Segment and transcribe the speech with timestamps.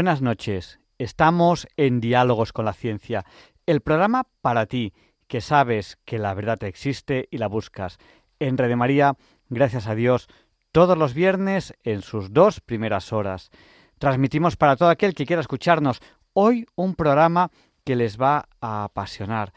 [0.00, 0.80] Buenas noches.
[0.96, 3.26] Estamos en Diálogos con la Ciencia,
[3.66, 4.94] el programa para ti,
[5.28, 7.98] que sabes que la verdad existe y la buscas.
[8.38, 9.18] En Red María,
[9.50, 10.28] gracias a Dios,
[10.72, 13.50] todos los viernes en sus dos primeras horas.
[13.98, 16.00] Transmitimos para todo aquel que quiera escucharnos
[16.32, 17.50] hoy un programa
[17.84, 19.52] que les va a apasionar.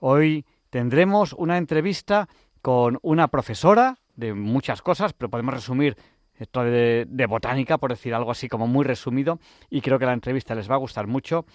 [0.00, 2.28] Hoy tendremos una entrevista
[2.62, 5.96] con una profesora de muchas cosas, pero podemos resumir
[6.38, 9.38] esto de, botánica, por decir algo así como muy resumido,
[9.70, 11.46] y creo que la entrevista les va a gustar mucho.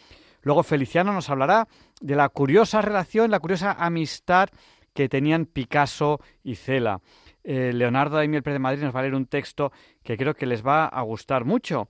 [0.41, 1.67] Luego Feliciano nos hablará
[2.01, 4.49] de la curiosa relación, la curiosa amistad
[4.93, 7.01] que tenían Picasso y Cela.
[7.43, 9.71] Eh, Leonardo Daimiel Pérez de Madrid nos va a leer un texto
[10.03, 11.89] que creo que les va a gustar mucho.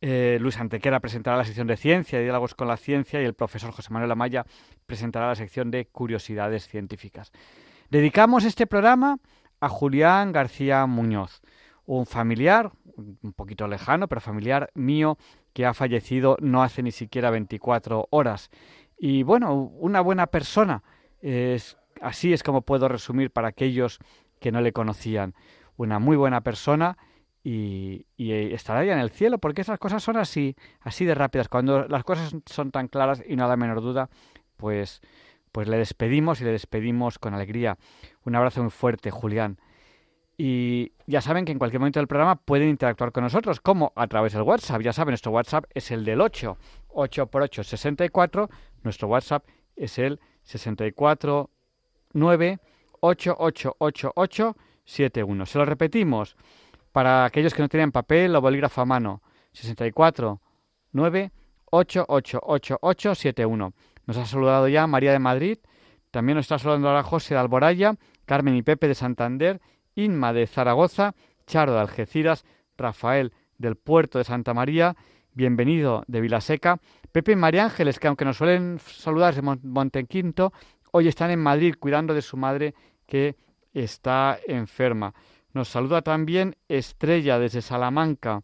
[0.00, 3.34] Eh, Luis Antequera presentará la sección de ciencia y diálogos con la ciencia y el
[3.34, 4.46] profesor José Manuel Amaya
[4.86, 7.32] presentará la sección de curiosidades científicas.
[7.90, 9.18] Dedicamos este programa
[9.60, 11.40] a Julián García Muñoz
[11.88, 15.16] un familiar, un poquito lejano, pero familiar mío,
[15.54, 18.50] que ha fallecido no hace ni siquiera 24 horas.
[18.98, 20.82] Y bueno, una buena persona.
[21.22, 24.00] Es, así es como puedo resumir para aquellos
[24.38, 25.34] que no le conocían.
[25.78, 26.98] Una muy buena persona
[27.42, 31.48] y, y, estará ya en el cielo, porque esas cosas son así, así de rápidas.
[31.48, 34.10] Cuando las cosas son tan claras y no da menor duda,
[34.58, 35.00] pues,
[35.52, 37.78] pues le despedimos y le despedimos con alegría.
[38.26, 39.58] Un abrazo muy fuerte, Julián.
[40.40, 44.06] Y ya saben que en cualquier momento del programa pueden interactuar con nosotros, como a
[44.06, 44.80] través del WhatsApp.
[44.82, 46.56] Ya saben, nuestro WhatsApp es el del 8,
[46.90, 48.48] 8 por 8, 64.
[48.84, 49.44] Nuestro WhatsApp
[49.74, 51.50] es el 64
[52.12, 52.60] 9
[54.84, 55.46] 71.
[55.46, 56.36] Se lo repetimos
[56.92, 59.22] para aquellos que no tienen papel o bolígrafo a mano.
[59.52, 60.40] 64
[60.92, 61.32] 9
[61.72, 63.72] 71.
[64.06, 65.58] Nos ha saludado ya María de Madrid.
[66.12, 69.60] También nos está saludando ahora José de Alboraya, Carmen y Pepe de Santander
[69.98, 71.14] Inma de Zaragoza,
[71.44, 72.44] Charo de Algeciras,
[72.76, 74.96] Rafael del Puerto de Santa María,
[75.32, 76.78] Bienvenido de Vilaseca,
[77.10, 80.52] Pepe y María Ángeles, que aunque nos suelen saludar de Montequinto,
[80.92, 82.74] hoy están en Madrid cuidando de su madre
[83.06, 83.34] que
[83.74, 85.14] está enferma.
[85.52, 88.42] Nos saluda también Estrella desde Salamanca,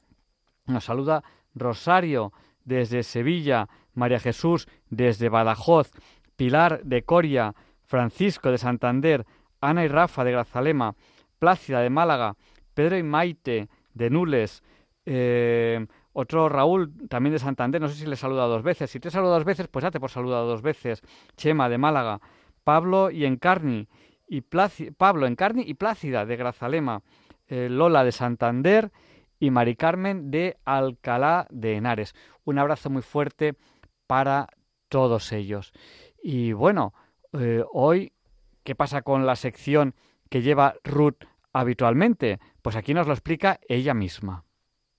[0.67, 1.23] nos saluda
[1.55, 2.33] Rosario
[2.65, 5.93] desde Sevilla, María Jesús desde Badajoz,
[6.35, 7.55] Pilar de Coria,
[7.85, 9.25] Francisco de Santander,
[9.61, 10.97] Ana y Rafa de Grazalema,
[11.45, 12.37] Plácida de Málaga,
[12.73, 14.63] Pedro y Maite de Nules,
[15.05, 18.89] eh, otro Raúl también de Santander, no sé si le he saludado dos veces.
[18.89, 21.03] Si te he saludado dos veces, pues date por saludado dos veces.
[21.37, 22.23] Chema de Málaga,
[22.65, 23.89] Pablo y Encarni,
[24.27, 27.03] y Pablo Encarni y Plácida de Grazalema,
[27.47, 28.91] eh, Lola de Santander
[29.39, 32.15] y Mari Carmen de Alcalá de Henares.
[32.45, 33.55] Un abrazo muy fuerte
[34.07, 34.49] para
[34.89, 35.75] todos ellos.
[36.23, 36.95] Y bueno,
[37.39, 38.15] eh, hoy,
[38.63, 39.95] ¿qué pasa con la sección
[40.31, 42.39] que lleva Ruth habitualmente?
[42.61, 44.45] Pues aquí nos lo explica ella misma.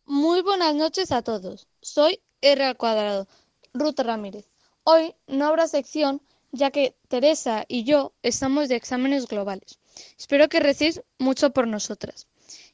[0.06, 1.68] Muy buenas noches a todos.
[1.82, 3.28] Soy R al cuadrado,
[3.74, 4.48] Ruth Ramírez.
[4.84, 6.22] Hoy no habrá sección
[6.52, 9.80] ya que Teresa y yo estamos de exámenes globales.
[10.18, 12.28] Espero que recéis mucho por nosotras.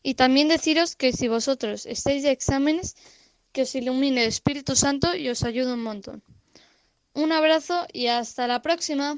[0.03, 2.95] Y también deciros que si vosotros estáis de exámenes,
[3.51, 6.23] que os ilumine el Espíritu Santo y os ayude un montón.
[7.13, 9.17] Un abrazo y hasta la próxima.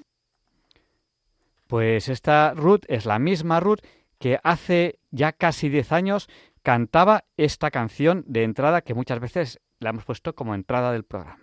[1.68, 3.80] Pues esta Ruth es la misma Ruth
[4.24, 6.30] que hace ya casi 10 años
[6.62, 11.43] cantaba esta canción de entrada que muchas veces la hemos puesto como entrada del programa.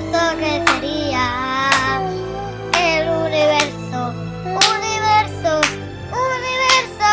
[0.00, 2.00] hermoso que sería
[2.78, 4.14] el universo,
[4.44, 5.60] universo,
[6.12, 7.12] universo.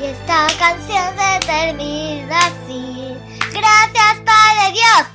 [0.00, 3.16] Y esta canción se termina así.
[3.52, 5.08] Gracias, Padre Dios.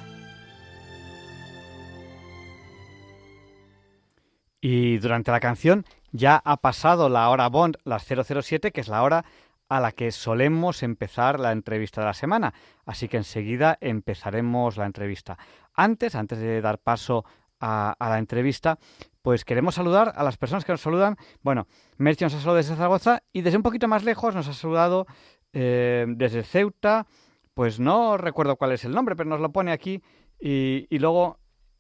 [4.62, 9.04] Y durante la canción ya ha pasado la hora Bond, las 007, que es la
[9.04, 9.26] hora
[9.70, 12.54] a la que solemos empezar la entrevista de la semana.
[12.86, 15.38] Así que enseguida empezaremos la entrevista.
[15.74, 17.24] Antes, antes de dar paso
[17.60, 18.80] a, la entrevista,
[19.22, 21.18] pues queremos saludar a las personas que nos saludan.
[21.42, 21.68] Bueno,
[21.98, 25.06] Merchi nos ha saludado desde Zaragoza y desde un poquito más lejos nos ha saludado
[25.54, 27.06] eh, desde Ceuta.
[27.54, 30.02] Pues no recuerdo cuál es el nombre, pero nos lo pone aquí.
[30.42, 31.38] Y luego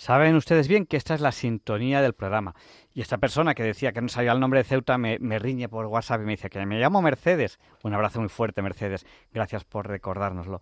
[0.04, 2.56] Saben ustedes bien que esta es la sintonía del programa.
[2.94, 5.86] Y esta persona que decía que no sabía el nombre de Ceuta me, riñe por
[5.86, 7.58] WhatsApp y me dice que me llamo Mercedes.
[7.84, 9.06] Un abrazo muy fuerte, Mercedes.
[9.32, 10.60] Gracias por recordárnoslo.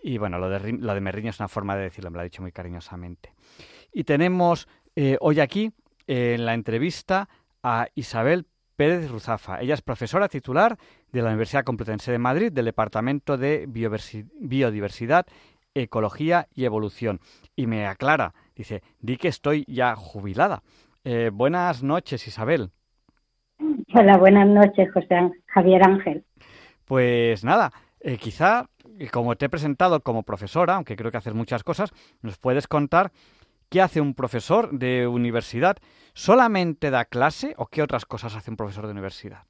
[0.00, 2.40] Y bueno, lo de, me riñe es una forma de decirlo, me lo ha dicho
[2.40, 3.34] muy cariñosamente.
[3.92, 5.72] Y tenemos eh, hoy aquí
[6.06, 7.28] en la entrevista
[7.64, 8.46] a Isabel
[8.76, 9.60] Pérez Ruzafa.
[9.60, 10.78] Ella es profesora titular
[11.10, 15.26] de la Universidad Complutense de Madrid del Departamento de Biodiversidad,
[15.74, 17.20] Ecología y Evolución.
[17.56, 20.62] Y me aclara Dice, di que estoy ya jubilada.
[21.04, 22.70] Eh, buenas noches, Isabel.
[23.94, 26.24] Hola, buenas noches, José Javier Ángel.
[26.84, 27.70] Pues nada,
[28.00, 28.66] eh, quizá,
[29.12, 31.90] como te he presentado como profesora, aunque creo que haces muchas cosas,
[32.22, 33.10] nos puedes contar
[33.70, 35.76] qué hace un profesor de universidad.
[36.12, 39.44] ¿Solamente da clase o qué otras cosas hace un profesor de universidad?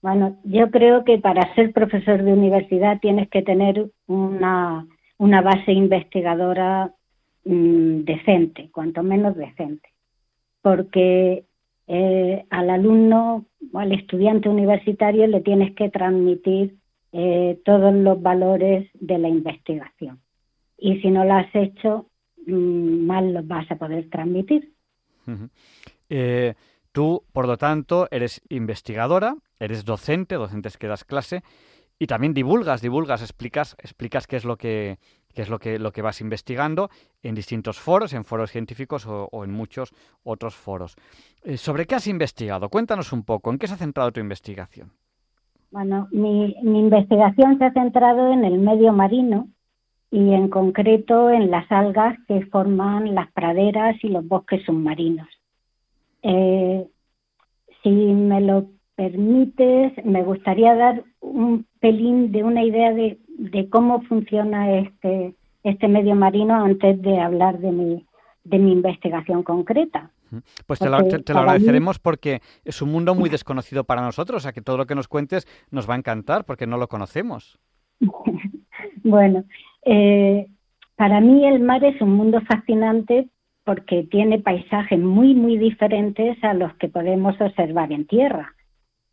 [0.00, 4.86] Bueno, yo creo que para ser profesor de universidad tienes que tener una,
[5.18, 6.94] una base investigadora
[7.44, 9.88] mmm, decente, cuanto menos decente,
[10.62, 11.44] porque
[11.86, 16.76] eh, al alumno o al estudiante universitario le tienes que transmitir
[17.12, 20.20] eh, todos los valores de la investigación.
[20.76, 22.06] Y si no lo has hecho,
[22.46, 24.72] mmm, mal los vas a poder transmitir.
[26.08, 26.54] Eh,
[26.92, 31.42] Tú, por lo tanto, eres investigadora, eres docente, docentes que das clase,
[31.98, 34.98] y también divulgas, divulgas, explicas, explicas qué es lo que,
[35.34, 36.90] qué es lo que, lo que vas investigando
[37.22, 39.92] en distintos foros, en foros científicos o, en muchos
[40.24, 40.96] otros foros.
[41.42, 42.68] Eh, ¿Sobre qué has investigado?
[42.68, 44.92] Cuéntanos un poco, ¿en qué se ha centrado tu investigación?
[45.70, 49.48] Bueno, mi, mi investigación se ha centrado en el medio marino
[50.10, 55.28] y en concreto en las algas que forman las praderas y los bosques submarinos.
[56.22, 56.86] Eh,
[57.82, 63.18] si me lo permites, me gustaría dar un pelín de una idea de,
[63.70, 68.06] cómo funciona este, este medio marino antes de hablar de mi,
[68.44, 70.10] de mi investigación concreta.
[70.66, 74.60] Pues te lo, agradeceremos porque es un mundo muy desconocido para nosotros, o sea que
[74.60, 77.58] todo lo que nos cuentes nos va a encantar porque no lo conocemos.
[79.02, 79.44] bueno,
[79.84, 80.46] eh,
[80.96, 83.28] para mí el mar es un mundo fascinante
[83.64, 88.54] porque tiene paisajes muy, muy diferentes a los que podemos observar en tierra.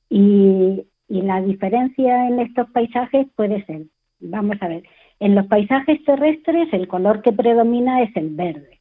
[0.09, 3.83] Y, la diferencia en estos paisajes puede ser,
[4.29, 4.83] vamos a ver,
[5.19, 8.79] en los paisajes terrestres el color que predomina es el verde.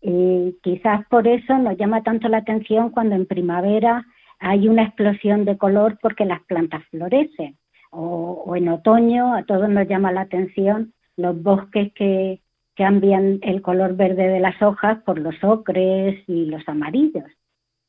[0.00, 4.04] Y quizás por eso nos llama tanto la atención cuando en primavera
[4.40, 7.56] hay una explosión de color porque las plantas florecen.
[7.90, 12.40] O, o en otoño a todos nos llama la atención los bosques que
[12.74, 17.30] cambian el color verde de las hojas por los ocres y los amarillos.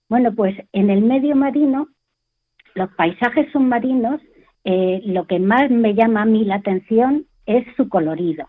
[0.10, 1.88] Bueno, pues en el medio marino
[2.76, 4.22] los paisajes submarinos,
[4.64, 8.48] eh, lo que más me llama a mí la atención es su colorido,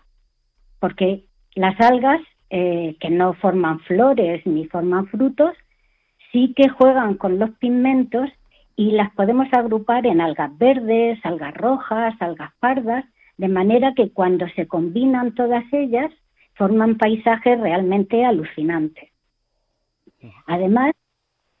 [0.79, 5.53] porque las algas, eh, que no forman flores ni forman frutos,
[6.31, 8.29] sí que juegan con los pigmentos
[8.75, 13.05] y las podemos agrupar en algas verdes, algas rojas, algas pardas,
[13.37, 16.11] de manera que cuando se combinan todas ellas
[16.55, 19.09] forman paisajes realmente alucinantes.
[20.47, 20.93] Además,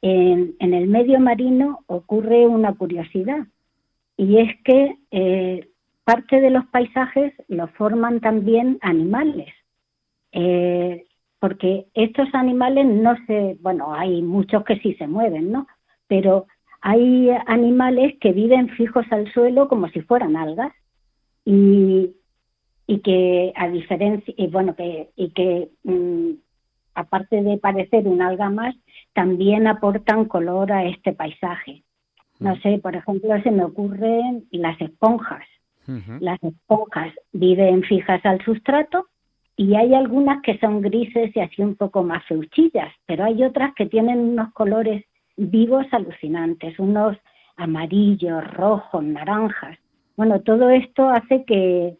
[0.01, 3.47] en, el medio marino ocurre una curiosidad
[4.17, 5.69] y es que eh,
[6.03, 9.53] parte de los paisajes lo forman también animales.
[10.31, 11.05] Eh,
[11.39, 15.67] porque estos animales no se, bueno, hay muchos que sí se mueven, ¿no?
[16.07, 16.47] Pero
[16.81, 20.73] hay animales que viven fijos al suelo como si fueran algas
[21.43, 22.15] y,
[22.87, 26.31] y que a diferencia, y bueno, que, y que mm,
[26.95, 28.75] aparte de parecer un alga más,
[29.13, 31.84] también aportan color a este paisaje.
[32.39, 32.61] No mm.
[32.61, 35.45] sé, por ejemplo, se me ocurren las esponjas.
[36.19, 39.05] Las esponjas viven fijas al sustrato
[39.55, 43.71] y hay algunas que son grises y así un poco más feuchillas, pero hay otras
[43.75, 45.05] que tienen unos colores
[45.37, 47.17] vivos alucinantes, unos
[47.55, 49.77] amarillos, rojos, naranjas.
[50.17, 51.97] Bueno, todo esto hace que,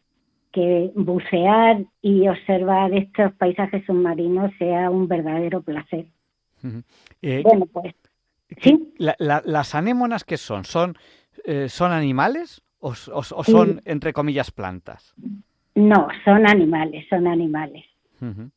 [0.52, 6.08] que bucear y observar estos paisajes submarinos sea un verdadero placer.
[7.22, 7.94] Eh, bueno, pues.
[8.62, 8.94] ¿Sí?
[8.98, 10.66] ¿Las anémonas qué son?
[10.66, 10.98] ¿Son,
[11.46, 15.16] eh, ¿son animales o, son, entre comillas, plantas?
[15.74, 17.86] No, son animales, son animales.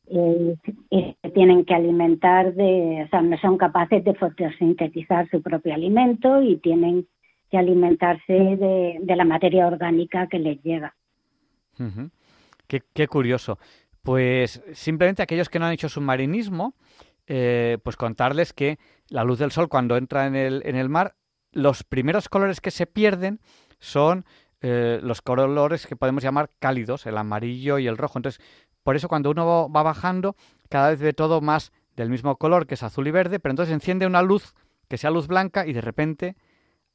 [0.07, 6.41] Eh, tienen que alimentar de, o sea, no son capaces de fotosintetizar su propio alimento
[6.41, 7.05] y tienen
[7.51, 10.95] que alimentarse de, de la materia orgánica que les llega
[12.93, 13.57] qué, curioso.
[14.03, 16.73] Pues simplemente aquellos que no han hecho submarinismo,
[17.31, 21.13] eh, pues contarles que la luz del sol cuando entra en el, en el mar,
[21.51, 23.39] los primeros colores que se pierden
[23.77, 24.25] son
[24.61, 28.17] eh, los colores que podemos llamar cálidos, el amarillo y el rojo.
[28.17, 28.43] Entonces,
[28.81, 30.35] por eso cuando uno va bajando,
[30.69, 33.73] cada vez ve todo más del mismo color, que es azul y verde, pero entonces
[33.73, 34.55] enciende una luz
[34.87, 36.35] que sea luz blanca y de repente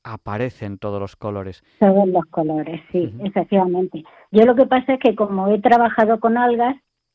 [0.02, 1.62] aparecen todos los colores.
[1.78, 4.02] Todos los colores, sí, efectivamente.
[4.32, 6.74] Yo lo que pasa es que como he trabajado con algas,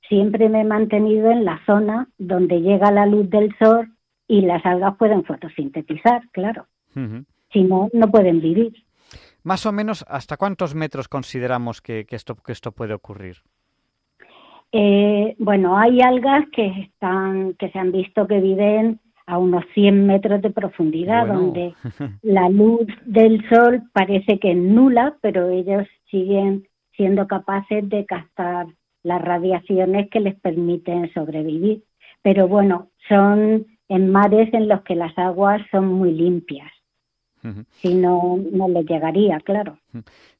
[0.09, 3.93] siempre me he mantenido en la zona donde llega la luz del sol
[4.27, 6.65] y las algas pueden fotosintetizar, claro.
[7.53, 8.73] Si no, no pueden vivir.
[9.43, 13.37] Más o menos, ¿hasta cuántos metros consideramos que, esto, que esto puede ocurrir?
[14.71, 20.05] Eh, bueno, hay algas que están, que se han visto que viven a unos 100
[20.05, 21.73] metros de profundidad, donde
[22.21, 28.67] la luz del sol parece que es nula, pero ellos siguen siendo capaces de captar
[29.09, 31.83] las radiaciones que les permiten sobrevivir.
[32.21, 36.71] Pero bueno, son en mares en los que las aguas son muy limpias.
[37.71, 39.79] Si no, no les llegaría, claro.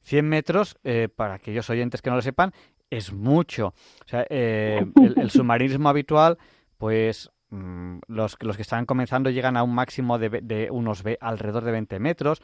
[0.00, 2.52] 100 metros, eh, para aquellos oyentes que no lo sepan,
[2.90, 3.68] es mucho.
[4.04, 4.84] O sea, eh,
[5.16, 6.36] el submarinismo habitual,
[6.76, 11.72] pues Mm, los, los, que están comenzando llegan a un máximo de, unos alrededor de
[11.72, 12.40] 20 metros.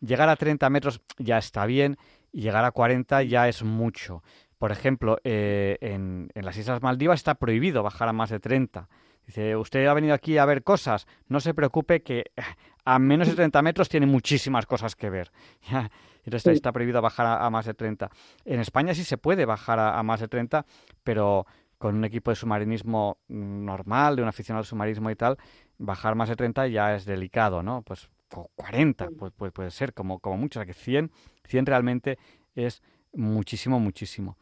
[0.00, 1.96] Llegar a 30 metros ya está bien
[2.32, 4.22] y llegar a 40 ya es mucho.
[4.58, 8.88] Por ejemplo, eh, en, en, las Islas Maldivas está prohibido bajar a más de 30.
[9.28, 12.32] Dice, usted ha venido aquí a ver cosas, no se preocupe que
[12.86, 15.30] a menos de 30 metros tiene muchísimas cosas que ver.
[16.24, 18.10] Entonces está prohibido bajar a, más de 30.
[18.44, 20.64] En España sí se puede bajar a, más de 30,
[21.04, 21.46] pero
[21.78, 25.38] con un equipo de submarinismo normal, de un aficionado al submarinismo y tal,
[25.78, 27.82] bajar más de 30 ya es delicado, ¿no?
[27.82, 30.58] Pues 40 pues, puede ser, como, como mucho.
[30.58, 31.10] O sea que 100,
[31.44, 32.18] 100 realmente
[32.54, 34.36] es muchísimo, muchísimo.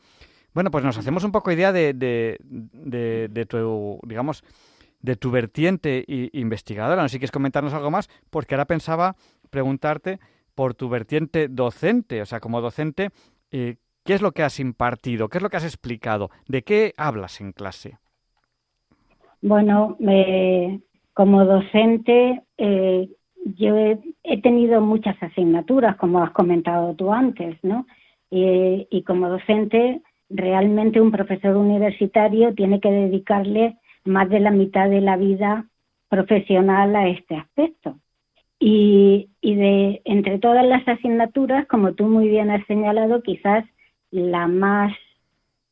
[0.55, 4.43] Bueno, pues nos hacemos un poco idea de, de, de, tu, digamos,
[5.01, 7.03] de tu vertiente investigadora.
[7.03, 9.17] No sé si quieres comentarnos algo más, porque ahora pensaba
[9.51, 10.19] preguntarte
[10.55, 13.11] por tu vertiente docente, o sea, como docente,
[13.51, 15.29] eh, ¿qué es lo que has impartido?
[15.29, 16.31] ¿Qué es lo que has explicado?
[16.49, 17.99] ¿De qué hablas en clase?
[19.43, 19.99] Bueno,
[21.13, 23.09] como docente, eh,
[23.55, 27.87] yo he, tenido muchas asignaturas, como has comentado tú antes, ¿no?
[28.31, 35.01] Y como docente, realmente un profesor universitario tiene que dedicarle más de la mitad de
[35.01, 35.67] la vida
[36.09, 37.99] profesional a este aspecto.
[38.59, 43.65] Y, de entre todas las asignaturas, como tú muy bien has señalado, quizás
[44.11, 44.93] la más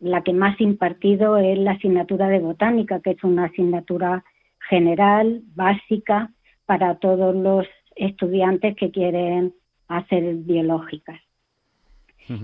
[0.00, 4.22] la que más impartido es la asignatura de botánica, que es una asignatura
[4.68, 6.30] general, básica,
[6.66, 9.54] para todos los estudiantes que quieren
[9.88, 11.23] hacer biológicas.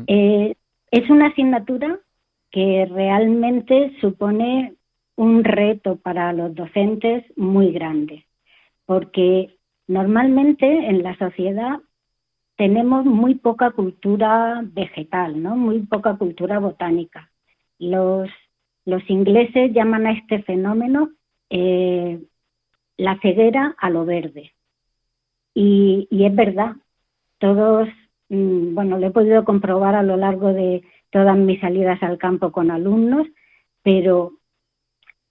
[0.07, 0.55] Eh,
[0.91, 1.99] es una asignatura
[2.51, 4.75] que realmente supone
[5.17, 8.27] un reto para los docentes muy grande,
[8.87, 9.57] porque
[9.87, 11.81] normalmente en la sociedad
[12.57, 15.57] tenemos muy poca cultura vegetal, ¿no?
[15.57, 17.31] Muy poca cultura botánica.
[17.79, 18.29] Los,
[18.85, 21.11] los ingleses llaman a este fenómeno
[21.49, 22.21] eh,
[22.97, 24.53] la ceguera a lo verde.
[25.55, 26.77] Y, y es verdad,
[27.39, 27.89] todos,
[28.31, 32.71] bueno, lo he podido comprobar a lo largo de todas mis salidas al campo con
[32.71, 33.27] alumnos,
[33.83, 34.33] pero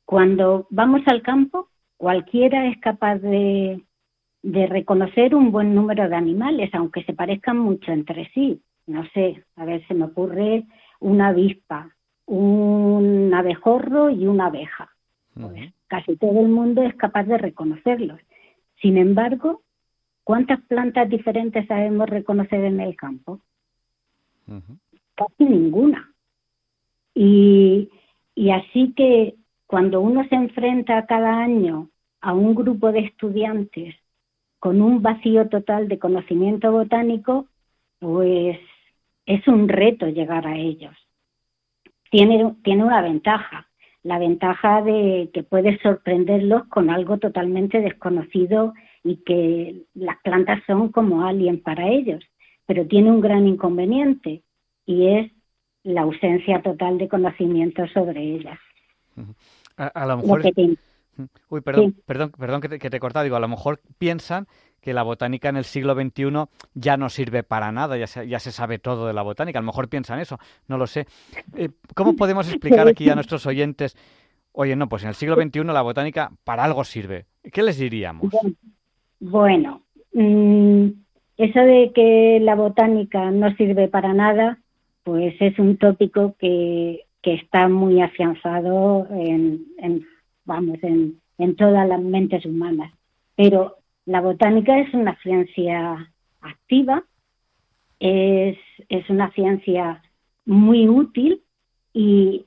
[0.04, 3.82] cuando vamos al campo, cualquiera es capaz de,
[4.42, 8.62] de reconocer un buen número de animales, aunque se parezcan mucho entre sí.
[8.86, 10.66] No sé, a ver, se me ocurre
[11.00, 14.90] una avispa, un abejorro y una abeja.
[15.34, 18.20] Pues casi todo el mundo es capaz de reconocerlos.
[18.82, 19.62] Sin embargo,
[20.30, 23.40] ¿cuántas plantas diferentes sabemos reconocer en el campo?
[25.16, 26.14] Casi ninguna.
[27.16, 27.90] Y,
[28.36, 29.34] y así que
[29.66, 31.90] cuando uno se enfrenta cada año
[32.22, 33.96] a un grupo de estudiantes
[34.60, 37.48] con un vacío total de conocimiento botánico,
[37.98, 38.60] pues
[39.26, 40.96] es un reto llegar a ellos.
[42.12, 43.68] Tiene, tiene una ventaja,
[44.04, 50.92] la ventaja de que puedes sorprenderlos con algo totalmente desconocido y que las plantas son
[50.92, 52.24] como alien para ellos,
[52.66, 54.44] pero tiene un gran inconveniente
[54.86, 55.32] y es
[55.84, 58.60] la ausencia total de conocimiento sobre ellas.
[59.78, 60.44] A, lo mejor...
[61.50, 63.24] Uy, perdón, perdón, perdón que te, que te he cortado.
[63.24, 64.48] Digo, a lo mejor piensan
[64.82, 68.40] que la botánica en el siglo XXI ya no sirve para nada, ya se, ya
[68.40, 69.60] se sabe todo de la botánica.
[69.60, 71.08] A lo mejor piensan eso, no lo sé.
[71.56, 73.98] Eh, ¿Cómo podemos explicar aquí a nuestros oyentes,
[74.52, 77.26] oye, no, pues en el siglo XXI la botánica para algo sirve?
[77.52, 78.32] ¿Qué les diríamos?
[78.32, 78.56] Bueno,
[80.14, 80.88] mm,
[81.38, 84.60] eso de que la botánica no sirve para nada,
[85.04, 89.66] pues es un tópico que que está muy afianzado en,
[90.46, 92.94] vamos, en, en todas las mentes humanas.
[93.36, 97.04] Pero la botánica es una ciencia activa,
[98.00, 100.02] es, es una ciencia
[100.46, 101.42] muy útil
[101.94, 102.46] y,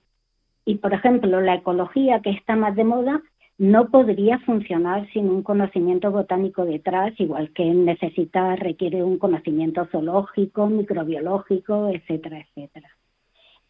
[0.65, 3.23] y, por ejemplo, la ecología que está más de moda
[3.63, 10.67] no podría funcionar sin un conocimiento botánico detrás, igual que necesita, requiere un conocimiento zoológico,
[10.67, 12.91] microbiológico, etcétera, etcétera.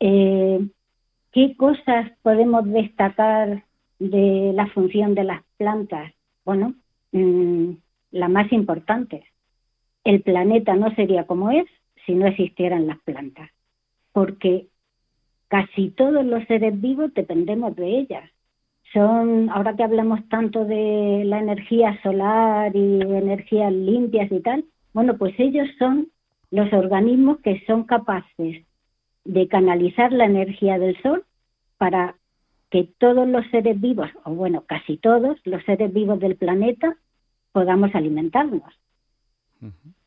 [0.01, 0.67] Eh,
[1.31, 3.65] ¿Qué cosas podemos destacar
[3.99, 6.11] de la función de las plantas?
[6.43, 6.73] Bueno,
[7.13, 7.73] mm,
[8.13, 9.25] la más importante.
[10.05, 11.67] El planeta no sería como es
[12.07, 13.51] si no existieran las plantas,
[14.13, 14.69] porque
[15.49, 18.32] casi todos los seres vivos dependemos de ellas.
[18.93, 25.17] Son, ahora que hablamos tanto de la energía solar y energías limpias y tal, bueno,
[25.17, 26.09] pues ellos son
[26.51, 28.65] los organismos que son capaces
[29.25, 31.25] de canalizar la energía del sol
[31.79, 32.17] para
[32.71, 36.97] que todos los seres vivos, o bueno, casi todos los seres vivos del planeta,
[37.53, 38.63] podamos alimentarnos.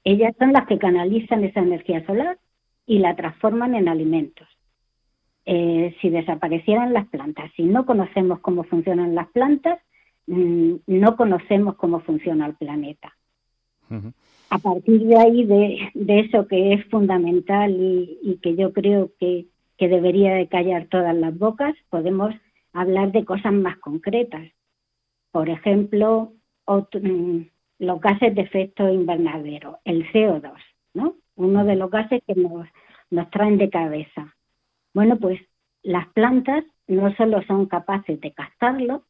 [0.03, 2.37] Ellas son las que canalizan esa energía solar
[2.85, 4.47] y la transforman en alimentos.
[5.45, 9.79] Eh, si desaparecieran las plantas, si no conocemos cómo funcionan las plantas,
[10.27, 13.15] mm, no conocemos cómo funciona el planeta.
[14.49, 19.45] A partir de ahí, de, eso que es fundamental y, que yo creo que
[19.77, 22.33] que debería de callar todas las bocas, podemos
[22.73, 24.43] hablar de cosas más concretas.
[25.31, 26.33] Por ejemplo,
[26.67, 27.39] mm,
[27.79, 30.53] los gases de efecto invernadero, el CO2,
[30.93, 31.15] ¿no?
[31.35, 32.67] Uno de los gases que nos,
[33.09, 34.34] nos traen de cabeza.
[34.95, 35.41] Bueno, pues
[35.83, 39.03] las plantas no solo son capaces de captarlo,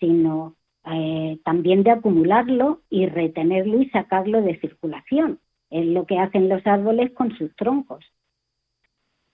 [0.00, 0.56] sino
[0.92, 5.38] eh, también de acumularlo y retenerlo y sacarlo de circulación.
[5.70, 8.04] Es lo que hacen los árboles con sus troncos.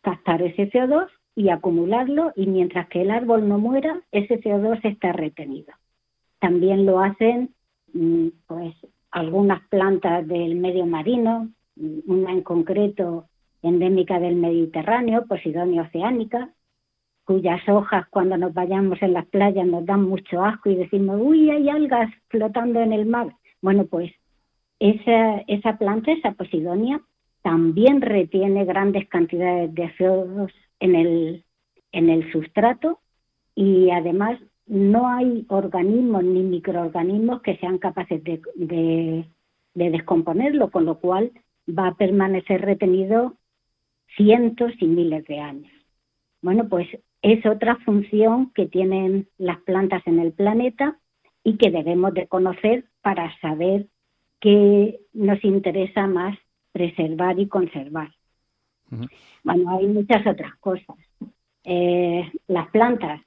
[0.02, 5.12] Captar ese CO2 y acumularlo y mientras que el árbol no muera, ese CO2 está
[5.12, 5.72] retenido.
[6.40, 7.54] También lo hacen
[7.94, 8.74] mm, pues
[9.10, 13.30] algunas plantas del medio marino, una en concreto
[13.66, 16.50] endémica del Mediterráneo, Posidonia oceánica,
[17.24, 21.50] cuyas hojas cuando nos vayamos en las playas nos dan mucho asco y decimos, uy,
[21.50, 23.34] hay algas flotando en el mar.
[23.60, 24.12] Bueno, pues
[24.78, 27.00] esa, esa planta, esa Posidonia,
[27.42, 31.44] también retiene grandes cantidades de CO2 en el,
[31.92, 33.00] en el sustrato
[33.54, 39.24] y además no hay organismos ni microorganismos que sean capaces de, de,
[39.74, 41.32] de descomponerlo, con lo cual
[41.68, 43.34] va a permanecer retenido
[44.16, 45.72] cientos y miles de años.
[46.42, 46.88] Bueno, pues
[47.22, 50.98] es otra función que tienen las plantas en el planeta
[51.42, 53.86] y que debemos de conocer para saber
[54.40, 56.36] qué nos interesa más
[56.72, 58.12] preservar y conservar.
[59.42, 60.96] Bueno, hay muchas otras cosas.
[61.64, 63.20] Eh, las plantas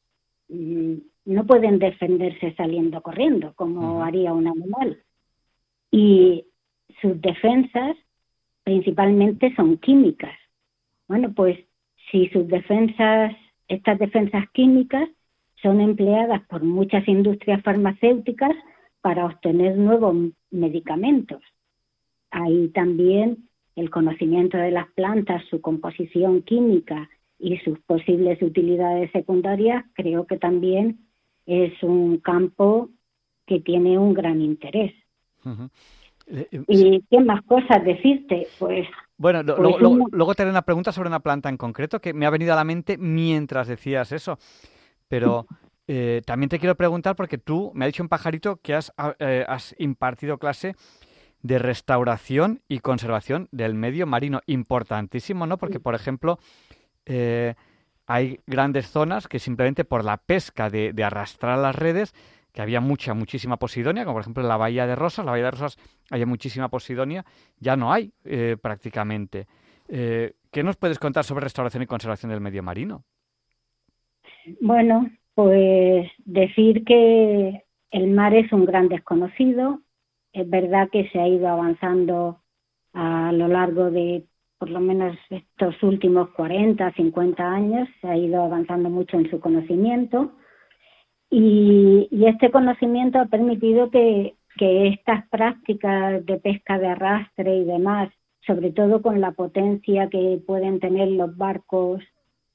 [0.48, 5.04] mm, no pueden defenderse saliendo corriendo como haría un animal.
[5.92, 6.46] Y
[7.02, 7.98] sus defensas
[8.64, 10.38] principalmente son químicas.
[11.10, 11.58] Bueno, pues
[12.12, 13.36] si sus defensas,
[13.68, 15.10] estas defensas químicas
[15.62, 18.56] son empleadas por muchas industrias farmacéuticas
[19.02, 20.16] para obtener nuevos
[20.52, 21.42] medicamentos.
[22.30, 29.86] Hay también el conocimiento de las plantas, su composición química y sus posibles utilidades secundarias,
[29.94, 31.00] creo que también
[31.48, 32.90] es un campo
[33.48, 34.94] que tiene un gran interés.
[36.28, 38.48] Eh, eh, ¿Y qué más cosas decirte?
[38.60, 38.88] Pues.
[39.20, 39.60] Bueno, pues
[40.12, 42.56] luego, te haré una pregunta sobre una planta en concreto que me ha venido a
[42.56, 44.40] la mente mientras decías eso.
[45.10, 45.46] Pero
[45.88, 49.76] eh, también te quiero preguntar porque tú me ha dicho un pajarito que has, has
[49.78, 50.74] impartido clase
[51.42, 54.40] de restauración y conservación del medio marino.
[54.46, 55.58] Importantísimo, ¿no?
[55.58, 56.40] Porque, por ejemplo,
[58.08, 62.14] hay grandes zonas que simplemente por la pesca de, de arrastrar las redes
[62.62, 65.52] había mucha, muchísima posidonia, como por ejemplo en la Bahía de Rosas, la Bahía de
[65.52, 65.78] Rosas
[66.10, 67.26] había muchísima posidonia,
[67.60, 69.48] ya no hay eh, prácticamente.
[69.88, 73.04] Eh, ¿Qué nos puedes contar sobre restauración y conservación del medio marino?
[74.62, 79.82] Bueno, pues decir que el mar es un gran desconocido.
[80.34, 82.42] Es verdad que se ha ido avanzando
[82.94, 84.26] a lo largo de
[84.58, 89.40] por lo menos estos últimos 40, 50 años, se ha ido avanzando mucho en su
[89.40, 90.34] conocimiento
[91.30, 98.10] y, este conocimiento ha permitido que, estas prácticas de pesca de arrastre y demás,
[98.46, 102.02] sobre todo con la potencia que pueden tener los barcos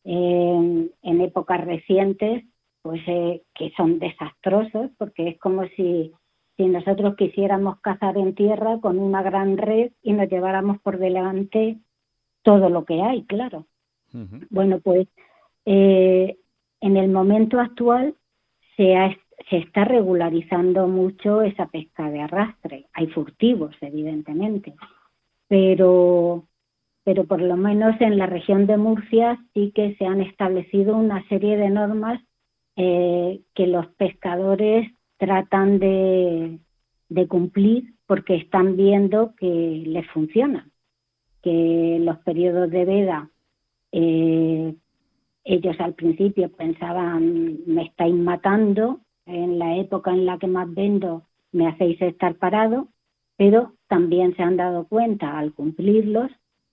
[0.04, 2.44] en, épocas recientes,
[2.82, 6.12] pues eh, que son desastrosos, porque es como si,
[6.58, 11.78] si nosotros quisiéramos cazar en tierra con una gran red y nos lleváramos por delante
[12.42, 13.66] todo lo que hay, claro.
[14.50, 15.08] Bueno, pues
[15.64, 16.36] eh,
[16.80, 18.14] en el momento actual
[18.76, 18.94] se,
[19.48, 22.86] se está regularizando mucho esa pesca de arrastre.
[22.92, 24.74] Hay furtivos, evidentemente,
[25.48, 26.46] pero,
[27.04, 31.26] pero por lo menos en la región de Murcia sí que se han establecido una
[31.28, 32.20] serie de normas
[32.76, 36.58] eh, que los pescadores tratan de,
[37.08, 40.68] de cumplir porque están viendo que les funciona,
[41.42, 43.30] que los periodos de veda
[43.92, 44.74] eh,
[45.44, 51.22] ellos al principio pensaban, me estáis matando, en la época en la que más vendo
[51.52, 52.88] me hacéis estar parado,
[53.36, 56.30] pero también se han dado cuenta al cumplirlos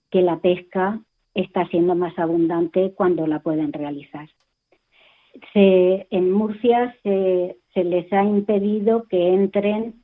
[0.10, 1.02] que la pesca
[1.34, 4.30] está siendo más abundante cuando la pueden realizar.
[5.54, 10.04] en Murcia se, les ha impedido que entren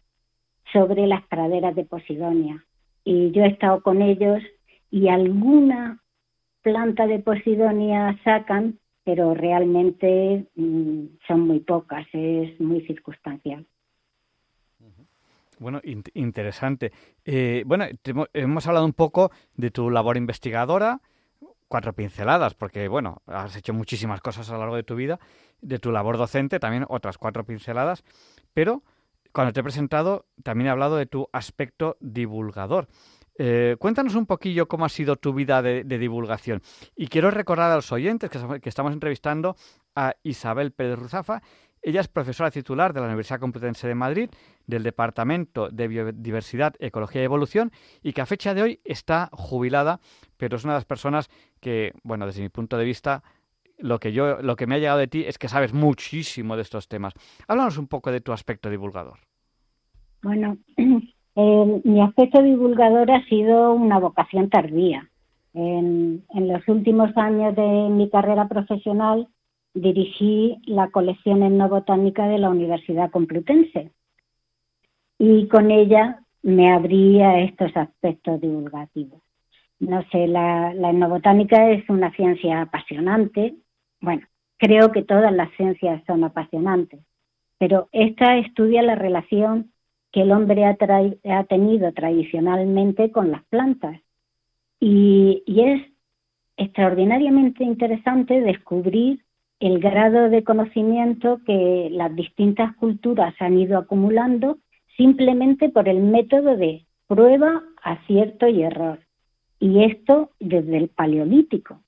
[0.72, 2.64] sobre las praderas de Posidonia
[3.04, 4.42] y yo he estado con ellos
[4.90, 6.02] y alguna
[6.68, 13.66] planta de Posidonia sacan, pero realmente mm, son muy pocas, es muy circunstancial.
[15.60, 15.80] Bueno,
[16.14, 16.92] interesante.
[17.24, 17.86] Eh, bueno,
[18.34, 21.00] hemos hablado un poco de tu labor investigadora,
[21.70, 25.20] cuatro pinceladas, porque bueno, has hecho muchísimas cosas a lo largo de tu vida,
[25.62, 28.04] de tu labor docente también otras cuatro pinceladas,
[28.54, 28.84] pero
[29.32, 32.90] cuando te he presentado también he hablado de tu aspecto divulgador.
[33.38, 36.62] Eh, cuéntanos un poquillo cómo ha sido tu vida de, divulgación.
[36.96, 39.56] Y quiero recordar a los oyentes que, estamos entrevistando
[39.96, 41.42] a Isabel Pérez Ruzafa.
[41.82, 44.30] Ella es profesora titular de la Universidad Complutense de Madrid,
[44.66, 47.72] del Departamento de Biodiversidad, Ecología y Evolución,
[48.02, 50.00] y que a fecha de hoy está jubilada,
[50.38, 51.30] pero es una de las personas
[51.62, 53.24] que, bueno, desde mi punto de vista,
[53.78, 56.64] lo que yo, lo que me ha llegado de ti es que sabes muchísimo de
[56.64, 57.14] estos temas.
[57.48, 59.20] Háblanos un poco de tu aspecto divulgador.
[60.24, 60.58] Bueno,
[61.38, 65.08] mi aspecto divulgador ha sido una vocación tardía.
[65.54, 69.28] En, los últimos años de mi carrera profesional
[69.74, 73.92] dirigí la colección etnobotánica de la Universidad Complutense
[75.20, 79.22] y con ella me abría estos aspectos divulgativos.
[79.80, 83.56] No sé, la, la etnobotánica es una ciencia apasionante.
[84.02, 84.26] Bueno,
[84.58, 87.00] creo que todas las ciencias son apasionantes,
[87.60, 89.72] pero esta estudia la relación
[90.12, 90.78] que el hombre ha,
[91.38, 94.00] ha tenido tradicionalmente con las plantas.
[94.80, 95.82] Y, es
[96.58, 99.24] extraordinariamente interesante descubrir
[99.60, 104.58] el grado de conocimiento que las distintas culturas han ido acumulando
[104.96, 109.00] simplemente por el método de prueba, acierto y error.
[109.60, 111.82] Y esto desde el paleolítico.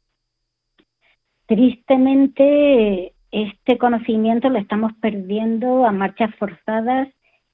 [1.45, 7.07] Tristemente, este conocimiento lo estamos perdiendo a marchas forzadas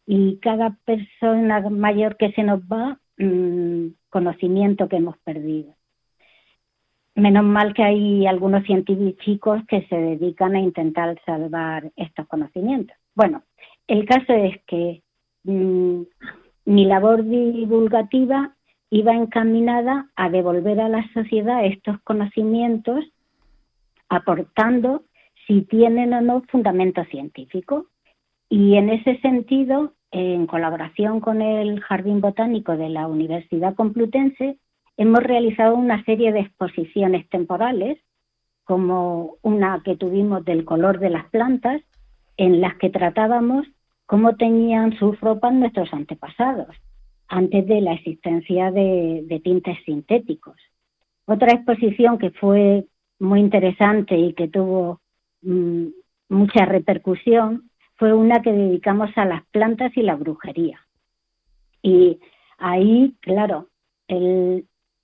[0.05, 5.75] y cada persona mayor que se nos va, mm, conocimiento que hemos perdido.
[7.15, 12.95] Menos mal que hay algunos científicos que se dedican a intentar salvar estos conocimientos.
[13.15, 13.43] Bueno,
[13.87, 15.01] el caso es que
[15.43, 16.01] mm,
[16.65, 18.55] mi labor divulgativa
[18.89, 23.05] iba encaminada a devolver a la sociedad estos conocimientos
[24.09, 25.03] aportando
[25.47, 27.87] si tienen o no fundamento científico.
[28.49, 34.57] Y en ese sentido, en colaboración con el Jardín Botánico de la Universidad Complutense,
[34.97, 37.97] hemos realizado una serie de exposiciones temporales,
[38.63, 41.81] como una que tuvimos del color de las plantas,
[42.37, 43.67] en las que tratábamos
[44.05, 46.75] cómo tenían sus ropas nuestros antepasados,
[47.27, 50.55] antes de la existencia de, tintes sintéticos.
[51.25, 52.85] Otra exposición que fue
[53.19, 55.01] muy interesante y que tuvo
[55.41, 55.87] mm,
[56.29, 60.79] mucha repercusión fue una que dedicamos a las plantas y la brujería.
[61.81, 62.19] Y
[62.57, 63.69] ahí, claro,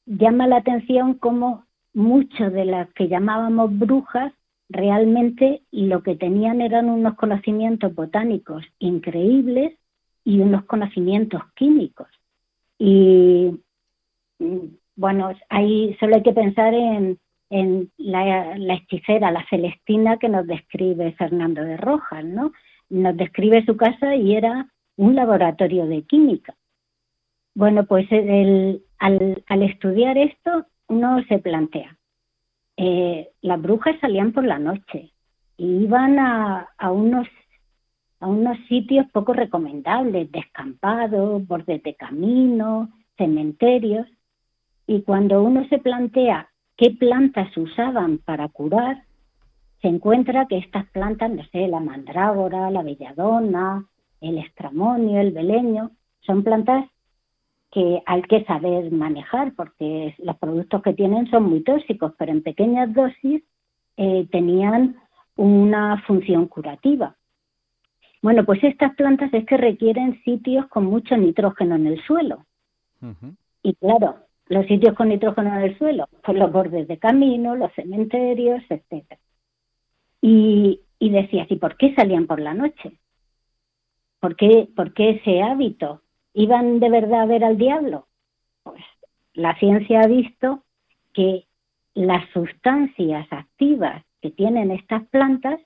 [0.06, 4.34] llama la atención cómo muchos de las que llamábamos brujas
[4.70, 9.78] realmente lo que tenían eran unos conocimientos botánicos increíbles
[10.24, 12.08] y unos conocimientos químicos.
[12.78, 13.52] Y
[14.40, 20.30] mm, bueno, ahí solo hay que pensar en, en la, la, hechicera, la Celestina, que
[20.30, 22.52] nos describe Fernando de Rojas, ¿no?
[22.92, 26.54] Nos describe su casa y era un laboratorio de química.
[27.56, 31.98] Bueno, pues al, estudiar esto uno se plantea,
[32.78, 35.12] eh, las brujas salían por la noche
[35.58, 37.28] y iban a, unos
[38.20, 44.08] a unos sitios poco recomendables, descampados, bordes de camino, cementerios,
[44.86, 49.04] y cuando uno se plantea qué plantas usaban para curar,
[49.82, 53.86] se encuentra que estas plantas, no sé, la mandrágora, la belladona,
[54.22, 55.92] el estramonio, el beleño,
[56.22, 56.86] son plantas
[57.72, 62.44] que hay que saber manejar porque los productos que tienen son muy tóxicos, pero en
[62.44, 63.42] pequeñas dosis
[63.98, 64.98] eh, tenían
[65.36, 67.16] una función curativa.
[68.22, 72.46] Bueno, pues estas plantas es que requieren sitios con mucho nitrógeno en el suelo.
[73.64, 74.18] Y claro,
[74.48, 79.21] los sitios con nitrógeno en el suelo, pues los bordes de camino, los cementerios, etcétera.
[80.22, 82.94] Y, y decías, ¿y por qué salían por la noche?
[84.20, 86.02] ¿Por qué, ¿Por qué ese hábito?
[86.34, 88.08] ¿Iban de verdad a ver al diablo?
[88.64, 88.84] Pues
[89.34, 90.64] la ciencia ha visto
[91.14, 91.48] que
[91.96, 95.60] las sustancias activas que tienen estas plantas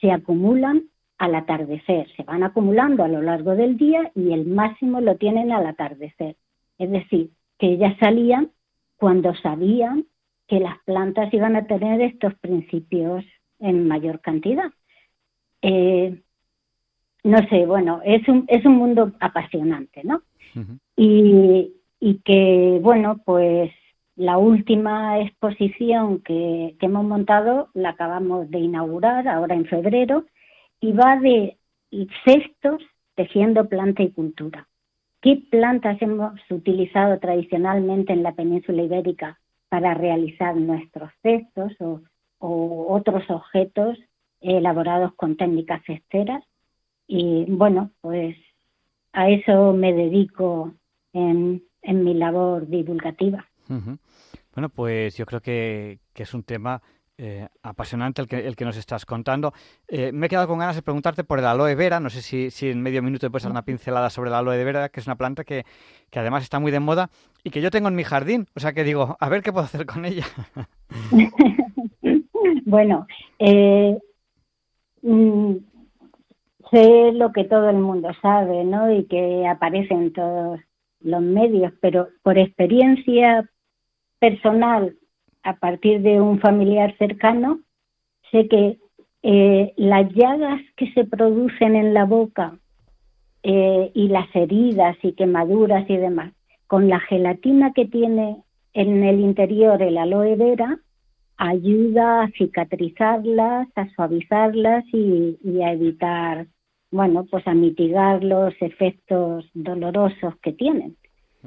[0.00, 0.84] se acumulan
[1.18, 5.52] al atardecer, se van acumulando a lo largo del día y el máximo lo tienen
[5.52, 6.36] al atardecer.
[6.78, 8.50] Es decir, que ellas salían
[8.96, 10.06] cuando sabían
[10.48, 13.24] que las plantas iban a tener estos principios
[13.62, 14.70] en mayor cantidad.
[15.62, 16.20] Eh,
[17.24, 20.22] no sé, bueno, es un, es un mundo apasionante, ¿no?
[20.96, 23.70] y, y, que, bueno, pues
[24.16, 30.26] la última exposición que, que, hemos montado la acabamos de inaugurar ahora en febrero
[30.80, 31.56] y va de
[32.24, 32.82] cestos
[33.14, 34.68] tejiendo planta y cultura.
[35.22, 42.02] ¿Qué plantas hemos utilizado tradicionalmente en la península ibérica para realizar nuestros cestos o
[42.42, 43.96] o otros objetos
[44.40, 46.42] elaborados con técnicas cesteras.
[47.06, 48.36] Y bueno, pues
[49.12, 50.74] a eso me dedico
[51.12, 53.46] en, en mi labor divulgativa.
[54.54, 56.82] Bueno, pues yo creo que, que es un tema
[57.16, 59.54] eh, apasionante el que, el que nos estás contando.
[59.86, 62.00] Eh, me he quedado con ganas de preguntarte por el aloe vera.
[62.00, 64.88] No sé si, si en medio minuto puedes dar una pincelada sobre el aloe vera,
[64.88, 65.64] que es una planta que,
[66.10, 67.08] que, además está muy de moda
[67.44, 68.48] y que yo tengo en mi jardín.
[68.56, 70.26] O sea que digo, a ver qué puedo hacer con ella.
[72.72, 73.06] bueno,
[73.38, 73.98] eh,
[75.02, 75.56] mm,
[76.70, 78.90] sé lo que todo el mundo sabe, ¿no?
[78.90, 80.58] Y que aparece en todos
[81.00, 83.46] los medios, pero por experiencia
[84.18, 84.96] personal
[85.42, 87.60] a partir de un familiar cercano,
[88.30, 88.78] sé que
[89.22, 92.56] eh, las llagas que se producen en la boca
[93.42, 96.32] eh, y las heridas y quemaduras y demás,
[96.66, 100.78] con la gelatina que tiene en el interior el aloe vera,
[101.42, 106.46] ayuda a cicatrizarlas, a suavizarlas y, a evitar,
[106.92, 110.96] bueno, pues a mitigar los efectos dolorosos que tienen.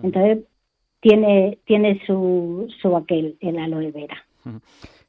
[0.04, 0.44] Entonces,
[1.00, 4.18] tiene, tiene su, su aquel, el aloe vera.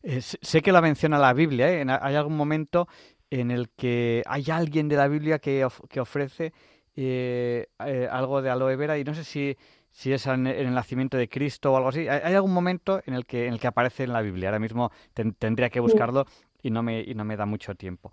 [0.05, 1.85] Eh, sé que la menciona la Biblia, ¿eh?
[2.01, 2.87] hay algún momento
[3.29, 6.53] en el que hay alguien de la Biblia que, que ofrece
[6.95, 7.67] eh,
[8.09, 9.57] algo de aloe vera y no sé si,
[9.97, 12.07] si es en el nacimiento de Cristo o algo así.
[12.07, 14.51] ¿Hay, algún momento en el que, en el que aparece en la Biblia?
[14.51, 14.93] Ahora mismo
[15.39, 16.27] tendría que buscarlo
[16.63, 18.13] y no me, y no me da mucho tiempo.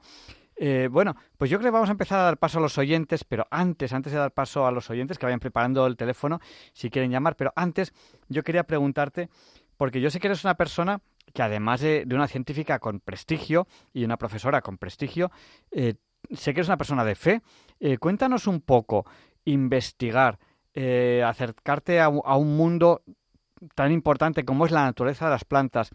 [0.56, 3.26] Eh, bueno, pues yo creo que vamos a empezar a dar paso a los oyentes,
[3.26, 6.39] pero antes, antes de dar paso a los oyentes, que vayan preparando el teléfono
[6.72, 7.93] si quieren llamar, pero antes
[8.30, 9.28] yo quería preguntarte,
[9.76, 11.02] porque yo sé que eres una persona
[11.34, 15.32] que además de, una científica con prestigio y una profesora con prestigio,
[15.72, 15.96] eh,
[16.32, 17.41] sé que eres una persona de fe.
[17.82, 19.06] Eh, cuéntanos un poco,
[19.43, 20.39] investigar,
[20.75, 23.01] acercarte a, a un mundo
[23.75, 25.91] tan importante como es la naturaleza de las plantas.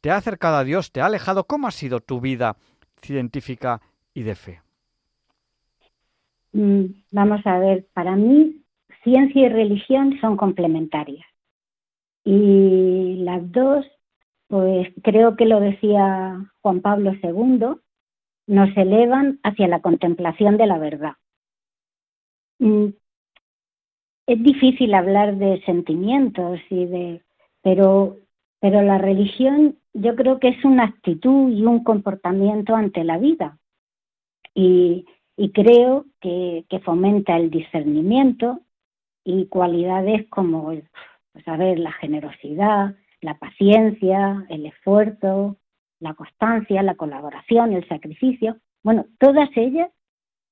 [0.00, 0.92] ¿Te ha acercado a Dios?
[0.92, 1.44] ¿Te ha alejado?
[1.44, 2.56] ¿Cómo ha sido tu vida
[3.00, 3.80] científica
[4.12, 4.60] y de fe?
[6.52, 8.64] Mm, vamos a ver, para mí
[9.02, 11.26] ciencia y religión son complementarias.
[12.24, 13.84] Y las dos,
[14.48, 17.76] pues creo que lo decía Juan Pablo II,
[18.46, 21.14] nos elevan hacia la contemplación de la verdad.
[24.26, 27.22] Es difícil hablar de sentimientos y de,
[27.62, 28.16] pero,
[28.60, 33.58] pero la religión yo creo que es una actitud y un comportamiento ante la vida.
[34.54, 35.06] Y,
[35.52, 38.60] creo que, fomenta el discernimiento
[39.24, 40.72] y cualidades como
[41.32, 45.56] pues, la generosidad, la paciencia, el esfuerzo,
[46.00, 48.58] la constancia, la colaboración, el sacrificio.
[48.82, 49.90] Bueno, todas ellas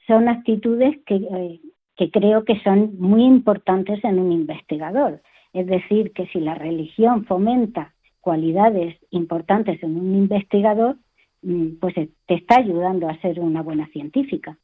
[0.07, 1.61] son actitudes que, eh,
[1.97, 5.23] que creo que son muy importantes en un investigador.
[5.53, 10.97] Es decir, que si la religión fomenta cualidades importantes en un investigador,
[11.43, 14.57] mm, pues eh, te está ayudando a ser una buena científica.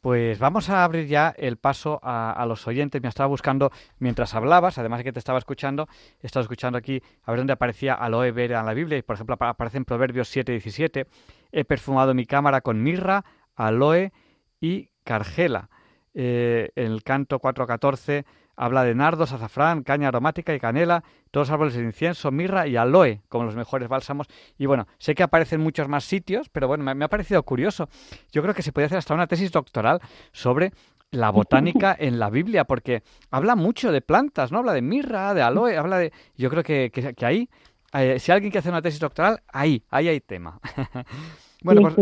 [0.00, 3.02] Pues vamos a abrir ya el paso a, los oyentes.
[3.02, 5.88] Me estaba buscando mientras hablabas, además de que te estaba escuchando,
[6.22, 8.96] he estado escuchando aquí a ver dónde aparecía aloe vera en la Biblia.
[8.96, 11.06] Y por ejemplo, aparece en Proverbios 7:17.
[11.52, 13.24] He perfumado mi cámara con mirra,
[13.56, 14.10] aloe
[14.58, 15.68] y cargela.
[16.12, 18.24] Eh, en el canto 4:14
[18.60, 22.76] Habla de nardos, azafrán, caña aromática y canela, todos los árboles de incienso, mirra y
[22.76, 24.26] aloe como los mejores bálsamos.
[24.58, 27.88] Y bueno, sé que aparecen muchos más sitios, pero bueno, me, ha parecido curioso.
[28.30, 30.74] Yo creo que se puede hacer hasta una tesis doctoral sobre
[31.10, 34.58] la botánica en la Biblia, porque habla mucho de plantas, ¿no?
[34.58, 36.12] Habla de mirra, de aloe, habla de...
[36.36, 37.48] Yo creo que, que, ahí,
[37.94, 40.60] eh, si alguien quiere hacer una tesis doctoral, ahí, ahí hay tema.
[41.64, 41.96] bueno, pues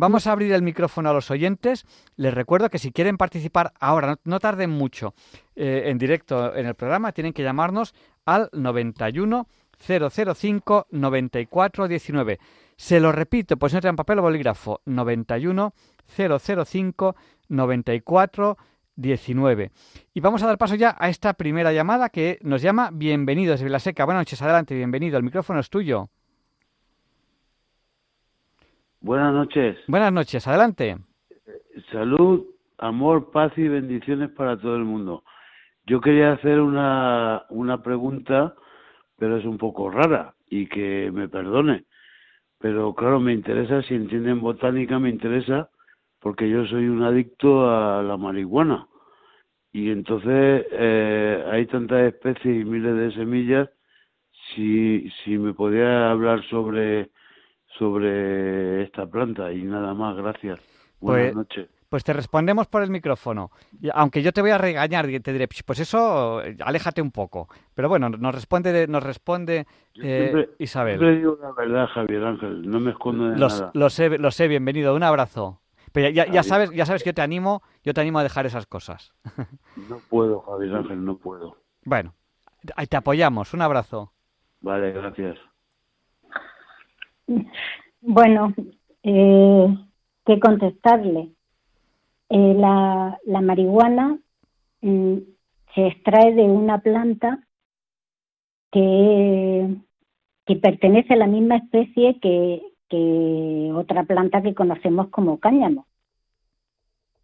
[0.00, 1.84] Vamos a abrir el micrófono a los oyentes.
[2.16, 5.12] Les recuerdo que si quieren participar ahora, no, tarden mucho
[5.54, 9.46] eh, en directo en el programa, tienen que llamarnos al 91
[9.78, 12.38] 005 94 19.
[12.76, 14.80] Se lo repito, pues no traen papel o bolígrafo.
[14.86, 15.74] 91
[16.16, 17.16] 005
[17.50, 18.56] 94
[18.96, 19.70] 19.
[20.14, 23.66] Y vamos a dar paso ya a esta primera llamada que nos llama Bienvenido desde
[23.66, 24.06] Vilaseca.
[24.06, 25.18] Buenas noches, adelante, bienvenido.
[25.18, 26.08] El micrófono es tuyo.
[29.00, 29.78] Buenas noches.
[29.86, 30.98] Buenas noches, adelante.
[31.90, 32.44] Salud,
[32.76, 35.24] amor, paz y bendiciones para todo el mundo.
[35.86, 38.54] Yo quería hacer una, una pregunta,
[39.16, 41.84] pero es un poco rara y que me perdone.
[42.58, 45.70] Pero claro, me interesa, si entienden botánica, me interesa
[46.20, 48.86] porque yo soy un adicto a la marihuana.
[49.72, 53.70] Y entonces eh, hay tantas especies y miles de semillas.
[54.54, 57.10] Si, si me podía hablar sobre
[57.80, 60.60] sobre esta planta y nada más, gracias.
[61.00, 61.68] Buenas pues, noches.
[61.88, 63.50] Pues te respondemos por el micrófono.
[63.94, 67.48] Aunque yo te voy a regañar y te diré, pues eso, aléjate un poco.
[67.74, 69.66] Pero bueno, nos responde, nos responde
[70.00, 70.98] eh, Isabel.
[70.98, 73.70] Siempre digo la verdad, Javier Ángel, no me escundo de nada.
[73.72, 75.62] Lo sé, lo sé, bienvenido, un abrazo.
[75.92, 78.46] Pero ya, ya, sabes, ya sabes que yo te animo, yo te animo a dejar
[78.46, 79.12] esas cosas.
[79.88, 81.56] No puedo, Javier Ángel, no puedo.
[81.84, 82.14] Bueno,
[82.88, 83.54] te apoyamos.
[83.54, 84.12] Un abrazo.
[84.60, 85.38] Vale, gracias.
[88.00, 88.54] Bueno,
[89.02, 89.76] eh,
[90.24, 91.30] ¿qué contestarle?
[92.28, 94.18] Eh, la, la, marihuana
[94.80, 95.16] mm,
[95.74, 97.40] se extrae de una planta
[98.70, 99.76] que,
[100.46, 105.86] que pertenece a la misma especie que, que otra planta que conocemos como cáñamo.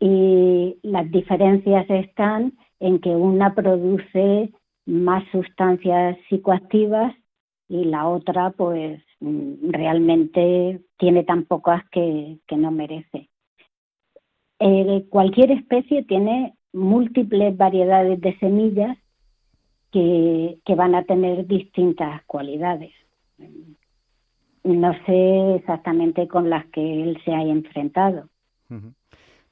[0.00, 4.52] Y las diferencias están en que una produce
[4.84, 7.14] más sustancias psicoactivas
[7.68, 13.28] y la otra pues realmente tiene tan pocas que, no merece.
[14.58, 18.96] Eh, cualquier especie tiene múltiples variedades de semillas
[19.92, 22.92] que, que van a tener distintas cualidades.
[24.64, 28.28] No sé exactamente con las que él se haya enfrentado.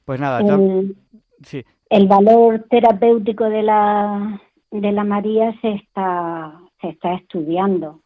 [0.03, 0.95] Pues nada, el,
[1.43, 1.63] sí.
[1.89, 4.41] el valor terapéutico de la,
[4.71, 8.04] de la María se está, se está estudiando, mm,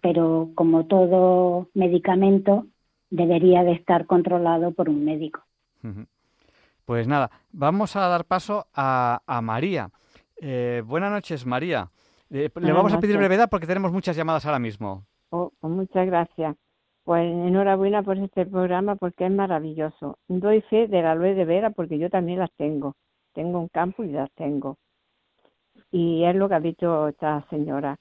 [0.00, 2.66] pero como todo medicamento
[3.10, 5.40] debería de estar controlado por un médico.
[6.84, 9.90] Pues nada, vamos a dar paso a, a María.
[10.40, 11.90] Eh, buenas noches, María.
[12.30, 15.04] Eh, le vamos a pedir brevedad porque tenemos muchas llamadas ahora mismo.
[15.30, 16.56] Oh, pues muchas gracias.
[17.04, 20.18] Pues enhorabuena por este programa porque es maravilloso.
[20.28, 22.94] Doy fe de la luz de vera porque yo también las tengo.
[23.32, 24.76] Tengo un campo y las tengo.
[25.90, 27.96] Y es lo que ha dicho esta señora,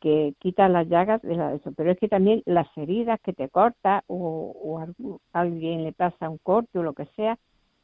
[0.00, 1.72] que quita las llagas de la, eso.
[1.76, 6.38] Pero es que también las heridas que te corta o, o alguien le pasa un
[6.38, 7.38] corte o lo que sea,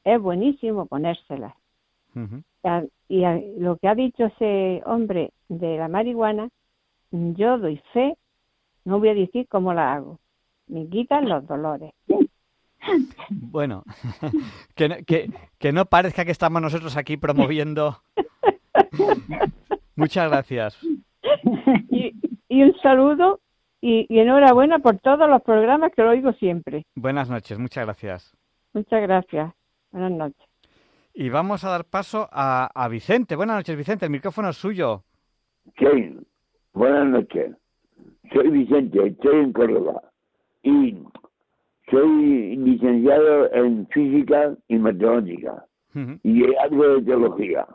[0.05, 1.55] es buenísimo ponérselas.
[3.09, 3.23] y
[3.59, 6.49] lo que ha dicho ese hombre de la marihuana,
[7.11, 8.17] yo doy fe,
[8.85, 10.19] no voy a decir cómo la hago,
[10.67, 11.93] me quitan los dolores.
[13.31, 13.83] Bueno,
[14.75, 18.03] que, que, que no parezca que estamos nosotros aquí promoviendo
[19.97, 20.79] Muchas gracias.
[22.49, 23.41] Y, un saludo
[23.81, 26.85] y, enhorabuena por todos los programas que lo oigo siempre.
[26.95, 28.37] Buenas noches, muchas gracias.
[28.73, 29.53] Muchas gracias.
[29.91, 30.49] Buenas noches.
[31.15, 33.37] Y vamos a dar paso a, a Vicente.
[33.37, 34.05] Buenas noches, Vicente.
[34.05, 35.03] El micrófono es suyo.
[35.79, 36.17] Sí,
[36.73, 37.57] buenas noches.
[38.33, 40.03] Soy Vicente, estoy en Córdoba.
[40.63, 40.97] Y
[41.91, 45.65] soy licenciado en física y matemática.
[46.23, 47.67] Y algo de teología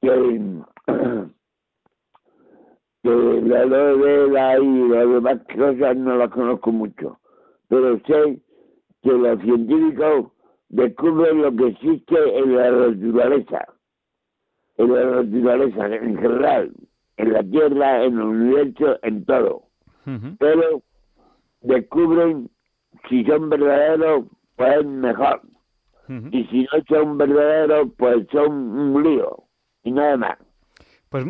[0.00, 0.40] que,
[3.02, 7.18] que la novela y las demás cosas no las conozco mucho,
[7.68, 8.40] pero sé
[9.02, 10.32] que los científicos
[10.68, 13.66] descubren lo que existe en la naturaleza,
[14.76, 16.72] en la naturaleza en general,
[17.16, 19.62] en la Tierra, en el universo, en todo.
[20.38, 20.82] Pero
[21.62, 22.50] descubren
[23.08, 24.24] si son verdaderos,
[24.56, 25.40] pues mejor.
[26.32, 29.44] Y si no son verdaderos, pues son un lío
[29.84, 30.38] y nada más.
[31.10, 31.26] Pues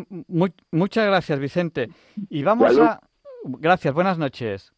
[0.71, 1.89] muchas gracias, Vicente.
[2.29, 3.01] Y vamos a...
[3.43, 4.71] Gracias, buenas noches.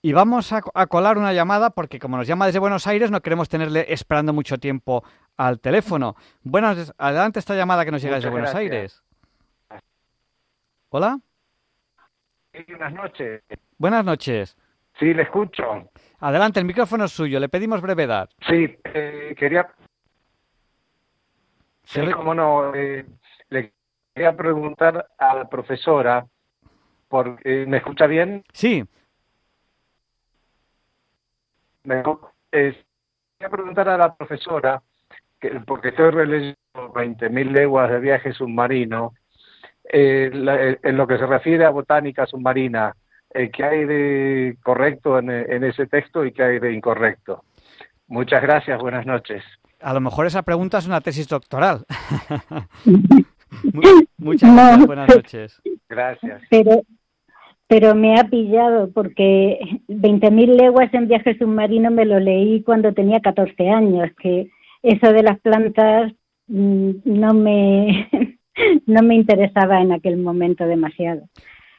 [0.00, 3.48] Y vamos a, colar una llamada porque como nos llama desde Buenos Aires no queremos
[3.48, 5.04] tenerle esperando mucho tiempo
[5.36, 6.16] al teléfono.
[6.42, 9.02] Buenas, adelante esta llamada que nos llega desde Buenos Aires.
[10.88, 11.18] ¿Hola?
[12.52, 13.42] Sí, buenas noches.
[13.76, 14.56] Buenas noches.
[14.98, 15.90] Sí, le escucho.
[16.20, 17.38] Adelante, el micrófono es suyo.
[17.38, 18.30] Le pedimos brevedad.
[18.48, 19.68] Sí, eh, quería
[21.84, 22.74] Sí, como no.
[22.74, 23.06] Eh,
[23.48, 23.72] le
[24.18, 26.26] quería preguntar a la profesora,
[27.06, 28.42] porque, ¿me escucha bien?
[28.52, 28.84] Sí.
[31.84, 32.02] Me,
[32.50, 32.84] eh,
[33.38, 34.82] quería preguntar a la profesora,
[35.38, 39.14] que, porque estoy releyendo 20.000 leguas de viaje submarino,
[39.84, 42.96] eh, eh, en lo que se refiere a botánica submarina,
[43.32, 47.44] eh, ¿qué hay de correcto en, en ese texto y qué hay de incorrecto?
[48.08, 49.44] Muchas gracias, buenas noches.
[49.80, 51.84] A lo mejor esa pregunta es una tesis doctoral.
[54.18, 55.62] Muchas gracias, buenas noches.
[55.88, 56.42] Gracias.
[56.50, 56.82] Pero,
[57.66, 63.20] pero me ha pillado porque 20.000 leguas en viaje submarino me lo leí cuando tenía
[63.20, 64.50] 14 años, que
[64.82, 66.12] eso de las plantas
[66.46, 68.08] mm, no me,
[68.86, 71.28] no me interesaba en aquel momento demasiado.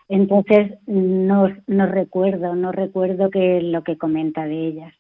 [0.08, 4.94] Entonces no, no recuerdo, no recuerdo que lo que comenta de ellas.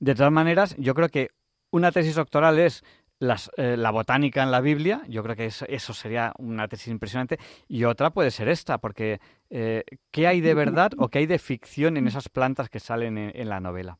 [0.00, 1.28] De todas maneras, yo creo que
[1.70, 2.82] una tesis doctoral es
[3.20, 7.82] eh, la botánica en la Biblia, yo creo que eso, sería una tesis impresionante, y
[7.82, 11.96] otra puede ser esta, porque eh, ¿qué hay de verdad o qué hay de ficción
[11.96, 13.98] en esas plantas que salen en, la novela?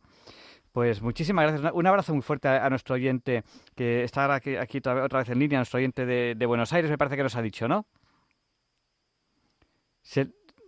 [0.70, 1.72] Pues muchísimas gracias.
[1.74, 3.42] Un abrazo muy fuerte a, nuestro oyente
[3.74, 7.16] que está aquí, aquí otra vez en línea, nuestro oyente de, Buenos Aires, me parece
[7.16, 7.86] que nos ha dicho, ¿no?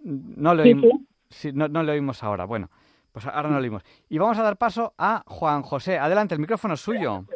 [0.03, 0.91] no, le oímos,
[1.55, 2.47] no, no le oímos ahora.
[2.47, 2.69] Bueno,
[3.13, 3.85] Pues ahora no lo oímos.
[4.09, 5.99] Y vamos a dar paso a Juan José.
[5.99, 7.27] Adelante, el micrófono es suyo.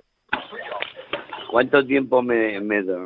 [1.55, 2.99] ¿Cuánto tiempo me, me da?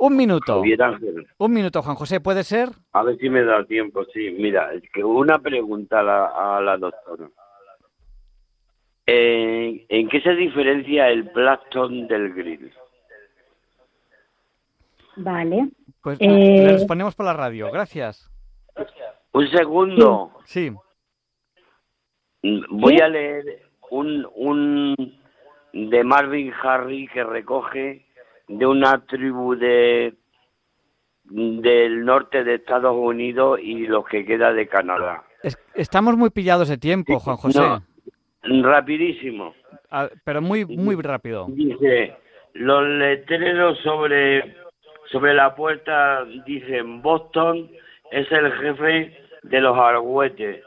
[0.00, 0.56] Un minuto.
[0.56, 1.24] Javier Ángel?
[1.38, 2.70] Un minuto, Juan José, ¿puede ser?
[2.92, 4.34] A ver si me da tiempo, sí.
[4.36, 7.28] Mira, es que una pregunta a la, a la doctora.
[9.06, 12.72] Eh, ¿En qué se diferencia el plancton del grill?
[15.18, 15.68] Vale.
[16.02, 17.70] Pues Eh, le respondemos por la radio.
[17.70, 18.28] Gracias.
[19.32, 20.32] Un segundo.
[20.44, 20.72] Sí.
[22.42, 24.96] Mm, Voy a leer un, un
[25.76, 28.06] de Marvin Harry que recoge
[28.48, 30.14] de una tribu de
[31.24, 35.24] del norte de Estados Unidos y los que queda de Canadá.
[35.42, 37.58] Es- estamos muy pillados de tiempo, Juan José.
[37.58, 37.82] No,
[38.70, 39.52] rapidísimo.
[39.90, 41.46] Ah, pero muy, muy rápido.
[41.48, 42.14] Dice,
[42.54, 44.54] los letreros sobre,
[45.10, 47.68] sobre la puerta dicen Boston
[48.12, 50.62] es el jefe de los argüetes.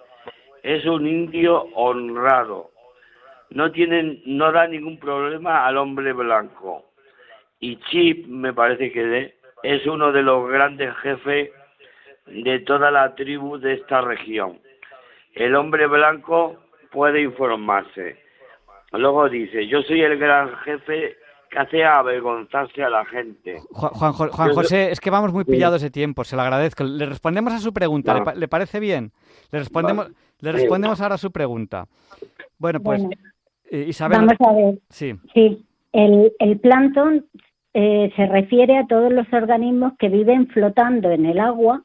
[0.62, 2.69] Es un indio honrado.
[3.52, 6.86] No tienen, no da ningún problema al hombre blanco.
[7.60, 11.50] Y Chip, me parece que de- es uno de los grandes jefes
[12.28, 14.60] de toda la tribu de esta región.
[15.34, 16.58] El hombre blanco
[16.92, 18.18] puede informarse.
[18.92, 21.18] Luego dice, yo soy el gran jefe
[21.50, 23.58] que hace avergonzarse a la gente.
[23.72, 26.84] Juan, José, es que vamos muy pillados de tiempo, se lo agradezco.
[26.84, 28.26] Le respondemos a su pregunta, ¿le, No.
[28.26, 29.12] pa- le parece bien?
[29.52, 30.16] Le respondemos, Vale.
[30.42, 30.58] le Sí.
[30.58, 31.86] respondemos ahora a su pregunta.
[32.60, 33.16] Bueno, pues Bueno,
[33.72, 34.20] eh, Isabel.
[34.20, 34.80] vamos a ver.
[34.90, 35.14] Sí.
[35.34, 37.26] Sí, el, el plancton
[37.74, 41.84] eh, se refiere a todos los organismos que viven flotando en el agua,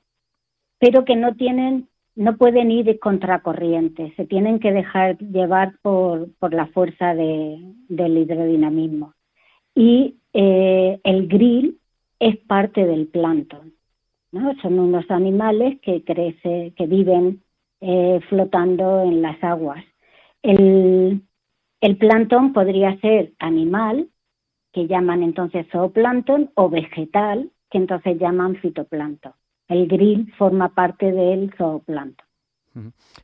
[0.78, 6.55] pero que no tienen, no pueden ir contracorriente, se tienen que dejar llevar por, por
[6.55, 7.59] la fuerza de,
[7.89, 9.14] del hidrodinamismo.
[9.74, 11.78] Y eh, el grill
[12.18, 13.72] es parte del plancton,
[14.32, 14.55] ¿no?
[14.62, 17.43] Son unos animales que crece, que viven
[17.80, 19.85] eh, flotando en las aguas.
[20.43, 21.22] El,
[21.85, 24.09] el plancton podría ser animal,
[24.72, 29.35] que llaman entonces zooplancton, o vegetal, que entonces llaman fitoplancton.
[29.68, 32.26] El grill forma parte del zooplancton.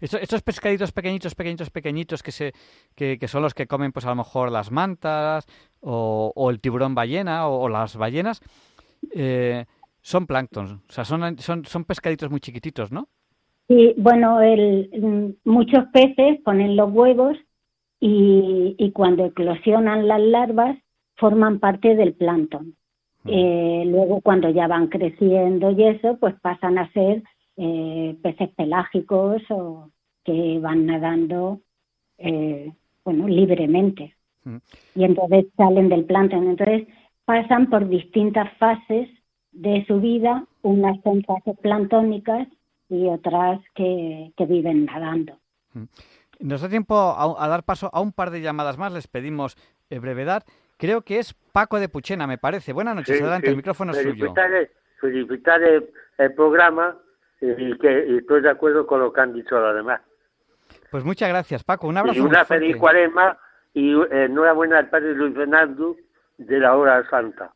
[0.03, 2.53] Estos pescaditos pequeñitos, pequeñitos, pequeñitos que, se,
[2.95, 5.47] que, que son los que comen, pues a lo mejor las mantas
[5.81, 8.43] o, o el tiburón ballena o, o las ballenas,
[9.15, 9.65] eh,
[10.03, 10.83] son plancton.
[10.87, 13.09] O sea, son, son, son pescaditos muy chiquititos, ¿no?
[13.69, 17.39] Y bueno, el, mm, muchos peces ponen los huevos
[18.01, 20.77] y, y cuando eclosionan las larvas
[21.17, 22.75] forman parte del plancton.
[23.27, 27.23] Eh, luego cuando ya van creciendo y eso, pues pasan a ser
[27.57, 29.91] eh, peces pelágicos o
[30.25, 31.61] que van nadando
[32.17, 32.73] eh,
[33.05, 34.17] bueno, libremente.
[34.95, 36.49] Y entonces salen del plancton.
[36.49, 36.89] Entonces
[37.27, 39.09] pasan por distintas fases
[39.53, 42.49] de su vida, unas son fases planctónicas
[42.89, 45.35] y otras que, que viven nadando.
[46.41, 49.57] Nos da tiempo a, a dar paso a un par de llamadas más, les pedimos
[49.91, 50.43] eh, brevedad.
[50.79, 52.73] Creo que es Paco de Puchena, me parece.
[52.73, 53.51] Buenas noches, Sí, adelante, sí.
[53.51, 54.11] el micrófono es suyo.
[54.15, 56.97] felicitar, el- programa
[57.41, 60.01] y que y estoy de acuerdo con lo que han dicho los demás.
[60.91, 61.87] Pues muchas gracias, Paco.
[61.89, 63.39] Un abrazo y una feliz cuaresma
[63.73, 65.97] y eh, enhorabuena al padre Luis Fernando
[66.39, 67.53] de la hora santa.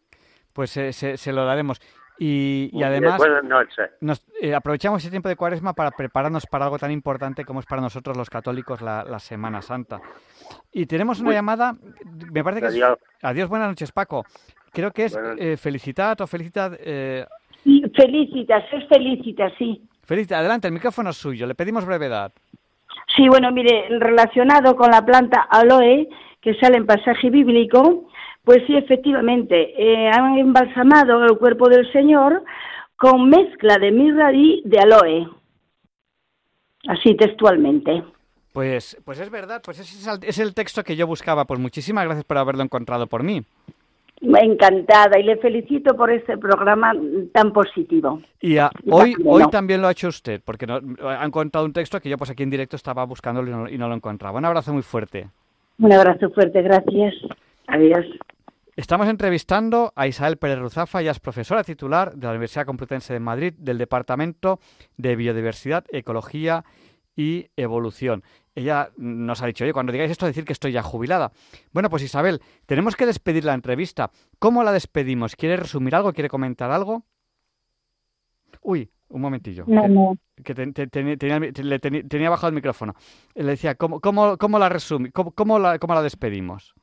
[0.53, 1.81] Pues se, se- se lo daremos.
[2.19, 3.21] Y, y además
[4.01, 7.67] nos, eh, aprovechamos ese tiempo de cuaresma para prepararnos para algo tan importante como es
[7.67, 10.01] para nosotros los católicos la, la Semana Santa.
[10.73, 11.75] Y tenemos una Muy- llamada,
[12.33, 12.99] me parece que es- Adiós.
[13.23, 14.25] Adiós, buenas noches, Paco.
[14.73, 16.75] Creo que es eh, Felicitat o Felicitat...
[16.79, 17.27] Eh,
[17.65, 19.81] Sí, felicitas, es felicitas, sí.
[20.03, 22.31] Felicitat, adelante, el micrófono es suyo, le pedimos brevedad.
[23.17, 26.07] Sí, bueno, mire, relacionado con la planta aloe,
[26.43, 28.07] que sale en pasaje bíblico,
[28.45, 32.45] pues sí, efectivamente, eh, han embalsamado el cuerpo del Señor
[32.97, 35.29] con mezcla de mirra y de aloe.
[36.87, 38.03] Así textualmente.
[38.53, 41.47] Pues, pues es verdad, pues ese es el, es el texto que yo buscaba.
[41.47, 43.43] Pues muchísimas gracias por haberlo encontrado por mí.
[44.21, 46.93] Encantada y le felicito por este programa
[47.33, 48.21] tan positivo.
[48.41, 48.59] Y Y
[48.91, 52.09] hoy, también hoy también lo ha hecho usted, porque no, han encontrado un texto que
[52.09, 54.39] yo pues aquí en directo estaba buscándolo y no, y no lo encontraba.
[54.39, 55.29] Un abrazo muy fuerte.
[55.79, 57.15] Un abrazo fuerte, gracias.
[57.67, 58.07] Adiós.
[58.77, 63.21] Estamos entrevistando a Isabel Pérez Ruzafa, ella es profesora titular de la Universidad Complutense de
[63.21, 64.59] Madrid del Departamento
[64.97, 66.65] de Biodiversidad, Ecología
[67.15, 68.25] y Evolución.
[68.57, 71.31] Ella nos ha dicho, oye, cuando digáis esto, decir que estoy ya jubilada.
[71.73, 74.11] Bueno, pues Isabel, tenemos que despedir la entrevista.
[74.41, 75.37] ¿Cómo la despedimos?
[75.37, 76.13] ¿Quiere resumir algo?
[76.13, 77.05] ¿Quiere comentar algo?
[78.61, 79.65] Uy, un momentillo.
[79.69, 80.17] No, que- no.
[80.43, 82.95] que ten- te- tenía, tenía- le teni- tenía bajado el micrófono.
[83.37, 85.13] Le decía, ¿cómo, cómo, cómo la resumimos?
[85.13, 86.75] ¿Cómo, cómo la, ¿Cómo la despedimos?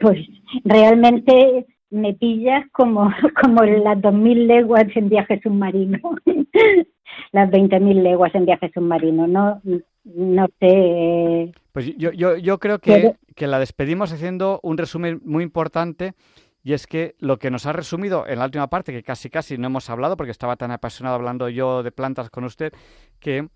[0.00, 0.18] Pues
[0.64, 3.10] realmente me pillas como,
[3.42, 5.98] como las dos mil leguas en viaje submarino,
[7.32, 9.26] las veinte mil leguas en viaje submarino.
[9.26, 9.60] No,
[10.04, 11.52] no sé.
[11.72, 16.14] Pues yo, yo, yo creo que, que la despedimos haciendo un resumen muy importante
[16.62, 19.56] y es que lo que nos ha resumido en la última parte, que casi casi
[19.56, 22.72] no hemos hablado porque estaba tan apasionado hablando yo de plantas con usted,
[23.20, 23.48] que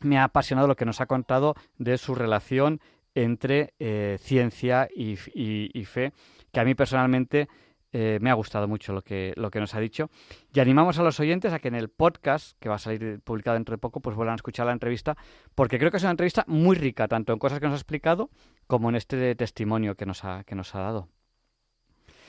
[0.00, 2.80] me ha apasionado lo que nos ha contado de su relación
[3.14, 6.12] entre eh, ciencia y, fe,
[6.52, 7.48] que a mí personalmente
[7.92, 10.08] eh, me ha gustado mucho lo que, lo que nos ha dicho.
[10.54, 13.54] Y animamos a los oyentes a que en el podcast, que va a salir publicado
[13.54, 15.16] dentro de poco, pues vuelvan a escuchar la entrevista,
[15.54, 18.30] porque creo que es una entrevista muy rica, tanto en cosas que nos ha explicado
[18.66, 21.08] como en este testimonio que nos ha, que nos ha dado.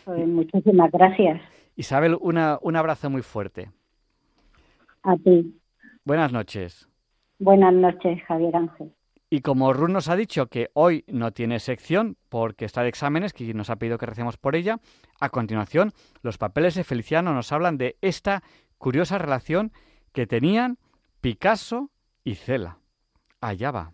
[0.05, 1.41] Pues muchísimas gracias.
[1.75, 3.71] Isabel, una, un abrazo muy fuerte.
[5.03, 5.59] A ti.
[6.05, 6.89] Buenas noches.
[7.39, 8.93] Buenas noches, Javier Ángel.
[9.33, 13.33] Y como Ruth nos ha dicho que hoy no tiene sección porque está de exámenes,
[13.33, 14.79] que nos ha pedido que recemos por ella,
[15.19, 18.43] a continuación los papeles de Feliciano nos hablan de esta
[18.77, 19.71] curiosa relación
[20.11, 20.77] que tenían
[21.19, 21.89] Picasso
[22.23, 22.77] y Cela.
[23.41, 23.93] Allá va.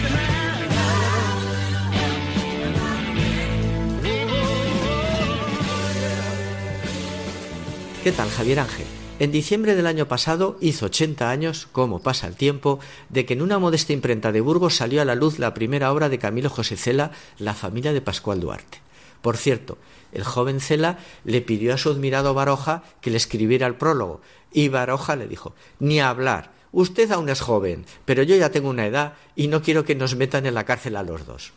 [8.03, 8.87] ¿Qué tal, Javier Ángel?
[9.19, 12.79] En diciembre del año pasado hizo 80 años, como pasa el tiempo,
[13.09, 16.09] de que en una modesta imprenta de Burgos salió a la luz la primera obra
[16.09, 18.79] de Camilo José Cela, La familia de Pascual Duarte.
[19.21, 19.77] Por cierto,
[20.13, 24.21] el joven Cela le pidió a su admirado Baroja que le escribiera el prólogo,
[24.51, 28.87] y Baroja le dijo, ni hablar, usted aún es joven, pero yo ya tengo una
[28.87, 31.53] edad y no quiero que nos metan en la cárcel a los dos.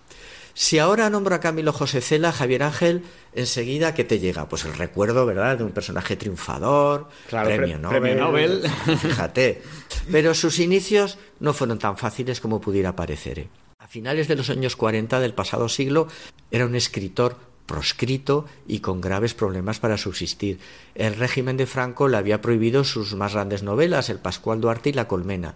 [0.54, 3.02] Si ahora nombro a Camilo José Cela, Javier Ángel,
[3.34, 4.48] enseguida, ¿qué te llega?
[4.48, 8.62] Pues el recuerdo, ¿verdad?, de un personaje triunfador, premio, Nobel, premio Nobel.
[9.02, 9.62] Fíjate.
[10.10, 13.40] Pero sus inicios no fueron tan fáciles como pudiera parecer.
[13.40, 13.48] ¿eh?
[13.80, 16.06] A finales de los años 40 del pasado siglo,
[16.52, 17.36] era un escritor
[17.66, 20.58] proscrito y con graves problemas para subsistir.
[20.94, 24.92] El régimen de Franco le había prohibido sus más grandes novelas, El Pascual Duarte y
[24.92, 25.54] La Colmena.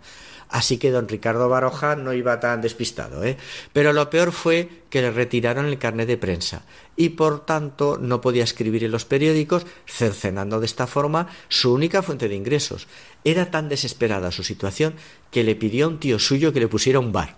[0.48, 3.36] Así que don Ricardo Baroja no iba tan despistado, ¿eh?
[3.72, 6.62] Pero lo peor fue que le retiraron el carnet de prensa
[6.96, 12.02] y por tanto no podía escribir en los periódicos, cercenando de esta forma su única
[12.02, 12.88] fuente de ingresos.
[13.24, 14.94] Era tan desesperada su situación
[15.30, 17.36] que le pidió a un tío suyo que le pusiera un bar.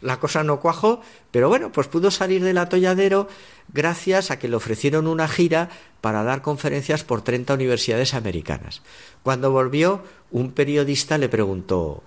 [0.00, 3.28] La cosa no cuajó, pero bueno, pues pudo salir del atolladero
[3.72, 5.68] gracias a que le ofrecieron una gira
[6.00, 8.82] para dar conferencias por 30 universidades americanas.
[9.22, 12.02] Cuando volvió, un periodista le preguntó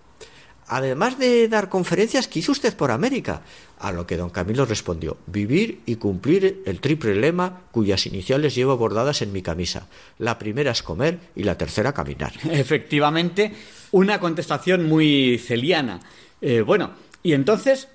[0.70, 3.42] Además de dar conferencias, ¿qué hizo usted por América?
[3.80, 8.78] A lo que don Camilo respondió, vivir y cumplir el triple lema cuyas iniciales llevo
[8.78, 9.88] bordadas en mi camisa.
[10.20, 12.34] La primera es comer y la tercera caminar.
[12.52, 13.52] Efectivamente,
[13.92, 16.02] una contestación muy celiana.
[16.40, 16.92] Eh, bueno,
[17.24, 17.88] y entonces,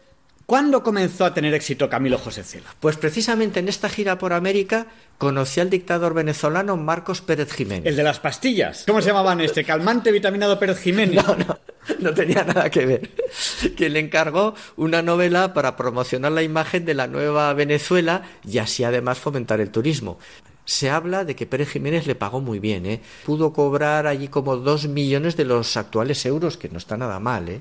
[0.46, 2.74] ¿Cuándo comenzó a tener éxito Camilo José Cela?
[2.78, 7.86] Pues precisamente en esta gira por América conocí al dictador venezolano Marcos Pérez Jiménez.
[7.86, 8.84] El de las pastillas.
[8.86, 9.64] ¿Cómo se llamaban este?
[9.64, 11.24] Calmante vitaminado Pérez Jiménez.
[11.26, 11.58] No, no,
[12.00, 13.10] no tenía nada que ver.
[13.76, 18.84] Que le encargó una novela para promocionar la imagen de la nueva Venezuela y así
[18.84, 20.18] además fomentar el turismo.
[20.66, 23.00] Se habla de que Pérez Jiménez le pagó muy bien, ¿eh?
[23.26, 27.48] Pudo cobrar allí como dos millones de los actuales euros, que no está nada mal,
[27.50, 27.60] ¿eh?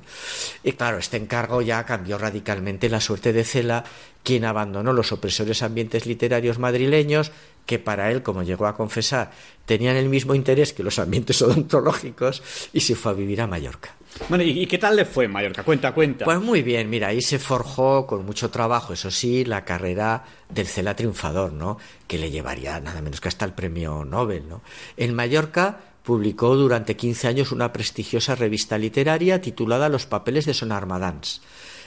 [0.64, 3.84] Y claro, este encargo ya cambió radicalmente la suerte de Cela,
[4.24, 7.32] quien abandonó los opresores ambientes literarios madrileños,
[7.66, 9.32] que para él, como llegó a confesar,
[9.66, 12.44] tenían el mismo interés que los ambientes odontológicos,
[12.74, 13.96] y se fue a vivir a Mallorca.
[14.30, 15.64] Bueno, ¿y qué tal le fue en Mallorca?
[15.64, 16.26] Cuenta, cuenta.
[16.26, 20.68] Pues muy bien, mira, ahí se forjó con mucho trabajo, eso sí, la carrera del
[20.68, 21.80] Cela triunfador, ¿no?
[22.08, 24.62] Que le llevaría nada menos que hasta el premio Nobel, ¿no?
[24.98, 30.72] En Mallorca publicó durante 15 años una prestigiosa revista literaria titulada Los papeles de Son
[30.72, 31.42] Armadans.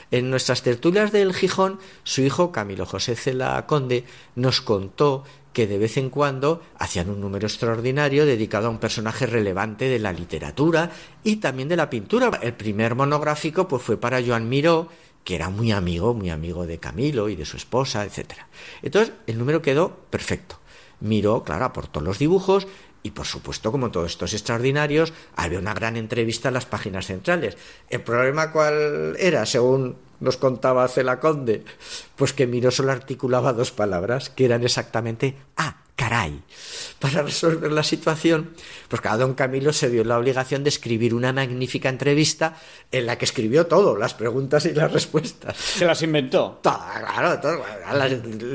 [0.09, 4.05] En nuestras tertulias del Gijón, su hijo Camilo José Cela Conde
[4.35, 5.23] nos contó
[5.53, 9.99] que de vez en cuando hacían un número extraordinario dedicado a un personaje relevante de
[9.99, 10.91] la literatura
[11.23, 12.29] y también de la pintura.
[12.41, 14.89] El primer monográfico pues fue para Joan Miró,
[15.23, 18.33] que era muy amigo, muy amigo de Camilo y de su esposa, etc.
[18.81, 20.59] Entonces, el número quedó perfecto.
[20.99, 22.67] Miró, claro, aportó los dibujos
[23.03, 27.57] Y por supuesto, como todos estos extraordinarios, había una gran entrevista en las páginas centrales.
[27.89, 31.63] ¿El problema cuál era, según nos contaba Cela Conde?
[32.15, 36.41] Pues que Miró solo articulaba dos palabras, que eran exactamente ah, caray.
[36.99, 38.51] Para resolver la situación,
[38.87, 42.55] pues cada don Camilo se vio la obligación de escribir una magnífica entrevista
[42.91, 45.57] en la que escribió todo, las preguntas y las respuestas.
[45.57, 46.59] Se las inventó.
[46.61, 47.63] Todo, claro, todo.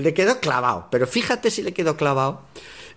[0.00, 2.42] Le quedó clavado, pero fíjate si le quedó clavado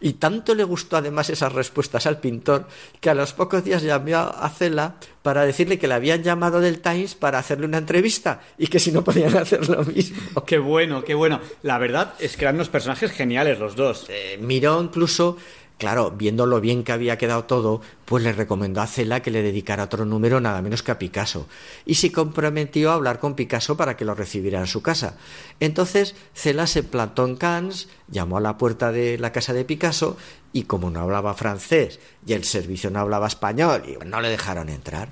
[0.01, 2.67] y tanto le gustó además esas respuestas al pintor
[2.99, 6.81] que a los pocos días llamó a Cela para decirle que le habían llamado del
[6.81, 10.43] Times para hacerle una entrevista y que si no podían hacer lo mismo.
[10.45, 11.39] Qué bueno, qué bueno.
[11.63, 14.05] La verdad es que eran unos personajes geniales los dos.
[14.09, 15.37] Eh, miró incluso
[15.77, 19.41] Claro, viendo lo bien que había quedado todo, pues le recomendó a Cela que le
[19.41, 21.47] dedicara otro número nada menos que a Picasso,
[21.85, 25.17] y se comprometió a hablar con Picasso para que lo recibiera en su casa.
[25.59, 30.17] Entonces Cela se plantó en Cannes, llamó a la puerta de la casa de Picasso,
[30.55, 35.09] y como no hablaba francés y el servicio no hablaba español, no le dejaron entrar.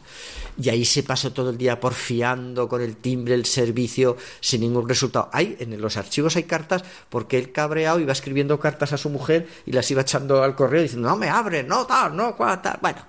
[0.58, 4.88] Y ahí se pasó todo el día porfiando con el timbre, el servicio, sin ningún
[4.88, 5.30] resultado.
[5.34, 9.50] Hay, en los archivos hay cartas porque él cabreado iba escribiendo cartas a su mujer
[9.66, 12.80] y las iba echando al correo diciendo, no me abre, no tal, no tal.
[12.82, 13.06] Bueno,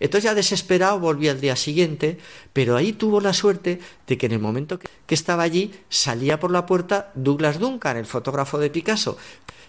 [0.00, 2.18] entonces ya desesperado volví al día siguiente,
[2.52, 6.50] pero ahí tuvo la suerte de que en el momento que estaba allí salía por
[6.50, 9.16] la puerta Douglas Duncan, el fotógrafo de Picasso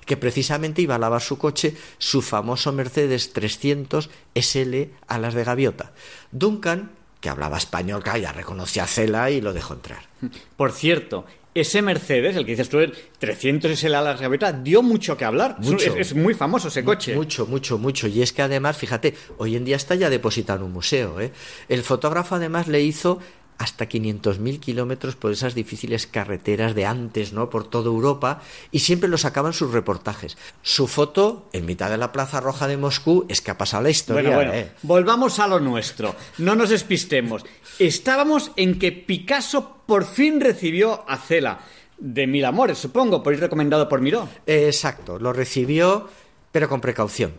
[0.05, 4.75] que precisamente iba a lavar su coche, su famoso Mercedes 300 SL
[5.07, 5.93] a las de gaviota.
[6.31, 10.03] Duncan, que hablaba español, ya reconocía a Cela y lo dejó entrar.
[10.57, 14.81] Por cierto, ese Mercedes, el que dices tú, el 300 SL a las gaviota, dio
[14.81, 15.57] mucho que hablar.
[15.59, 15.95] Mucho.
[15.95, 17.13] Es, muy famoso ese coche.
[17.13, 18.07] Mucho, mucho, mucho.
[18.07, 21.19] Y es que además, fíjate, hoy en día está ya depositado en un museo.
[21.19, 21.31] ¿eh?
[21.67, 23.19] El fotógrafo además le hizo
[23.57, 27.49] hasta 500.000 kilómetros por esas difíciles carreteras de antes, ¿no?
[27.49, 28.41] Por toda Europa
[28.71, 30.37] y siempre lo sacaban sus reportajes.
[30.63, 33.91] Su foto en mitad de la Plaza Roja de Moscú es que ha pasado la
[33.91, 34.35] historia.
[34.35, 34.71] Bueno, bueno, ¿eh?
[34.81, 36.15] volvamos a lo nuestro.
[36.39, 37.45] No nos despistemos.
[37.77, 41.59] Estábamos en que Picasso por fin recibió a Cela.
[41.97, 44.27] De mil amores, supongo, por ir recomendado por Miró.
[44.47, 46.09] Exacto, lo recibió,
[46.51, 47.33] pero con precaución.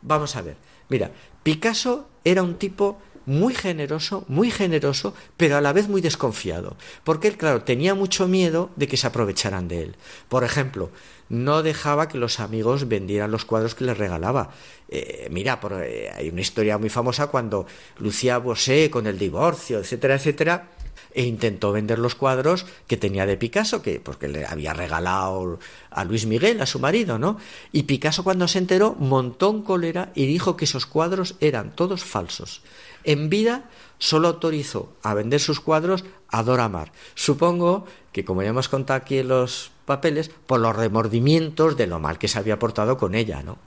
[0.00, 0.56] Vamos a ver.
[0.88, 1.10] Mira,
[1.42, 7.28] Picasso era un tipo muy generoso, muy generoso, pero a la vez muy desconfiado, porque
[7.28, 9.96] él, claro, tenía mucho miedo de que se aprovecharan de él.
[10.28, 10.90] Por ejemplo,
[11.28, 14.50] no dejaba que los amigos vendieran los cuadros que les regalaba.
[14.88, 17.66] Eh, mira, por, eh, hay una historia muy famosa cuando
[17.98, 20.68] Lucía Bosé con el divorcio, etcétera, etcétera,
[21.16, 25.58] e intentó vender los cuadros que tenía de Picasso, que porque le había regalado
[25.90, 27.38] a Luis Miguel, a su marido, ¿no?
[27.72, 32.04] Y Picasso cuando se enteró montó en cólera y dijo que esos cuadros eran todos
[32.04, 32.60] falsos.
[33.06, 36.92] En vida solo autorizó a vender sus cuadros a Dora Maar.
[37.14, 42.00] Supongo que, como ya hemos contado aquí en los papeles, por los remordimientos de lo
[42.00, 43.58] mal que se había portado con ella, ¿no?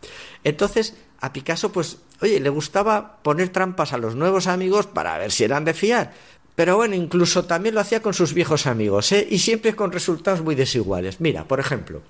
[0.44, 5.32] Entonces, a Picasso, pues, oye, le gustaba poner trampas a los nuevos amigos para ver
[5.32, 6.14] si eran de fiar.
[6.56, 9.26] Pero bueno, incluso también lo hacía con sus viejos amigos, ¿eh?
[9.30, 11.22] Y siempre con resultados muy desiguales.
[11.22, 12.02] Mira, por ejemplo,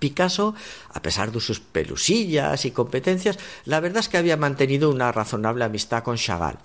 [0.00, 0.54] Picasso,
[0.92, 5.64] a pesar de sus pelusillas y competencias, la verdad es que había mantenido una razonable
[5.64, 6.58] amistad con Chagall.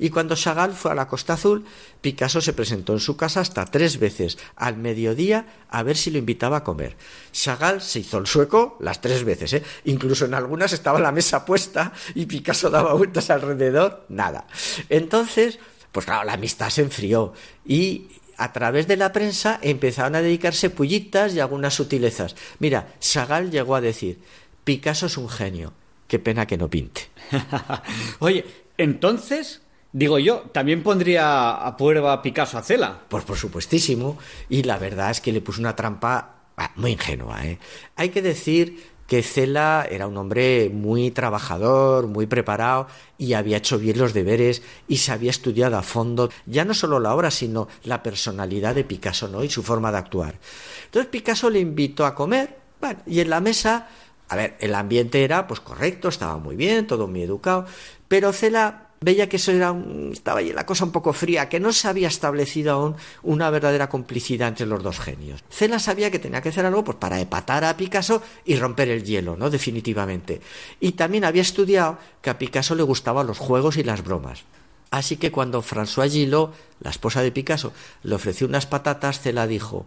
[0.00, 1.64] Y cuando Chagall fue a la Costa Azul,
[2.00, 6.18] Picasso se presentó en su casa hasta tres veces al mediodía a ver si lo
[6.18, 6.96] invitaba a comer.
[7.32, 9.62] Chagall se hizo el sueco las tres veces, ¿eh?
[9.84, 14.46] incluso en algunas estaba la mesa puesta y Picasso daba vueltas alrededor, nada.
[14.88, 15.58] Entonces,
[15.92, 17.34] pues claro, la amistad se enfrió
[17.66, 18.08] y
[18.40, 22.34] a través de la prensa empezaron a dedicarse pullitas y algunas sutilezas.
[22.58, 24.18] Mira, Chagall llegó a decir,
[24.64, 25.74] Picasso es un genio,
[26.08, 27.10] qué pena que no pinte.
[28.18, 28.46] Oye,
[28.78, 29.60] entonces,
[29.92, 33.02] digo yo, también pondría a prueba Picasso a Cela.
[33.10, 34.18] Pues por supuestísimo,
[34.48, 37.44] y la verdad es que le puso una trampa ah, muy ingenua.
[37.44, 37.58] ¿eh?
[37.96, 42.86] Hay que decir que Cela era un hombre muy trabajador, muy preparado
[43.18, 47.00] y había hecho bien los deberes y se había estudiado a fondo ya no solo
[47.00, 49.42] la obra, sino la personalidad de Picasso ¿no?
[49.42, 50.38] y su forma de actuar.
[50.84, 53.88] Entonces Picasso le invitó a comer bueno, y en la mesa,
[54.28, 57.66] a ver, el ambiente era pues correcto, estaba muy bien, todo muy educado,
[58.06, 59.74] pero Cela veía que eso era
[60.12, 63.88] estaba ahí la cosa un poco fría, que no se había establecido aún una verdadera
[63.88, 65.42] complicidad entre los dos genios.
[65.48, 69.04] Cela sabía que tenía que hacer algo pues, para epatar a Picasso y romper el
[69.04, 69.48] hielo, ¿no?
[69.48, 70.40] Definitivamente.
[70.80, 74.44] Y también había estudiado que a Picasso le gustaban los juegos y las bromas.
[74.90, 77.72] Así que cuando François Gillot, la esposa de Picasso,
[78.02, 79.86] le ofreció unas patatas, Cela dijo,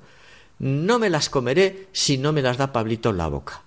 [0.60, 3.64] no me las comeré si no me las da Pablito en la boca.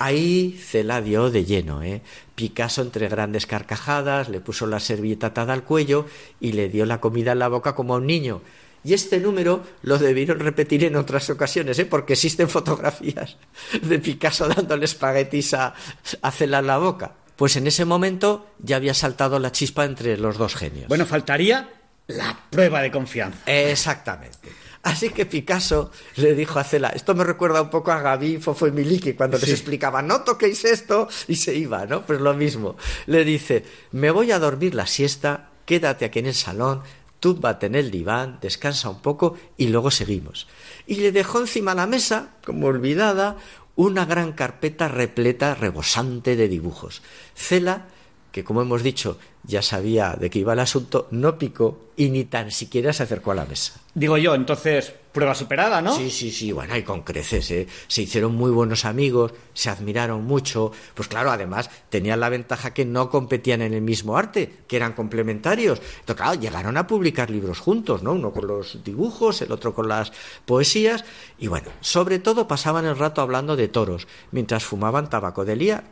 [0.00, 2.00] Ahí Cela dio de lleno, ¿eh?
[2.34, 6.06] Picasso entre grandes carcajadas le puso la servilleta atada al cuello
[6.40, 8.40] y le dio la comida en la boca como a un niño.
[8.82, 11.84] Y este número lo debieron repetir en otras ocasiones, ¿eh?
[11.84, 13.36] porque existen fotografías
[13.82, 15.74] de Picasso dándole espaguetis a,
[16.22, 17.16] a Cela en la boca.
[17.36, 20.88] Pues en ese momento ya había saltado la chispa entre los dos genios.
[20.88, 21.68] Bueno, faltaría
[22.06, 23.38] la prueba de confianza.
[23.44, 24.48] Exactamente.
[24.82, 28.66] Así que Picasso le dijo a Cela, esto me recuerda un poco a Gaby, Fofo
[28.66, 32.06] y Miliki, cuando les explicaba, no toquéis esto, y se iba, ¿no?
[32.06, 32.76] Pues lo mismo.
[33.06, 36.82] Le dice, me voy a dormir la siesta, quédate aquí en el salón,
[37.20, 40.48] túmbate en el diván, descansa un poco y luego seguimos.
[40.86, 43.36] Y le dejó encima de la mesa, como olvidada,
[43.76, 47.02] una gran carpeta repleta, rebosante de dibujos.
[47.34, 47.86] Cela
[48.32, 52.24] que como hemos dicho ya sabía de qué iba el asunto, no picó y ni
[52.24, 53.80] tan siquiera se acercó a la mesa.
[53.94, 55.94] Digo yo, entonces, prueba superada, ¿no?
[55.94, 57.66] Sí, sí, sí, bueno, y con creces, ¿eh?
[57.88, 62.84] Se hicieron muy buenos amigos, se admiraron mucho, pues claro, además tenían la ventaja que
[62.84, 65.80] no competían en el mismo arte, que eran complementarios.
[66.00, 68.12] Entonces, claro, llegaron a publicar libros juntos, ¿no?
[68.12, 70.12] Uno con los dibujos, el otro con las
[70.44, 71.04] poesías,
[71.38, 75.84] y bueno, sobre todo pasaban el rato hablando de toros, mientras fumaban tabaco de lía.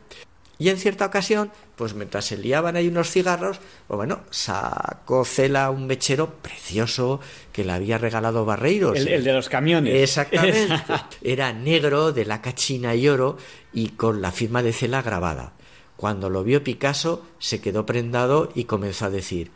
[0.59, 5.69] Y en cierta ocasión, pues mientras se liaban ahí unos cigarros, pues bueno, sacó Cela
[5.69, 7.21] un mechero precioso
[7.53, 8.97] que le había regalado Barreiros.
[8.97, 9.95] El, el de los camiones.
[9.95, 10.75] Exactamente.
[11.21, 13.37] Era negro, de laca china y oro,
[13.71, 15.53] y con la firma de Cela grabada.
[15.95, 19.51] Cuando lo vio Picasso, se quedó prendado y comenzó a decir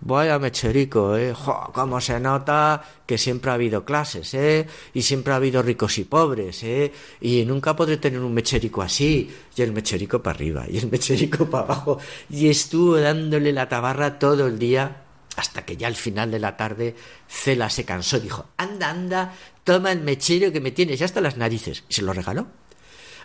[0.00, 1.34] Vaya mecherico, ¿eh?
[1.34, 4.66] Jo, cómo se nota que siempre ha habido clases, ¿eh?
[4.94, 6.92] Y siempre ha habido ricos y pobres, ¿eh?
[7.20, 9.28] Y nunca podré tener un mecherico así.
[9.56, 11.98] Y el mecherico para arriba, y el mecherico para abajo.
[12.30, 15.02] Y estuvo dándole la tabarra todo el día
[15.36, 16.96] hasta que ya al final de la tarde
[17.28, 21.36] Cela se cansó dijo, anda, anda, toma el mechero que me tienes ya hasta las
[21.36, 21.84] narices.
[21.88, 22.46] Y se lo regaló.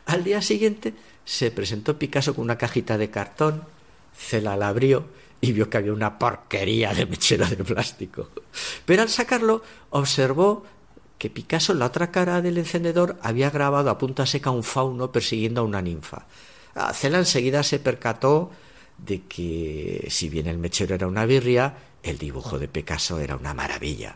[0.07, 0.93] Al día siguiente
[1.23, 3.63] se presentó Picasso con una cajita de cartón,
[4.15, 5.05] Cela la abrió
[5.43, 8.29] y vio que había una porquería de mechero de plástico.
[8.85, 10.63] Pero al sacarlo observó
[11.17, 15.11] que Picasso en la otra cara del encendedor había grabado a punta seca un fauno
[15.11, 16.27] persiguiendo a una ninfa.
[16.75, 18.51] Ah, Cela enseguida se percató
[18.97, 23.53] de que si bien el mechero era una birria, el dibujo de Picasso era una
[23.53, 24.15] maravilla.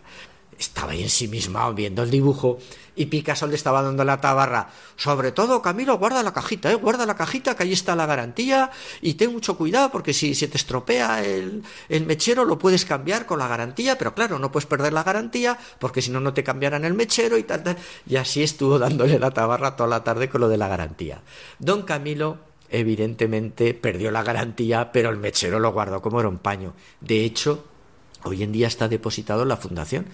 [0.58, 2.58] Estaba ahí ensimismado viendo el dibujo
[2.96, 4.70] y Picasso le estaba dando la tabarra.
[4.96, 6.76] Sobre todo, Camilo, guarda la cajita, ¿eh?
[6.76, 10.48] guarda la cajita, que ahí está la garantía y ten mucho cuidado porque si se
[10.48, 14.66] te estropea el, el mechero lo puedes cambiar con la garantía, pero claro, no puedes
[14.66, 17.78] perder la garantía porque si no, no te cambiarán el mechero y tal, tal.
[18.08, 21.22] Y así estuvo dándole la tabarra toda la tarde con lo de la garantía.
[21.60, 26.74] Don Camilo evidentemente perdió la garantía, pero el mechero lo guardó como era un paño.
[27.00, 27.66] De hecho,
[28.24, 30.08] hoy en día está depositado en la fundación.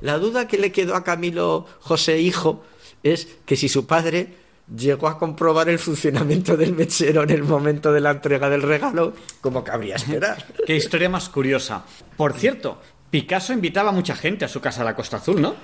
[0.00, 2.64] La duda que le quedó a Camilo José Hijo
[3.02, 4.34] es que si su padre
[4.74, 9.14] llegó a comprobar el funcionamiento del mechero en el momento de la entrega del regalo,
[9.40, 10.46] como cabría esperar.
[10.66, 11.84] Qué historia más curiosa.
[12.16, 12.78] Por cierto,
[13.10, 15.54] Picasso invitaba a mucha gente a su casa a la Costa Azul, ¿no?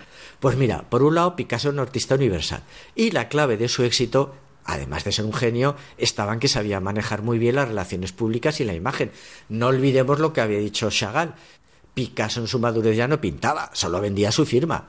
[0.40, 2.62] Pues mira, por un lado, Picasso es un artista universal.
[2.94, 4.34] Y la clave de su éxito,
[4.64, 8.60] además de ser un genio, estaba en que sabía manejar muy bien las relaciones públicas
[8.60, 9.12] y la imagen.
[9.48, 11.34] No olvidemos lo que había dicho Chagall.
[12.00, 14.86] Picasso en su madurez ya no pintaba, solo vendía su firma.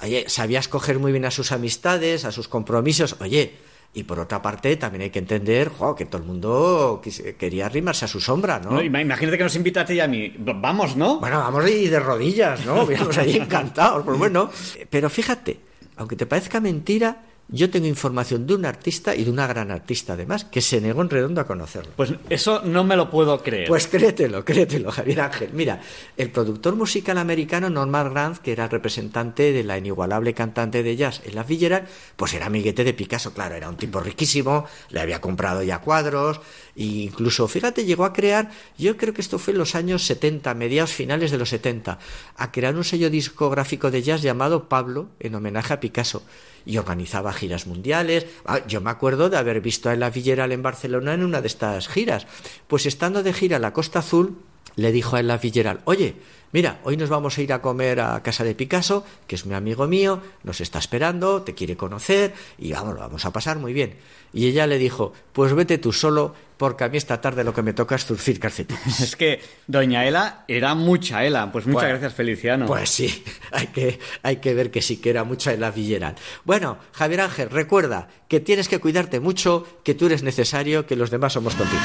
[0.00, 3.16] Oye, sabía escoger muy bien a sus amistades, a sus compromisos.
[3.20, 3.56] Oye,
[3.92, 7.02] y por otra parte también hay que entender jo, que todo el mundo
[7.36, 8.70] quería arrimarse a su sombra, ¿no?
[8.70, 10.32] No, ima- Imagínate que nos invita a ti y a mí.
[10.38, 11.18] Vamos, ¿no?
[11.18, 12.82] Bueno, vamos y de rodillas, ¿no?
[12.84, 14.48] Hubiéramos ahí encantados, pues bueno.
[14.90, 15.58] Pero fíjate,
[15.96, 20.14] aunque te parezca mentira, yo tengo información de un artista y de una gran artista
[20.14, 21.92] además, que se negó en redondo a conocerlo.
[21.96, 23.68] Pues eso no me lo puedo creer.
[23.68, 25.50] Pues créetelo, créetelo, Javier Ángel.
[25.52, 25.80] Mira,
[26.16, 30.96] el productor musical americano Norman Granz, que era el representante de la inigualable cantante de
[30.96, 31.86] jazz en la Fitzgerald,
[32.16, 36.40] pues era amiguete de Picasso, claro, era un tipo riquísimo, le había comprado ya cuadros,
[36.76, 40.54] e incluso, fíjate, llegó a crear, yo creo que esto fue en los años 70,
[40.54, 41.98] mediados finales de los 70,
[42.36, 46.22] a crear un sello discográfico de jazz llamado Pablo, en homenaje a Picasso
[46.66, 48.26] y organizaba giras mundiales.
[48.44, 51.46] Ah, Yo me acuerdo de haber visto a Ella Fitzgerald en Barcelona en una de
[51.46, 52.26] estas giras.
[52.66, 54.38] Pues estando de gira a la Costa Azul,
[54.76, 56.16] le dijo a Ella Fitzgerald, oye,
[56.52, 59.54] mira, hoy nos vamos a ir a comer a casa de Picasso, que es mi
[59.54, 63.72] amigo mío, nos está esperando, te quiere conocer y vamos, lo vamos a pasar muy
[63.72, 63.96] bien.
[64.32, 67.62] Y ella le dijo, pues vete tú solo, porque a mí esta tarde lo que
[67.62, 69.00] me toca es zurcir calcetines.
[69.00, 71.50] Es que Doña Ela era mucha Ela.
[71.52, 72.66] Pues muchas Bueno, gracias, Feliciano.
[72.66, 76.16] Pues sí, hay que, hay que ver que sí que era mucha en la Villarán.
[76.44, 81.10] Bueno, Javier Ángel, recuerda que tienes que cuidarte mucho, que tú eres necesario, que los
[81.10, 81.82] demás somos contigo.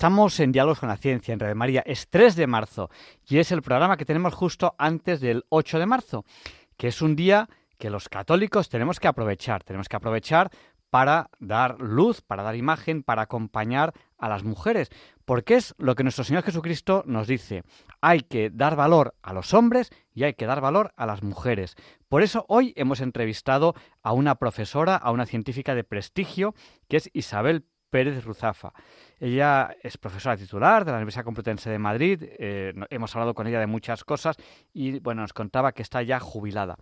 [0.00, 1.82] Estamos en Diálogos con la Ciencia en Radio María.
[1.84, 2.88] Es 3 de marzo
[3.28, 6.24] y es el programa que tenemos justo antes del 8 de marzo,
[6.78, 9.62] que es un día que los católicos tenemos que aprovechar.
[9.62, 10.50] Tenemos que aprovechar
[10.88, 14.88] para dar luz, para dar imagen, para acompañar a las mujeres,
[15.26, 17.62] porque es lo que nuestro Señor Jesucristo nos dice.
[18.00, 21.76] Hay que dar valor a los hombres y hay que dar valor a las mujeres.
[22.08, 26.54] Por eso hoy hemos entrevistado a una profesora, a una científica de prestigio,
[26.88, 28.72] que es Isabel Pérez Ruzafa.
[29.20, 32.22] Ella es profesora titular de la Universidad Complutense de Madrid.
[32.22, 34.36] Eh, hemos hablado con ella de muchas cosas
[34.72, 36.78] y bueno, nos contaba que está ya jubilada.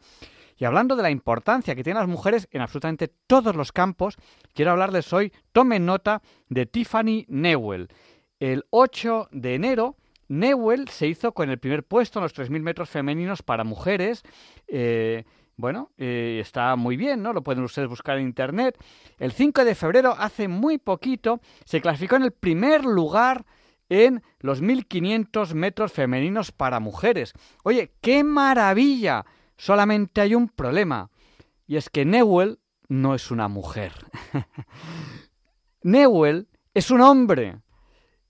[0.56, 4.16] Y hablando de la importancia que tienen las mujeres en absolutamente todos los campos,
[4.54, 7.88] quiero hablarles hoy, tomen nota de Tiffany Newell.
[8.38, 9.96] El 8 de enero,
[10.28, 14.22] Newell se hizo con el primer puesto en los 3.000 metros femeninos para mujeres.
[14.68, 15.24] Eh,
[15.58, 17.32] bueno, eh, está muy bien, ¿no?
[17.32, 18.78] Lo pueden ustedes buscar en Internet.
[19.18, 23.44] El 5 de febrero, hace muy poquito, se clasificó en el primer lugar
[23.88, 27.32] en los 1.500 metros femeninos para mujeres.
[27.64, 29.26] Oye, qué maravilla.
[29.56, 31.10] Solamente hay un problema,
[31.66, 33.92] y es que Newell no es una mujer.
[35.82, 37.60] Newell es un hombre.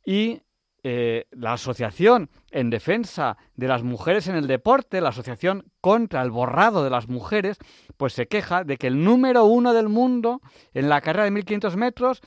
[0.03, 0.41] Y
[0.85, 6.31] eh, la Asociación en Defensa de las Mujeres en el Deporte, la Asociación contra el
[6.31, 7.59] Borrado de las Mujeres,
[7.97, 10.41] pues se queja de que el número uno del mundo
[10.75, 12.23] en la carrera de 1500 metros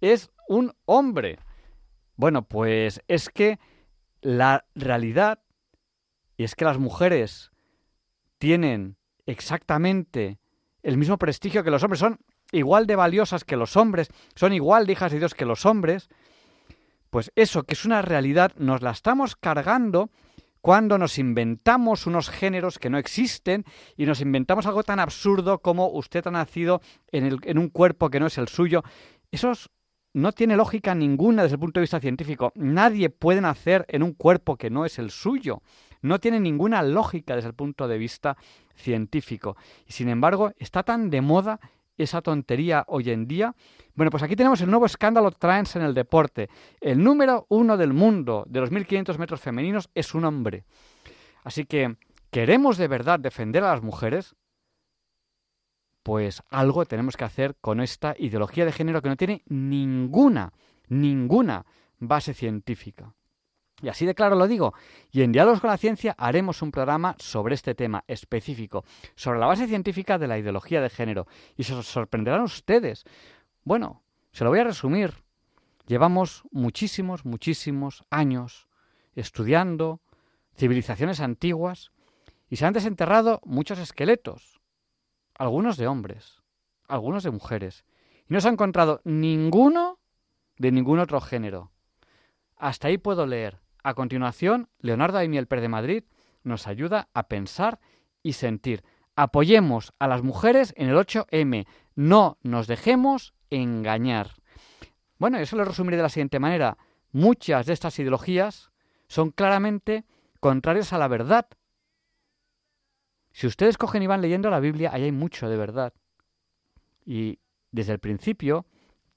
[0.00, 1.38] es un hombre.
[2.16, 3.58] Bueno, pues es que
[4.20, 5.40] la realidad
[6.36, 7.52] es que las mujeres
[8.38, 8.96] tienen
[9.26, 10.38] exactamente
[10.82, 12.20] el mismo prestigio que los hombres, son
[12.52, 16.08] igual de valiosas que los hombres, son igual de hijas de Dios que los hombres,
[17.14, 20.10] pues eso, que es una realidad, nos la estamos cargando
[20.60, 23.64] cuando nos inventamos unos géneros que no existen
[23.96, 26.80] y nos inventamos algo tan absurdo como usted ha nacido
[27.12, 28.82] en, un cuerpo que no es el suyo.
[29.30, 29.52] Eso
[30.12, 32.50] no tiene lógica ninguna desde el punto de vista científico.
[32.56, 35.62] Nadie puede nacer en un cuerpo que no es el suyo
[36.02, 38.36] no tiene ninguna lógica desde el punto de vista
[38.74, 39.56] científico.
[39.86, 41.60] Y sin embargo, está tan de moda
[41.96, 43.54] esa tontería hoy en día.
[43.94, 46.48] Bueno, pues aquí tenemos el nuevo escándalo trans en el deporte.
[46.80, 50.64] El número uno del mundo de los 1500 metros femeninos es un hombre.
[51.44, 51.96] Así que,
[52.30, 54.34] ¿queremos de verdad defender a las mujeres?
[56.02, 60.52] Pues algo tenemos que hacer con esta ideología de género que no tiene ninguna,
[60.88, 61.64] ninguna
[61.98, 63.14] base científica.
[63.82, 64.74] Y así de claro lo digo.
[65.10, 69.46] Y en Diálogos con la Ciencia haremos un programa sobre este tema específico, sobre la
[69.46, 71.26] base científica de la ideología de género.
[71.56, 73.04] Y se sorprenderán ustedes.
[73.64, 74.02] Bueno,
[74.32, 75.14] se lo voy a resumir.
[75.86, 78.68] Llevamos muchísimos, muchísimos años
[79.14, 80.00] estudiando
[80.56, 81.92] civilizaciones antiguas
[82.48, 84.60] y se han desenterrado muchos esqueletos,
[85.34, 86.42] algunos de hombres,
[86.88, 87.84] algunos de mujeres,
[88.28, 89.98] y no se ha encontrado ninguno
[90.56, 91.72] de ningún otro género.
[92.56, 93.63] Hasta ahí puedo leer.
[93.84, 96.04] A continuación, Leonardo Aimiel Per de Madrid
[96.42, 97.80] nos ayuda a pensar
[98.22, 98.82] y sentir.
[99.14, 101.66] Apoyemos a las mujeres en el 8M.
[101.94, 104.30] No nos dejemos engañar.
[105.18, 106.78] Bueno, eso lo resumiré de la siguiente manera.
[107.12, 108.70] Muchas de estas ideologías
[109.06, 110.06] son claramente
[110.40, 111.46] contrarias a la verdad.
[113.32, 115.92] Si ustedes cogen y van leyendo la Biblia, ahí hay mucho de verdad.
[117.04, 117.38] Y
[117.70, 118.64] desde el principio,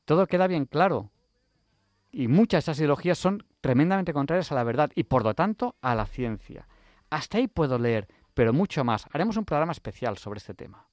[0.03, 1.09] todo queda bien claro.
[2.11, 5.76] Y muchas de esas ideologías son tremendamente contrarias a la verdad y por lo tanto
[5.82, 6.70] a la ciencia.
[7.09, 9.05] Hasta ahí puedo leer, pero mucho más.
[9.11, 10.88] Haremos un programa especial sobre este tema.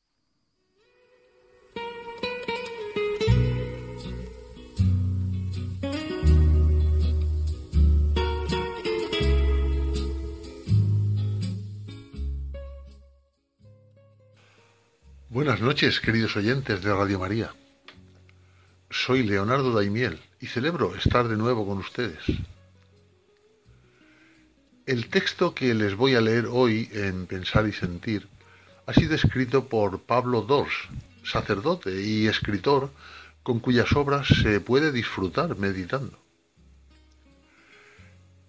[15.28, 17.52] Buenas noches, queridos oyentes de Radio María.
[18.90, 22.24] Soy Leonardo Daimiel y celebro estar de nuevo con ustedes.
[24.86, 28.28] El texto que les voy a leer hoy en Pensar y Sentir
[28.84, 30.74] ha sido escrito por Pablo Dors,
[31.24, 32.90] sacerdote y escritor
[33.42, 36.18] con cuyas obras se puede disfrutar meditando.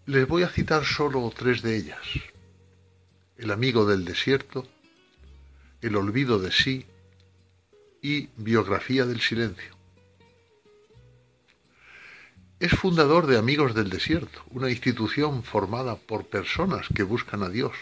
[0.08, 2.06] Les voy a citar solo tres de ellas.
[3.38, 4.68] El amigo del desierto,
[5.82, 6.86] El olvido de sí
[8.02, 9.75] y Biografía del silencio.
[12.66, 17.76] Es fundador de Amigos del Desierto, una institución formada por personas que buscan a Dios,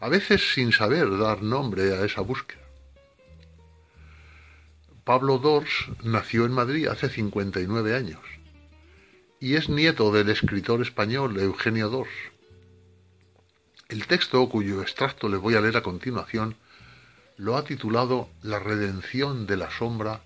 [0.00, 2.60] a veces sin saber dar nombre a esa búsqueda.
[5.02, 5.72] Pablo Dors
[6.04, 8.20] nació en Madrid hace 59 años
[9.40, 12.10] y es nieto del escritor español Eugenio Dors.
[13.88, 16.54] El texto, cuyo extracto les voy a leer a continuación,
[17.38, 20.20] lo ha titulado La redención de la sombra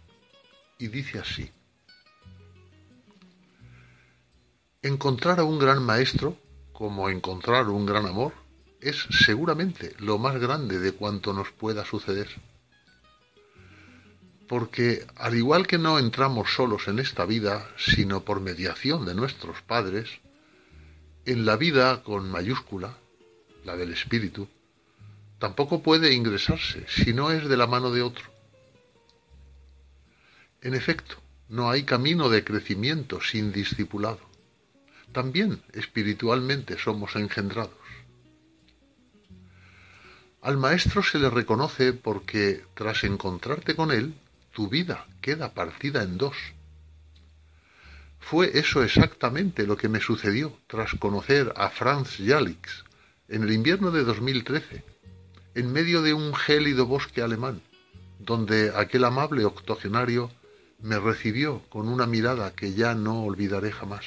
[0.76, 1.52] y dice así.
[4.84, 6.36] Encontrar a un gran maestro,
[6.72, 8.32] como encontrar un gran amor,
[8.80, 12.28] es seguramente lo más grande de cuanto nos pueda suceder.
[14.48, 19.62] porque al igual que no entramos solos en esta vida, sino por mediación de nuestros
[19.62, 20.10] padres,
[21.24, 22.98] en la vida con mayúscula,
[23.64, 24.46] la del espíritu,
[25.38, 28.24] tampoco puede ingresarse si no es de la mano de otro.
[30.60, 31.16] En efecto,
[31.48, 34.31] no hay camino de crecimiento sin discipulado.
[35.12, 37.76] También espiritualmente somos engendrados.
[40.40, 44.14] Al maestro se le reconoce porque tras encontrarte con él,
[44.52, 46.36] tu vida queda partida en dos.
[48.18, 52.84] Fue eso exactamente lo que me sucedió tras conocer a Franz Jalix
[53.28, 54.82] en el invierno de 2013,
[55.54, 57.60] en medio de un gélido bosque alemán,
[58.18, 60.30] donde aquel amable octogenario
[60.80, 64.04] me recibió con una mirada que ya no olvidaré jamás.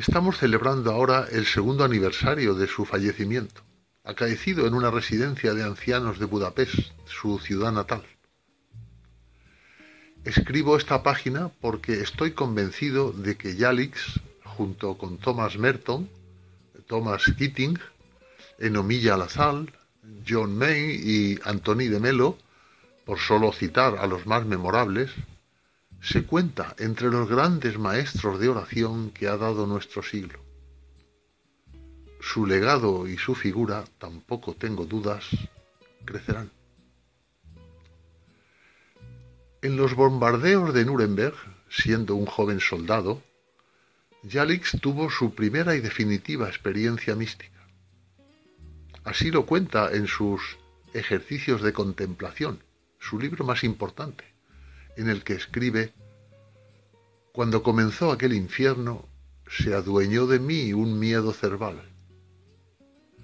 [0.00, 3.60] Estamos celebrando ahora el segundo aniversario de su fallecimiento
[4.02, 6.74] acaecido en una residencia de ancianos de Budapest,
[7.04, 8.02] su ciudad natal.
[10.24, 16.08] Escribo esta página porque estoy convencido de que Yalix, junto con Thomas Merton,
[16.86, 17.78] Thomas Keating,
[18.58, 19.70] Enomilla Lazal,
[20.26, 22.38] John May y Antony de Melo,
[23.04, 25.10] por solo citar a los más memorables,
[26.00, 30.40] se cuenta entre los grandes maestros de oración que ha dado nuestro siglo
[32.20, 35.26] su legado y su figura, tampoco tengo dudas,
[36.04, 36.50] crecerán.
[39.62, 41.34] En los bombardeos de Nuremberg,
[41.68, 43.22] siendo un joven soldado,
[44.28, 47.66] Jalix tuvo su primera y definitiva experiencia mística.
[49.04, 50.58] Así lo cuenta en sus
[50.92, 52.62] Ejercicios de Contemplación,
[52.98, 54.29] su libro más importante,
[55.00, 55.92] en el que escribe,
[57.32, 59.06] Cuando comenzó aquel infierno,
[59.48, 61.90] se adueñó de mí un miedo cerval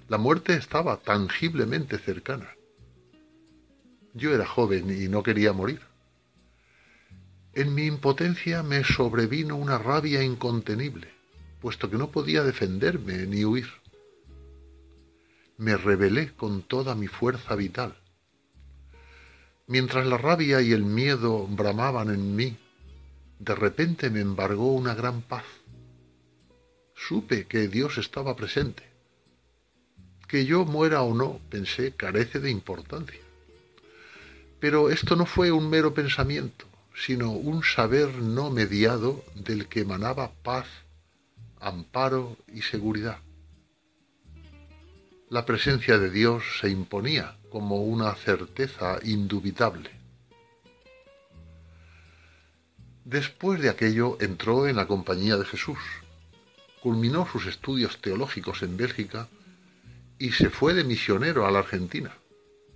[0.07, 2.49] la muerte estaba tangiblemente cercana.
[4.13, 5.81] Yo era joven y no quería morir.
[7.53, 11.09] En mi impotencia me sobrevino una rabia incontenible,
[11.61, 13.67] puesto que no podía defenderme ni huir.
[15.57, 17.97] Me rebelé con toda mi fuerza vital.
[19.67, 22.57] Mientras la rabia y el miedo bramaban en mí,
[23.39, 25.45] de repente me embargó una gran paz.
[26.95, 28.87] Supe que Dios estaba presente
[30.27, 33.19] que yo muera o no, pensé, carece de importancia.
[34.59, 36.65] Pero esto no fue un mero pensamiento,
[36.95, 40.67] sino un saber no mediado del que emanaba paz,
[41.59, 43.19] amparo y seguridad.
[45.29, 49.91] La presencia de Dios se imponía como una certeza indubitable.
[53.03, 55.79] Después de aquello entró en la compañía de Jesús,
[56.81, 59.27] culminó sus estudios teológicos en Bélgica
[60.17, 62.13] y se fue de misionero a la Argentina,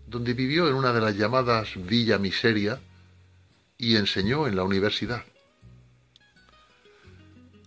[0.05, 2.81] donde vivió en una de las llamadas Villa Miseria
[3.77, 5.23] y enseñó en la universidad.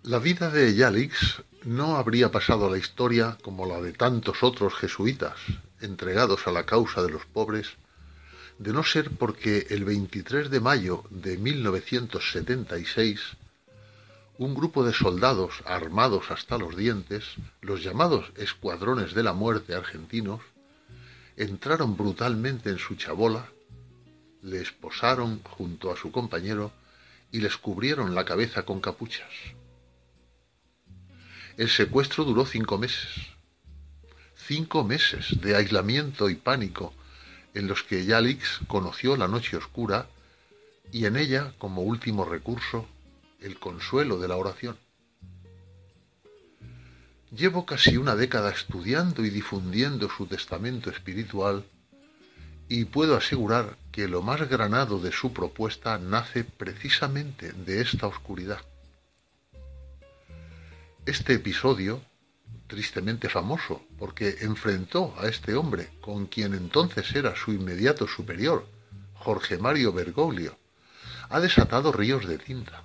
[0.03, 5.35] La vida de Yalix no habría pasado la historia como la de tantos otros jesuitas
[5.81, 7.69] entregados a la causa de los pobres,
[8.59, 13.21] de no ser porque el 23 de mayo de 1976
[14.37, 17.25] un grupo de soldados armados hasta los dientes,
[17.61, 20.41] los llamados escuadrones de la muerte argentinos,
[21.37, 23.49] entraron brutalmente en su chabola,
[24.43, 26.73] le esposaron junto a su compañero
[27.31, 29.31] y les cubrieron la cabeza con capuchas.
[31.56, 33.09] El secuestro duró cinco meses.
[34.35, 36.93] Cinco meses de aislamiento y pánico
[37.55, 40.09] en los que Yalix conoció la noche oscura
[40.90, 42.89] y en ella, como último recurso,
[43.40, 44.76] el consuelo de la oración.
[47.31, 51.64] Llevo casi una década estudiando y difundiendo su testamento espiritual
[52.68, 58.60] y puedo asegurar que lo más granado de su propuesta nace precisamente de esta oscuridad.
[61.06, 62.01] Este episodio,
[62.66, 68.66] tristemente famoso, porque enfrentó a este hombre con quien entonces era su inmediato superior,
[69.14, 70.56] Jorge Mario Bergoglio,
[71.28, 72.85] ha desatado ríos de tinta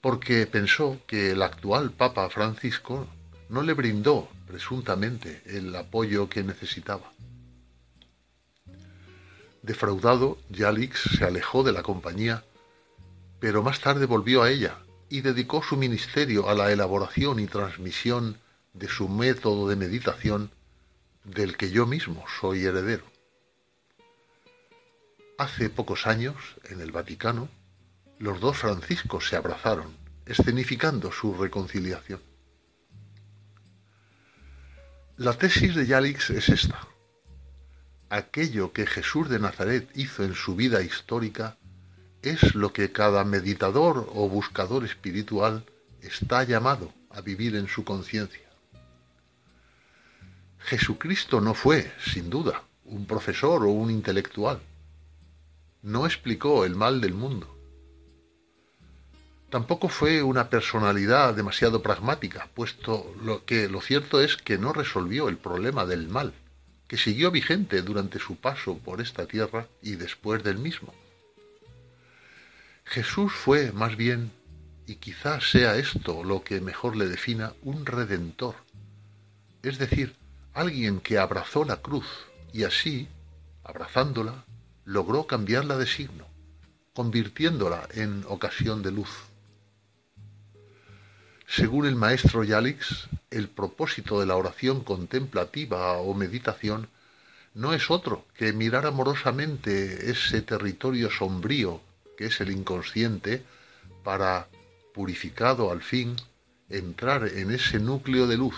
[0.00, 3.08] porque pensó que el actual Papa Francisco
[3.48, 7.10] no le brindó presuntamente el apoyo que necesitaba.
[9.62, 12.44] Defraudado, Yalix se alejó de la compañía,
[13.40, 14.78] pero más tarde volvió a ella
[15.08, 18.38] y dedicó su ministerio a la elaboración y transmisión
[18.74, 20.50] de su método de meditación
[21.24, 23.04] del que yo mismo soy heredero.
[25.38, 27.48] Hace pocos años, en el Vaticano,
[28.18, 32.20] los dos franciscos se abrazaron, escenificando su reconciliación.
[35.16, 36.86] La tesis de Yalix es esta.
[38.10, 41.58] aquello que Jesús de Nazaret hizo en su vida histórica
[42.22, 45.64] es lo que cada meditador o buscador espiritual
[46.02, 48.48] está llamado a vivir en su conciencia.
[50.58, 54.60] Jesucristo no fue, sin duda, un profesor o un intelectual.
[55.82, 57.54] No explicó el mal del mundo.
[59.50, 65.28] Tampoco fue una personalidad demasiado pragmática, puesto lo que lo cierto es que no resolvió
[65.28, 66.34] el problema del mal,
[66.86, 70.92] que siguió vigente durante su paso por esta tierra y después del mismo.
[72.88, 74.32] Jesús fue más bien,
[74.86, 78.54] y quizás sea esto lo que mejor le defina, un redentor,
[79.62, 80.16] es decir,
[80.54, 82.06] alguien que abrazó la cruz
[82.50, 83.06] y así,
[83.62, 84.46] abrazándola,
[84.86, 86.24] logró cambiarla de signo,
[86.94, 89.10] convirtiéndola en ocasión de luz.
[91.46, 96.88] Según el maestro Yalix, el propósito de la oración contemplativa o meditación
[97.52, 101.82] no es otro que mirar amorosamente ese territorio sombrío
[102.18, 103.44] que es el inconsciente
[104.02, 104.48] para,
[104.92, 106.16] purificado al fin,
[106.68, 108.56] entrar en ese núcleo de luz,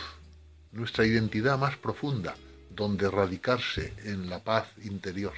[0.72, 2.34] nuestra identidad más profunda,
[2.70, 5.34] donde radicarse en la paz interior.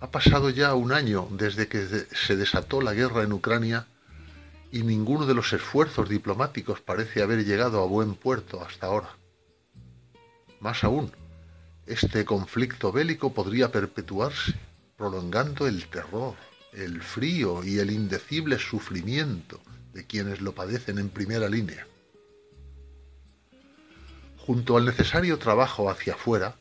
[0.00, 3.86] Ha pasado ya un año desde que se desató la guerra en Ucrania
[4.72, 9.10] y ninguno de los esfuerzos diplomáticos parece haber llegado a buen puerto hasta ahora.
[10.58, 11.12] Más aún,
[11.86, 14.69] este conflicto bélico podría perpetuarse,
[15.00, 16.34] prolongando el terror,
[16.74, 19.58] el frío y el indecible sufrimiento
[19.94, 21.86] de quienes lo padecen en primera línea.
[24.36, 26.54] Junto al necesario trabajo hacia afuera,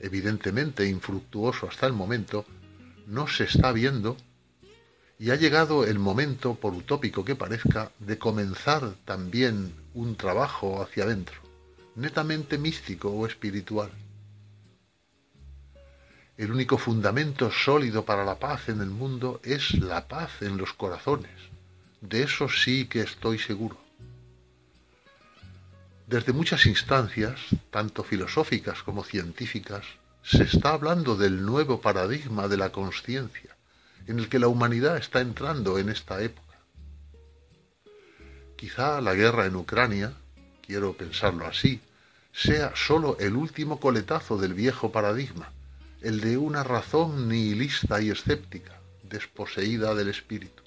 [0.00, 2.46] evidentemente infructuoso hasta el momento,
[3.06, 4.16] no se está viendo
[5.18, 11.04] y ha llegado el momento, por utópico que parezca, de comenzar también un trabajo hacia
[11.04, 11.36] adentro,
[11.96, 13.90] netamente místico o espiritual.
[16.36, 20.72] El único fundamento sólido para la paz en el mundo es la paz en los
[20.72, 21.30] corazones.
[22.00, 23.78] De eso sí que estoy seguro.
[26.08, 27.40] Desde muchas instancias,
[27.70, 29.84] tanto filosóficas como científicas,
[30.22, 33.54] se está hablando del nuevo paradigma de la conciencia
[34.06, 36.58] en el que la humanidad está entrando en esta época.
[38.56, 40.12] Quizá la guerra en Ucrania,
[40.66, 41.80] quiero pensarlo así,
[42.32, 45.52] sea sólo el último coletazo del viejo paradigma,
[46.04, 50.62] el de una razón nihilista y escéptica, desposeída del espíritu.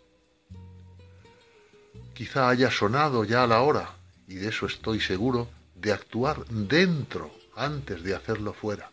[2.14, 3.96] Quizá haya sonado ya la hora,
[4.28, 8.92] y de eso estoy seguro, de actuar dentro antes de hacerlo fuera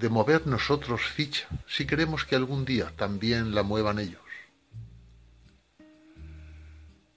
[0.00, 4.22] de mover nosotros ficha, si queremos que algún día también la muevan ellos.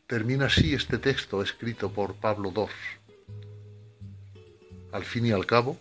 [0.06, 2.66] Termina así este texto escrito por Pablo II.
[4.92, 5.80] Al fin y al cabo,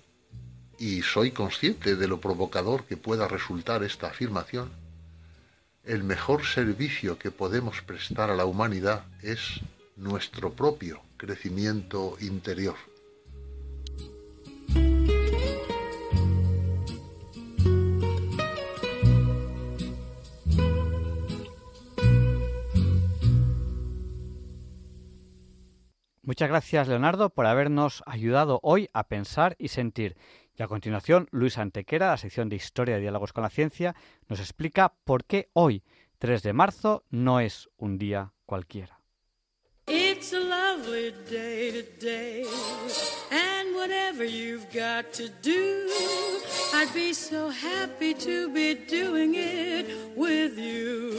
[0.83, 4.73] y soy consciente de lo provocador que pueda resultar esta afirmación,
[5.85, 9.61] el mejor servicio que podemos prestar a la humanidad es
[9.95, 12.75] nuestro propio crecimiento interior.
[26.25, 30.17] Muchas gracias, Leonardo, por habernos ayudado hoy a pensar y sentir.
[30.57, 33.95] Y a continuación, Luis Antequera, la sección de Historia y Diálogos con la Ciencia,
[34.29, 35.83] nos explica por qué hoy,
[36.19, 39.01] 3 de marzo, no es un día cualquiera.
[43.31, 45.89] And whatever you've got to do,
[46.75, 51.19] I'd be so happy to be doing it with you.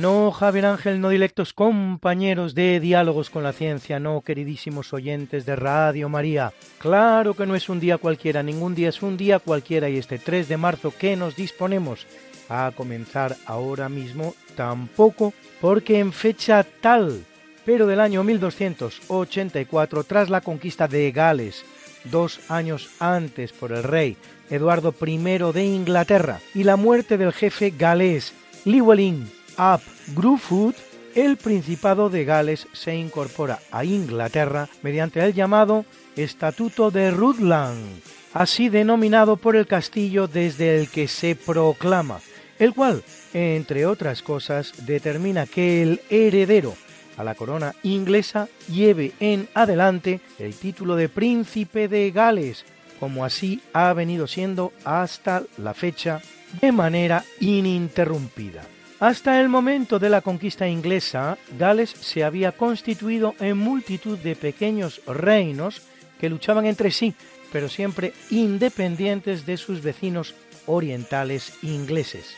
[0.00, 5.56] No, Javier Ángel, no directos compañeros de Diálogos con la Ciencia, no, queridísimos oyentes de
[5.56, 6.52] Radio María.
[6.76, 10.18] Claro que no es un día cualquiera, ningún día es un día cualquiera y este
[10.18, 12.06] 3 de marzo que nos disponemos
[12.50, 15.32] a comenzar ahora mismo tampoco,
[15.62, 17.24] porque en fecha tal,
[17.64, 21.64] pero del año 1284, tras la conquista de Gales,
[22.04, 24.18] dos años antes por el rey
[24.50, 25.16] Eduardo I
[25.54, 28.34] de Inglaterra y la muerte del jefe galés
[28.66, 29.80] Llywelyn Ap
[30.14, 30.74] Gruffudd,
[31.14, 38.02] el Principado de Gales se incorpora a Inglaterra mediante el llamado Estatuto de Rutland,
[38.34, 42.20] así denominado por el castillo desde el que se proclama,
[42.58, 43.02] el cual,
[43.32, 46.74] entre otras cosas, determina que el heredero
[47.16, 52.66] a la corona inglesa lleve en adelante el título de príncipe de Gales,
[53.00, 56.20] como así ha venido siendo hasta la fecha
[56.60, 58.62] de manera ininterrumpida.
[58.98, 65.02] Hasta el momento de la conquista inglesa, Gales se había constituido en multitud de pequeños
[65.06, 65.82] reinos
[66.18, 67.14] que luchaban entre sí,
[67.52, 72.36] pero siempre independientes de sus vecinos orientales ingleses,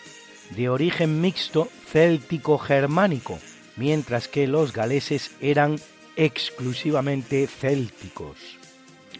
[0.56, 3.38] de origen mixto céltico-germánico,
[3.76, 5.76] mientras que los galeses eran
[6.16, 8.58] exclusivamente célticos.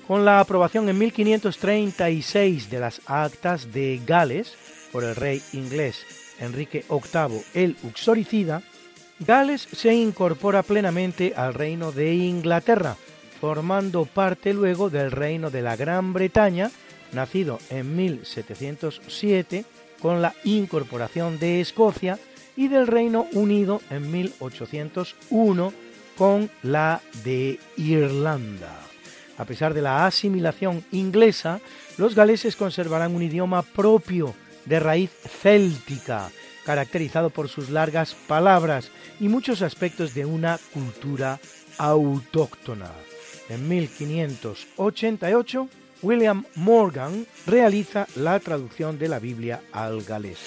[0.09, 4.57] Con la aprobación en 1536 de las actas de Gales
[4.91, 6.05] por el rey inglés
[6.41, 8.63] Enrique VIII el Uxoricida,
[9.21, 12.97] Gales se incorpora plenamente al reino de Inglaterra,
[13.41, 16.71] formando parte luego del reino de la Gran Bretaña,
[17.13, 19.65] nacido en 1707
[20.01, 22.19] con la incorporación de Escocia,
[22.59, 25.73] y del Reino Unido en 1801
[26.17, 28.81] con la de Irlanda.
[29.39, 31.61] A pesar de la asimilación inglesa,
[31.99, 34.35] los galeses conservarán un idioma propio
[34.69, 35.11] de raíz
[35.43, 36.31] céltica,
[36.65, 38.91] caracterizado por sus largas palabras
[39.21, 41.39] y muchos aspectos de una cultura
[41.79, 42.91] autóctona.
[43.49, 45.69] En 1588,
[46.03, 50.39] William Morgan realiza la traducción de la Biblia al galés.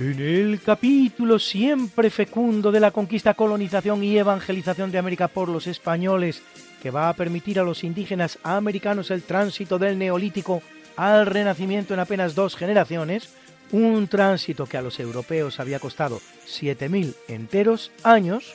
[0.00, 5.66] En el capítulo siempre fecundo de la conquista, colonización y evangelización de América por los
[5.66, 6.40] españoles,
[6.80, 10.62] que va a permitir a los indígenas americanos el tránsito del neolítico
[10.94, 13.30] al renacimiento en apenas dos generaciones,
[13.72, 18.54] un tránsito que a los europeos había costado 7.000 enteros años,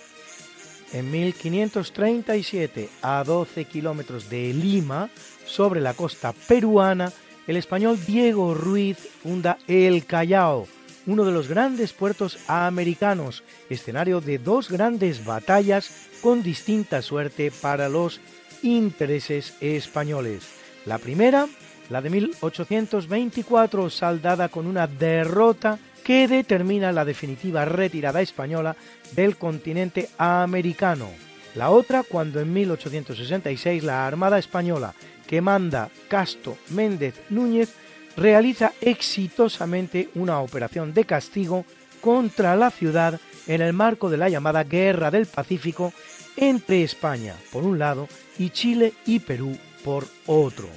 [0.94, 5.10] en 1537, a 12 kilómetros de Lima,
[5.46, 7.12] sobre la costa peruana,
[7.48, 10.68] el español Diego Ruiz funda El Callao,
[11.06, 17.90] uno de los grandes puertos americanos, escenario de dos grandes batallas con distinta suerte para
[17.90, 18.22] los
[18.62, 20.48] intereses españoles.
[20.86, 21.48] La primera,
[21.90, 28.76] la de 1824, saldada con una derrota que determina la definitiva retirada española
[29.16, 31.10] del continente americano.
[31.56, 34.94] La otra, cuando en 1866 la Armada Española,
[35.28, 37.74] que manda Casto Méndez Núñez,
[38.16, 41.66] realiza exitosamente una operación de castigo
[42.02, 45.94] contra la ciudad en el marco de la llamada Guerra del Pacífico
[46.36, 48.08] entre España, por un lado,
[48.38, 50.68] y Chile y Perú, por otro.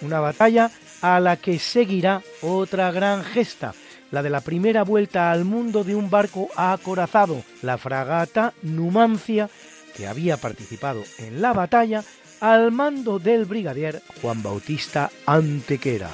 [0.00, 3.74] Una batalla a la que seguirá otra gran gesta,
[4.10, 9.48] la de la primera vuelta al mundo de un barco acorazado, la fragata Numancia,
[9.96, 12.04] que había participado en la batalla
[12.40, 16.10] al mando del brigadier Juan Bautista Antequera.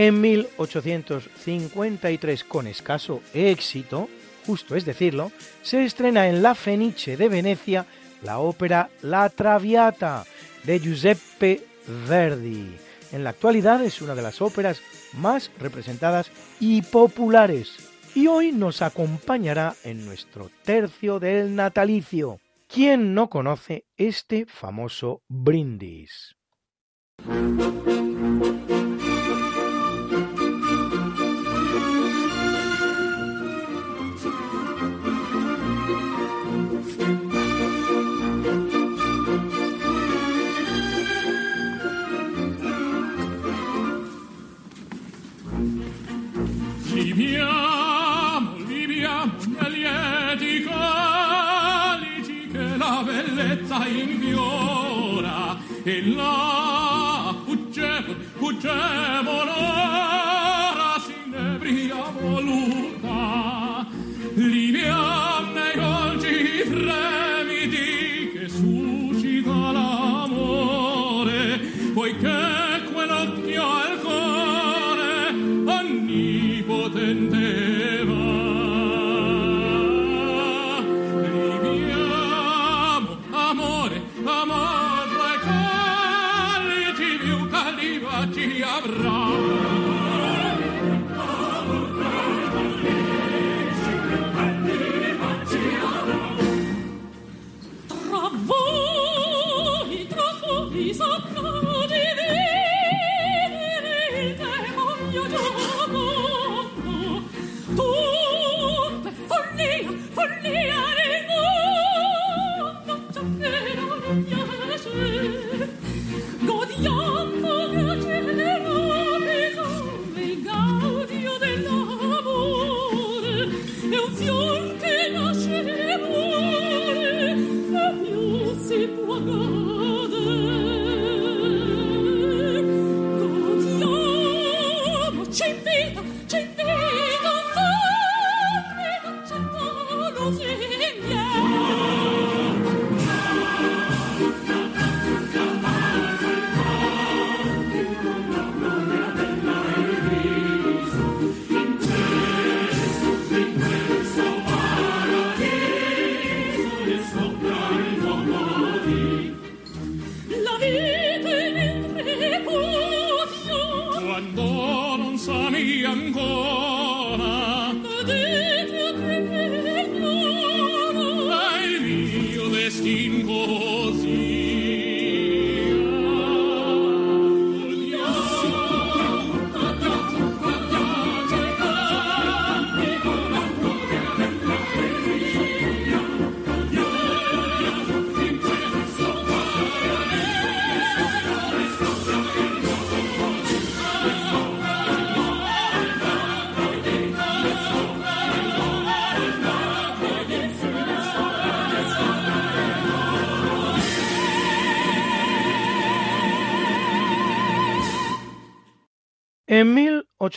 [0.00, 4.08] En 1853, con escaso éxito,
[4.46, 7.84] justo es decirlo, se estrena en la Fenice de Venecia
[8.22, 10.24] la ópera La Traviata
[10.64, 11.66] de Giuseppe
[12.08, 12.74] Verdi.
[13.12, 14.80] En la actualidad es una de las óperas
[15.18, 17.76] más representadas y populares
[18.14, 22.40] y hoy nos acompañará en nuestro tercio del natalicio.
[22.68, 26.36] ¿Quién no conoce este famoso brindis?
[53.90, 60.39] infiora e là fuggevo, fuggevo noi.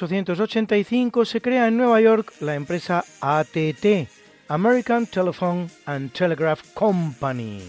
[0.02, 4.10] 1885 se crea en Nueva York la empresa ATT,
[4.48, 7.62] American Telephone and Telegraph Company,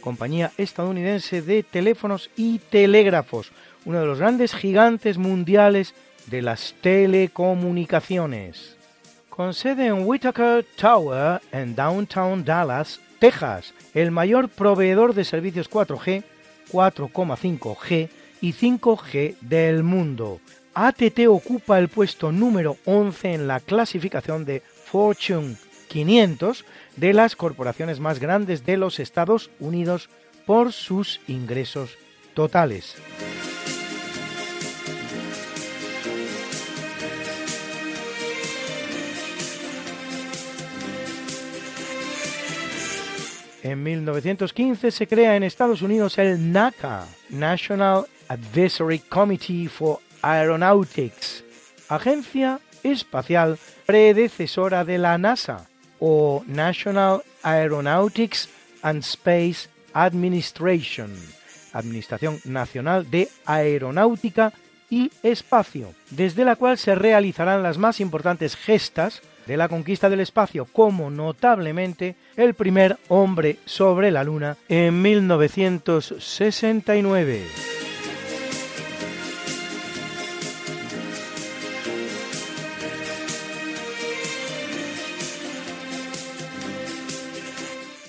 [0.00, 3.52] compañía estadounidense de teléfonos y telégrafos,
[3.84, 5.94] uno de los grandes gigantes mundiales
[6.26, 8.76] de las telecomunicaciones.
[9.28, 16.24] Con sede en Whitaker Tower, en Downtown Dallas, Texas, el mayor proveedor de servicios 4G,
[16.72, 18.08] 4,5G
[18.40, 20.40] y 5G del mundo.
[20.78, 25.56] ATT ocupa el puesto número 11 en la clasificación de Fortune
[25.88, 26.66] 500
[26.96, 30.10] de las corporaciones más grandes de los Estados Unidos
[30.44, 31.96] por sus ingresos
[32.34, 32.94] totales.
[43.62, 51.44] En 1915 se crea en Estados Unidos el NACA, National Advisory Committee for Aeronautics,
[51.88, 55.68] agencia espacial predecesora de la NASA
[56.00, 58.48] o National Aeronautics
[58.82, 61.12] and Space Administration,
[61.72, 64.52] Administración Nacional de Aeronáutica
[64.90, 70.18] y Espacio, desde la cual se realizarán las más importantes gestas de la conquista del
[70.18, 77.75] espacio, como notablemente el primer hombre sobre la Luna en 1969.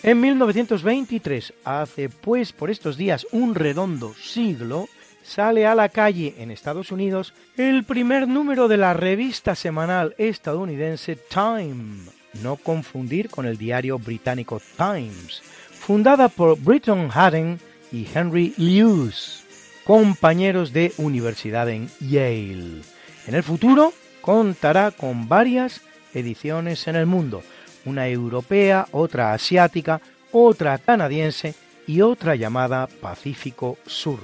[0.08, 4.88] En 1923, hace pues por estos días un redondo siglo,
[5.22, 11.18] sale a la calle en Estados Unidos el primer número de la revista semanal estadounidense
[11.18, 12.06] Time,
[12.42, 17.60] no confundir con el diario británico Times, fundada por Britton Haddon
[17.92, 19.44] y Henry Lewis,
[19.84, 22.82] compañeros de universidad en Yale.
[23.28, 25.82] En el futuro contará con varias
[26.14, 27.44] ediciones en el mundo,
[27.86, 30.02] una europea, otra asiática,
[30.32, 31.56] otra canadiense
[31.86, 34.20] y otra llamada Pacífico Sur.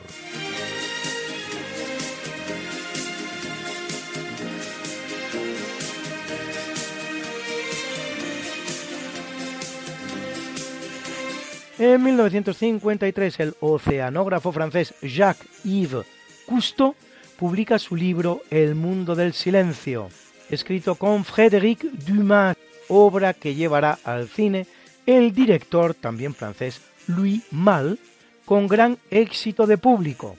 [11.79, 16.05] En 1953, el oceanógrafo francés Jacques-Yves
[16.45, 16.95] Cousteau
[17.37, 20.09] publica su libro El mundo del silencio,
[20.49, 22.55] escrito con Frédéric Dumas,
[22.87, 24.67] obra que llevará al cine
[25.05, 27.97] el director, también francés, Louis Malle,
[28.45, 30.37] con gran éxito de público,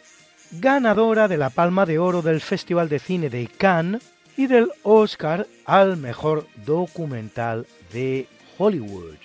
[0.53, 4.03] ganadora de la Palma de Oro del Festival de Cine de Cannes
[4.37, 8.27] y del Oscar al mejor documental de
[8.59, 9.17] Hollywood.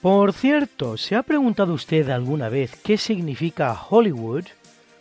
[0.00, 4.44] Por cierto, ¿se ha preguntado usted alguna vez qué significa Hollywood?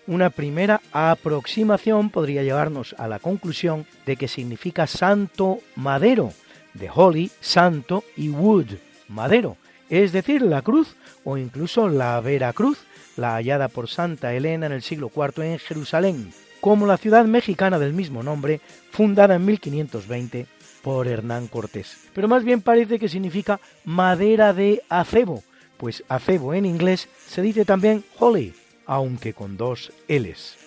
[0.08, 6.34] Una primera aproximación podría llevarnos a la conclusión de que significa santo madero,
[6.74, 8.68] de Holly, santo, y wood,
[9.08, 9.58] madero,
[9.90, 12.80] es decir, la cruz o incluso la Veracruz,
[13.18, 16.32] la hallada por Santa Elena en el siglo IV en Jerusalén,
[16.62, 20.46] como la ciudad mexicana del mismo nombre, fundada en 1520
[20.82, 22.10] por Hernán Cortés.
[22.14, 25.44] Pero más bien parece que significa madera de acebo,
[25.78, 28.54] pues acebo en inglés se dice también holly,
[28.86, 30.58] aunque con dos L's.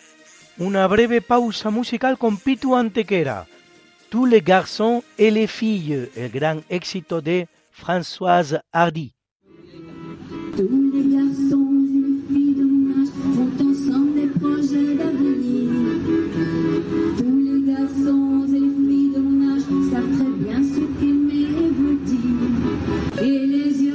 [0.58, 3.46] Una breve pausa musical con Pitu Antequera,
[4.12, 9.14] Tous les garçons et les filles, el gran éxito de Françoise Hardy.
[10.54, 15.70] Tous les garçons et les filles de mon âge font ensemble des projets d'avenir.
[17.16, 20.84] Tous les garçons et les filles de mon âge savent très bien ce
[21.72, 23.22] veut dire.
[23.22, 23.91] Et les yeux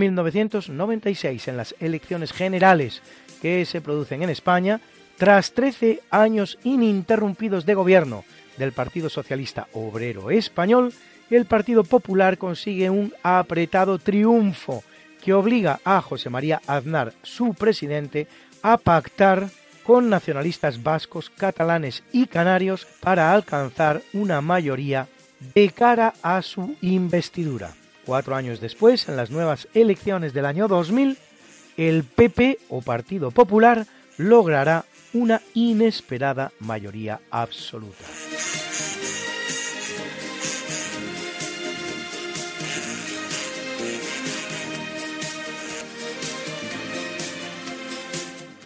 [0.00, 3.02] 1996, en las elecciones generales
[3.40, 4.80] que se producen en España,
[5.16, 8.24] tras 13 años ininterrumpidos de gobierno
[8.56, 10.92] del Partido Socialista Obrero Español,
[11.30, 14.82] el Partido Popular consigue un apretado triunfo
[15.22, 18.26] que obliga a José María Aznar, su presidente,
[18.62, 19.48] a pactar
[19.84, 25.08] con nacionalistas vascos, catalanes y canarios para alcanzar una mayoría
[25.54, 27.74] de cara a su investidura.
[28.10, 31.16] Cuatro años después, en las nuevas elecciones del año 2000,
[31.76, 38.02] el PP o Partido Popular logrará una inesperada mayoría absoluta.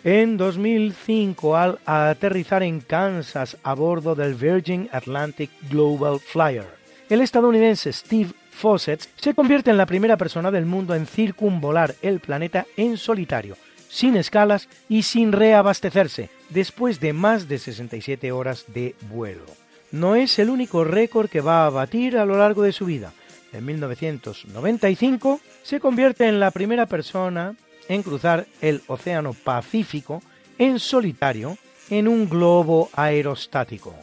[0.04, 6.64] En 2005, al aterrizar en Kansas a bordo del Virgin Atlantic Global Flyer,
[7.10, 12.20] el estadounidense Steve Fawcett se convierte en la primera persona del mundo en circunvolar el
[12.20, 13.56] planeta en solitario,
[13.88, 19.44] sin escalas y sin reabastecerse, después de más de 67 horas de vuelo.
[19.90, 23.12] No es el único récord que va a batir a lo largo de su vida.
[23.52, 27.54] En 1995 se convierte en la primera persona
[27.88, 30.22] en cruzar el Océano Pacífico
[30.58, 31.58] en solitario
[31.90, 33.94] en un globo aerostático.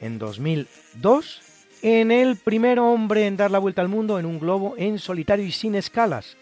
[0.00, 1.42] En 2002,
[1.82, 5.44] en el primer hombre en dar la vuelta al mundo en un globo en solitario
[5.44, 6.36] y sin escalas,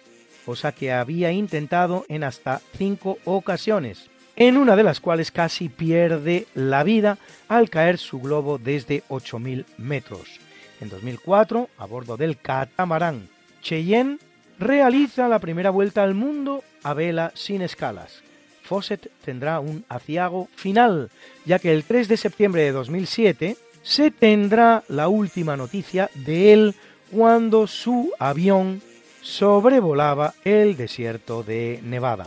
[0.44, 6.46] cosa que había intentado en hasta cinco ocasiones, en una de las cuales casi pierde
[6.54, 7.18] la vida
[7.48, 10.40] al caer su globo desde 8.000 metros.
[10.80, 13.28] En 2004, a bordo del catamarán
[13.62, 14.18] Cheyenne,
[14.58, 18.22] realiza la primera vuelta al mundo a vela sin escalas.
[18.62, 21.10] Fawcett tendrá un aciago final,
[21.44, 23.56] ya que el 3 de septiembre de 2007
[23.86, 26.74] se tendrá la última noticia de él
[27.12, 28.82] cuando su avión
[29.22, 32.26] sobrevolaba el desierto de Nevada.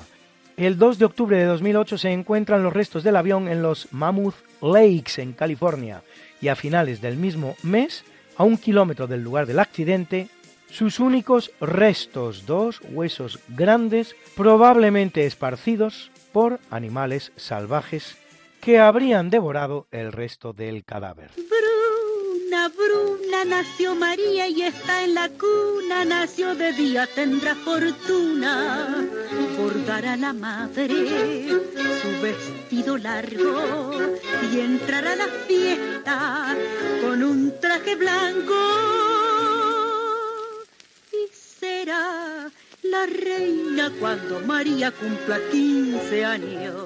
[0.56, 4.36] El 2 de octubre de 2008 se encuentran los restos del avión en los Mammoth
[4.62, 6.02] Lakes en California
[6.42, 8.06] y a finales del mismo mes,
[8.38, 10.30] a un kilómetro del lugar del accidente,
[10.70, 18.16] sus únicos restos, dos huesos grandes, probablemente esparcidos por animales salvajes
[18.62, 21.32] que habrían devorado el resto del cadáver.
[21.36, 29.08] Bruna, Bruna, nació María y está en la cuna, nació de día, tendrá fortuna.
[29.58, 29.80] Por
[30.18, 31.50] la madre
[32.02, 33.92] su vestido largo
[34.52, 36.56] y entrar a la fiesta
[37.02, 38.54] con un traje blanco.
[41.32, 42.50] Será
[42.90, 46.86] la reina cuando María cumpla 15 años.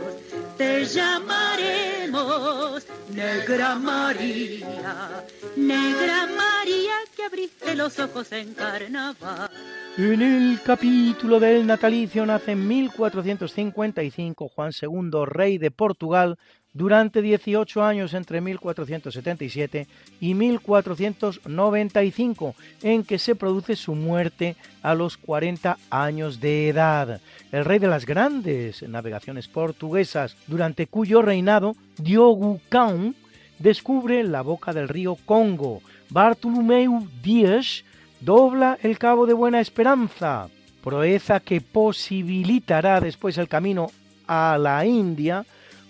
[0.57, 5.25] Te llamaremos Negra María,
[5.55, 9.49] Negra María que abriste los ojos en carnaval.
[9.97, 16.37] En el capítulo del natalicio nace en 1455 Juan II, rey de Portugal,
[16.73, 19.87] durante 18 años entre 1477
[20.19, 27.19] y 1495, en que se produce su muerte a los 40 años de edad.
[27.51, 33.13] El rey de las grandes navegaciones portuguesas, durante cuyo reinado Diogo Cão
[33.59, 35.81] descubre la boca del río Congo.
[36.09, 37.85] Bartolomeu Dias
[38.19, 40.49] dobla el Cabo de Buena Esperanza,
[40.83, 43.89] proeza que posibilitará después el camino
[44.27, 45.45] a la India,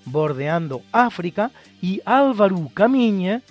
[0.05, 1.51] bordeando África,
[1.81, 3.41] y Álvaro Camiña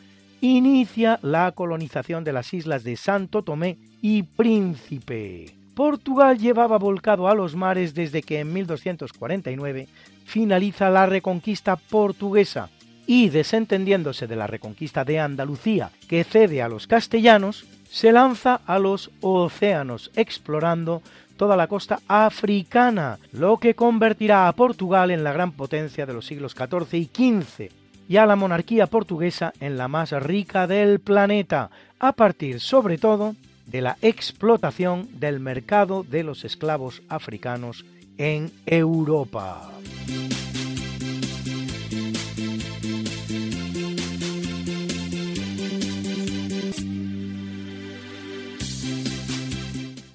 [0.41, 5.55] inicia la colonización de las islas de Santo Tomé y Príncipe.
[5.75, 9.89] Portugal llevaba volcado a los mares desde que en 1249
[10.25, 12.69] finaliza la reconquista portuguesa
[13.07, 18.79] y desentendiéndose de la reconquista de Andalucía que cede a los castellanos, se lanza a
[18.79, 21.03] los océanos explorando
[21.37, 26.27] toda la costa africana, lo que convertirá a Portugal en la gran potencia de los
[26.27, 27.71] siglos XIV y XV
[28.09, 33.35] y a la monarquía portuguesa en la más rica del planeta, a partir sobre todo
[33.67, 37.85] de la explotación del mercado de los esclavos africanos
[38.19, 39.71] en Europa.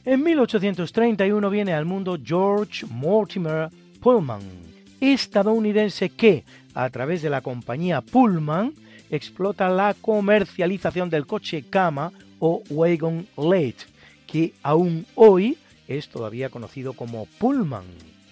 [0.08, 3.70] En 1831 viene al mundo George Mortimer
[4.00, 4.40] Pullman,
[5.02, 8.74] estadounidense que, a través de la compañía Pullman,
[9.10, 13.84] explota la comercialización del coche cama o wagon late,
[14.26, 15.58] que aún hoy
[15.90, 17.84] es todavía conocido como Pullman.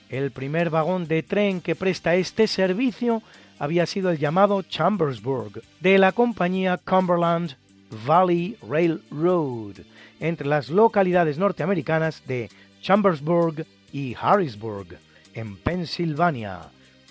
[0.07, 3.21] El primer vagón de tren que presta este servicio
[3.59, 7.57] había sido el llamado Chambersburg, de la compañía Cumberland
[8.05, 9.77] Valley Railroad,
[10.19, 12.49] entre las localidades norteamericanas de
[12.81, 14.97] Chambersburg y Harrisburg,
[15.33, 16.61] en Pensilvania.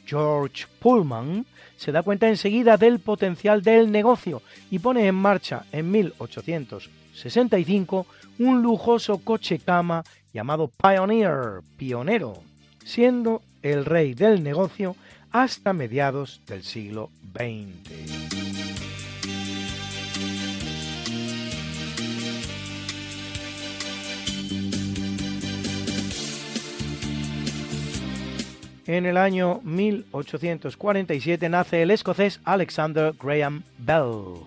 [0.06, 1.46] George Pullman
[1.76, 8.06] se da cuenta enseguida del potencial del negocio y pone en marcha en 1865
[8.38, 12.42] un lujoso coche cama llamado Pioneer, pionero,
[12.84, 14.96] siendo el rey del negocio
[15.30, 18.43] hasta mediados del siglo XX.
[28.86, 34.43] En el año 1847 nace el escocés Alexander Graham Bell,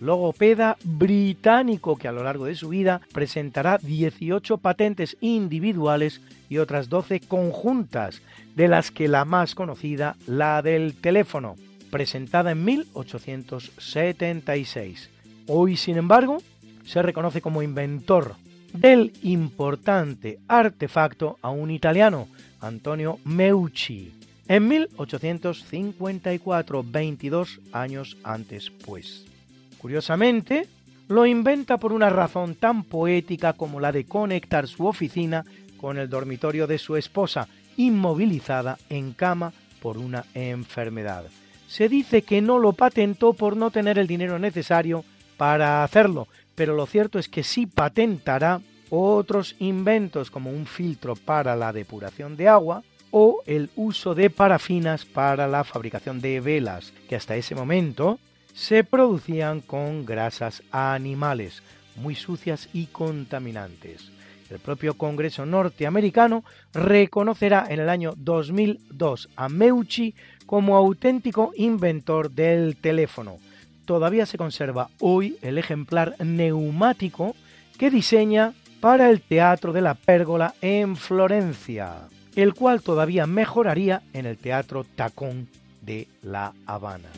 [0.00, 6.88] logopeda británico que a lo largo de su vida presentará 18 patentes individuales y otras
[6.88, 8.22] 12 conjuntas,
[8.56, 11.56] de las que la más conocida, la del teléfono,
[11.90, 15.10] presentada en 1876.
[15.48, 16.38] Hoy, sin embargo,
[16.86, 18.36] se reconoce como inventor
[18.72, 22.26] del importante artefacto a un italiano,
[22.62, 24.12] Antonio Meucci,
[24.48, 29.24] en 1854, 22 años antes pues.
[29.78, 30.68] Curiosamente,
[31.08, 35.44] lo inventa por una razón tan poética como la de conectar su oficina
[35.76, 41.24] con el dormitorio de su esposa, inmovilizada en cama por una enfermedad.
[41.66, 45.04] Se dice que no lo patentó por no tener el dinero necesario
[45.36, 48.60] para hacerlo, pero lo cierto es que sí patentará
[48.94, 55.06] otros inventos como un filtro para la depuración de agua o el uso de parafinas
[55.06, 58.18] para la fabricación de velas, que hasta ese momento
[58.52, 61.62] se producían con grasas animales,
[61.96, 64.10] muy sucias y contaminantes.
[64.50, 66.44] El propio Congreso norteamericano
[66.74, 70.14] reconocerá en el año 2002 a Meucci
[70.44, 73.38] como auténtico inventor del teléfono.
[73.86, 77.34] Todavía se conserva hoy el ejemplar neumático
[77.78, 78.52] que diseña
[78.82, 84.82] para el Teatro de la Pérgola en Florencia, el cual todavía mejoraría en el Teatro
[84.82, 85.46] Tacón
[85.80, 87.08] de La Habana.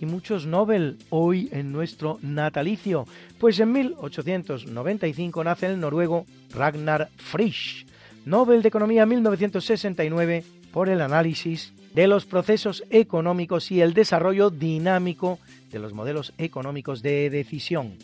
[0.00, 3.04] y muchos Nobel hoy en nuestro natalicio,
[3.40, 6.24] pues en 1895 nace el noruego
[6.54, 7.84] Ragnar Frisch,
[8.28, 15.38] Nobel de Economía 1969 por el análisis de los procesos económicos y el desarrollo dinámico
[15.70, 17.96] de los modelos económicos de decisión.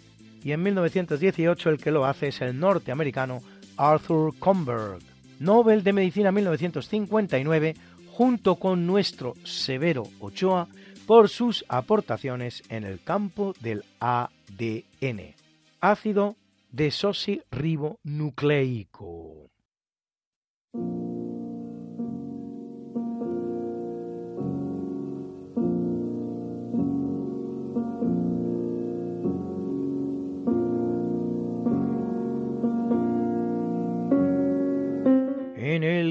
[0.43, 3.43] Y en 1918 el que lo hace es el norteamericano
[3.77, 5.01] Arthur Comberg.
[5.41, 7.75] Nobel de Medicina 1959
[8.11, 10.69] junto con nuestro Severo Ochoa
[11.07, 15.35] por sus aportaciones en el campo del ADN,
[15.83, 16.37] ácido
[16.73, 19.24] desoxirribonucleico.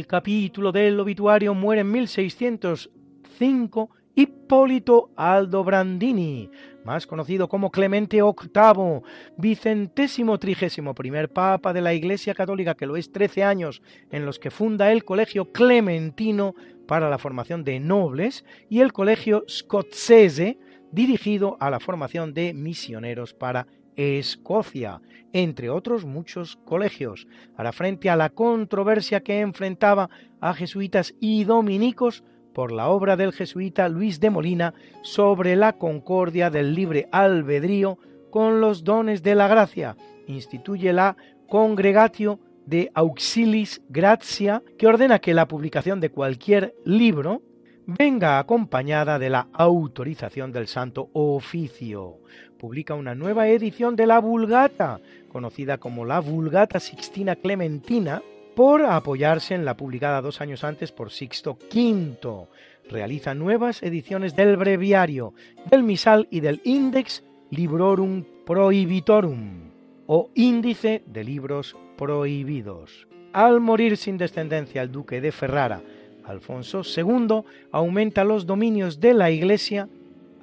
[0.07, 6.49] Capítulo del obituario muere en 1605 Hipólito Aldobrandini,
[6.85, 9.01] más conocido como Clemente VIII,
[9.37, 13.81] vicentésimo trigésimo primer papa de la Iglesia Católica, que lo es 13 años,
[14.11, 16.53] en los que funda el Colegio Clementino
[16.87, 20.59] para la formación de nobles y el Colegio Scozzese,
[20.91, 25.01] dirigido a la formación de misioneros para Escocia,
[25.33, 27.27] entre otros muchos colegios.
[27.57, 30.09] Hará frente a la controversia que enfrentaba
[30.39, 36.49] a jesuitas y dominicos por la obra del jesuita Luis de Molina sobre la concordia
[36.49, 37.97] del libre albedrío
[38.29, 39.97] con los dones de la gracia.
[40.27, 41.17] Instituye la
[41.47, 47.41] Congregatio de Auxilis Gratia, que ordena que la publicación de cualquier libro
[47.85, 52.19] venga acompañada de la autorización del Santo Oficio.
[52.63, 58.21] Publica una nueva edición de la Vulgata, conocida como la Vulgata Sixtina Clementina,
[58.55, 62.47] por apoyarse en la publicada dos años antes por Sixto V.
[62.89, 65.33] Realiza nuevas ediciones del breviario,
[65.69, 69.69] del misal y del Index Librorum Prohibitorum
[70.07, 73.09] o Índice de Libros Prohibidos.
[73.33, 75.81] Al morir sin descendencia el duque de Ferrara,
[76.23, 77.41] Alfonso II
[77.73, 79.89] aumenta los dominios de la Iglesia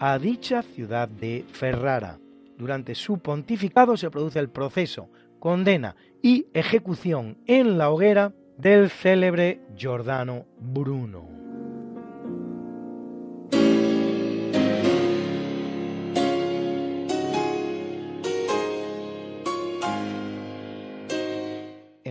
[0.01, 2.19] a dicha ciudad de Ferrara.
[2.57, 9.61] Durante su pontificado se produce el proceso, condena y ejecución en la hoguera del célebre
[9.77, 11.41] Giordano Bruno.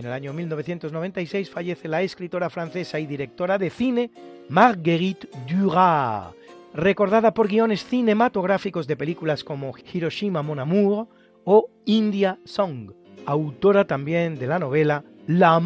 [0.00, 4.10] en el año 1996 fallece la escritora francesa y directora de cine
[4.48, 6.32] Marguerite Duras,
[6.74, 11.08] recordada por guiones cinematográficos de películas como Hiroshima Mon Amour
[11.44, 12.92] o India Song,
[13.26, 15.60] autora también de la novela La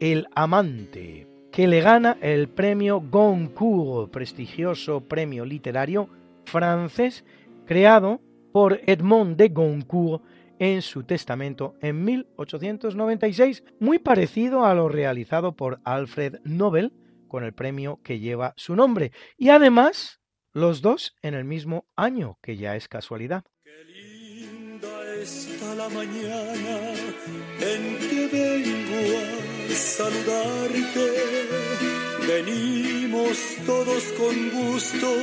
[0.00, 6.08] El Amante, que le gana el premio Goncourt, prestigioso premio literario
[6.44, 7.24] francés
[7.66, 8.20] creado
[8.52, 10.24] por Edmond de Goncourt
[10.58, 16.92] en su testamento en 1896, muy parecido a lo realizado por Alfred Nobel
[17.28, 20.19] con el premio que lleva su nombre, y además
[20.52, 23.44] los dos en el mismo año, que ya es casualidad.
[25.22, 26.94] está la mañana
[27.60, 29.18] en que vengo
[29.70, 31.06] a saludarte.
[32.26, 35.16] Venimos todos con gusto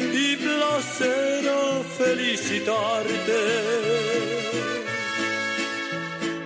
[0.00, 4.63] y placer a felicitarte.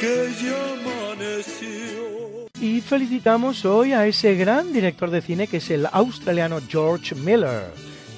[0.00, 0.42] Que.
[2.60, 7.64] Y felicitamos hoy a ese gran director de cine que es el australiano George Miller,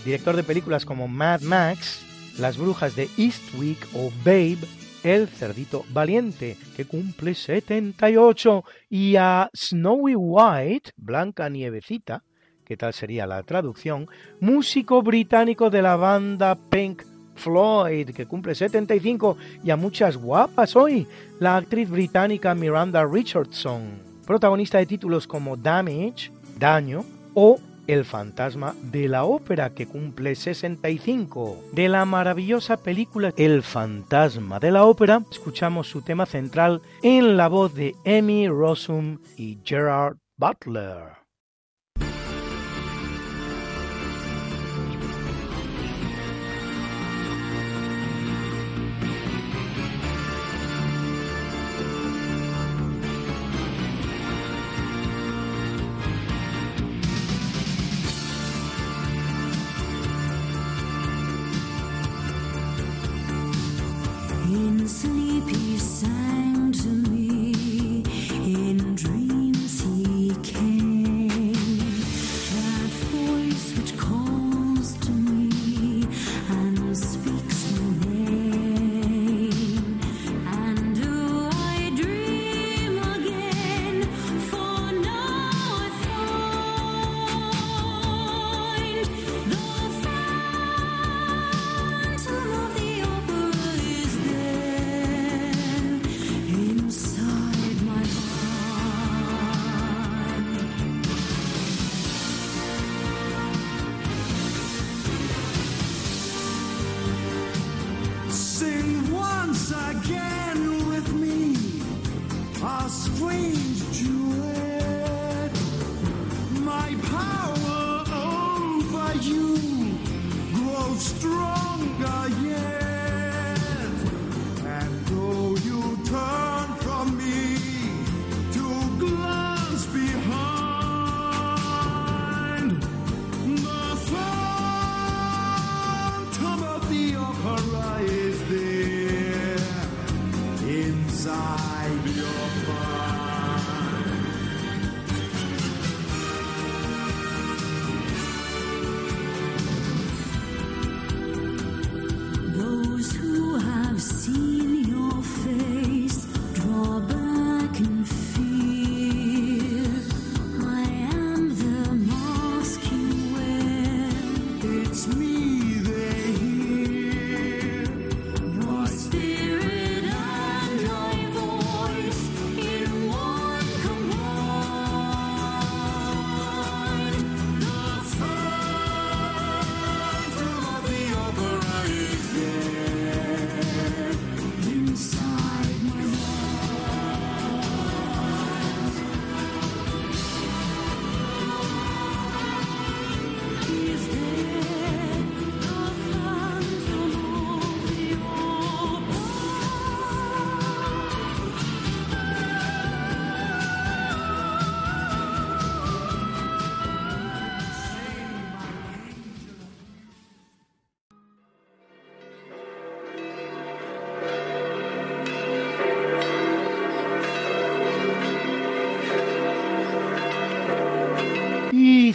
[0.05, 2.05] director de películas como Mad Max,
[2.39, 4.59] Las Brujas de Eastwick o Babe,
[5.03, 12.23] El Cerdito Valiente, que cumple 78, y a Snowy White, Blanca Nievecita,
[12.67, 14.09] ¿qué tal sería la traducción?
[14.41, 21.07] Músico británico de la banda Pink Floyd, que cumple 75, y a muchas guapas hoy,
[21.41, 27.05] la actriz británica Miranda Richardson, protagonista de títulos como Damage, Daño,
[27.35, 31.65] o El fantasma de la ópera, que cumple 65.
[31.73, 37.49] De la maravillosa película El fantasma de la ópera, escuchamos su tema central en la
[37.49, 41.24] voz de Emmy Rossum y Gerard Butler.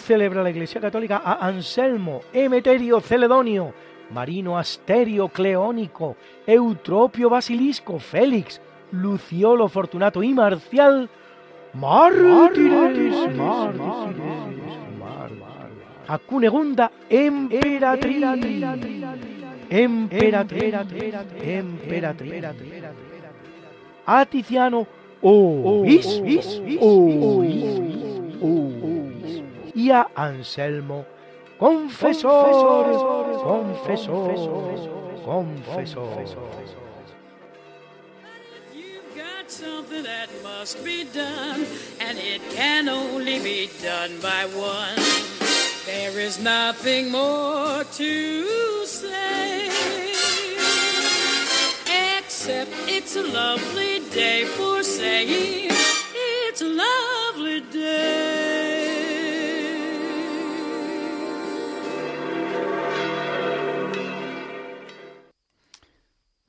[0.10, 3.72] Celebra la Iglesia Católica a Anselmo, Emeterio Celedonio,
[4.10, 6.16] Marino Asterio Cleónico,
[6.48, 8.60] Eutropio Basilisco, Félix,
[8.92, 11.08] Luciolo Fortunato y Marcial,
[11.76, 13.16] mártires,
[16.08, 18.24] a Cunegunda, emperatriz,
[19.70, 20.74] emperatriz,
[21.40, 22.44] emperatriz,
[24.08, 24.88] a Tiziano,
[25.22, 26.20] ois,
[29.80, 31.06] y a Anselmo,
[31.58, 32.30] confesor,
[33.44, 34.34] confesor,
[35.24, 36.50] confesor.
[39.48, 41.66] something that must be done,
[42.00, 44.96] and it can only be done by one.
[45.88, 49.70] There is nothing more to say,
[52.20, 55.72] except it's a lovely day for saying
[56.48, 58.49] it's a lovely day.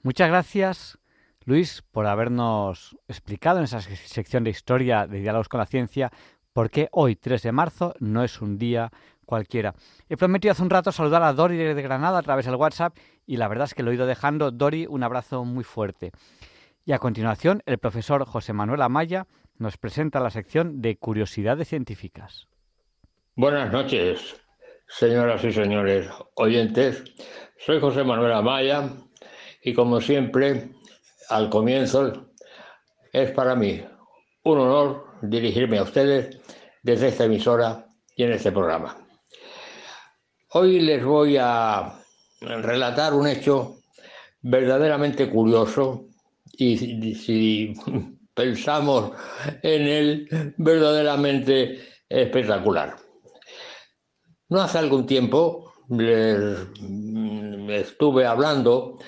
[0.02, 0.98] Muchas gracias,
[1.44, 6.10] Luis, por habernos explicado en esa sección de historia de diálogos con la ciencia
[6.54, 8.90] por qué hoy, 3 de marzo, no es un día
[9.26, 9.74] cualquiera.
[10.08, 12.96] He prometido hace un rato saludar a Dori de Granada a través del WhatsApp
[13.26, 14.50] y la verdad es que lo he ido dejando.
[14.50, 16.12] Dori, un abrazo muy fuerte.
[16.86, 19.26] Y a continuación, el profesor José Manuel Amaya
[19.58, 22.48] nos presenta la sección de curiosidades científicas.
[23.36, 24.40] Buenas noches,
[24.88, 27.04] señoras y señores oyentes.
[27.58, 28.90] Soy José Manuel Amaya
[29.62, 30.70] y como siempre,
[31.28, 32.30] al comienzo,
[33.12, 33.82] es para mí
[34.44, 36.38] un honor dirigirme a ustedes
[36.82, 38.96] desde esta emisora y en este programa.
[40.52, 41.94] Hoy les voy a
[42.40, 43.76] relatar un hecho
[44.42, 46.06] verdaderamente curioso
[46.52, 46.76] y
[47.14, 47.74] si,
[48.34, 49.12] pensamos
[49.62, 52.96] en él, verdaderamente espectacular.
[54.48, 56.58] No hace algún tiempo les
[57.68, 58.98] estuve hablando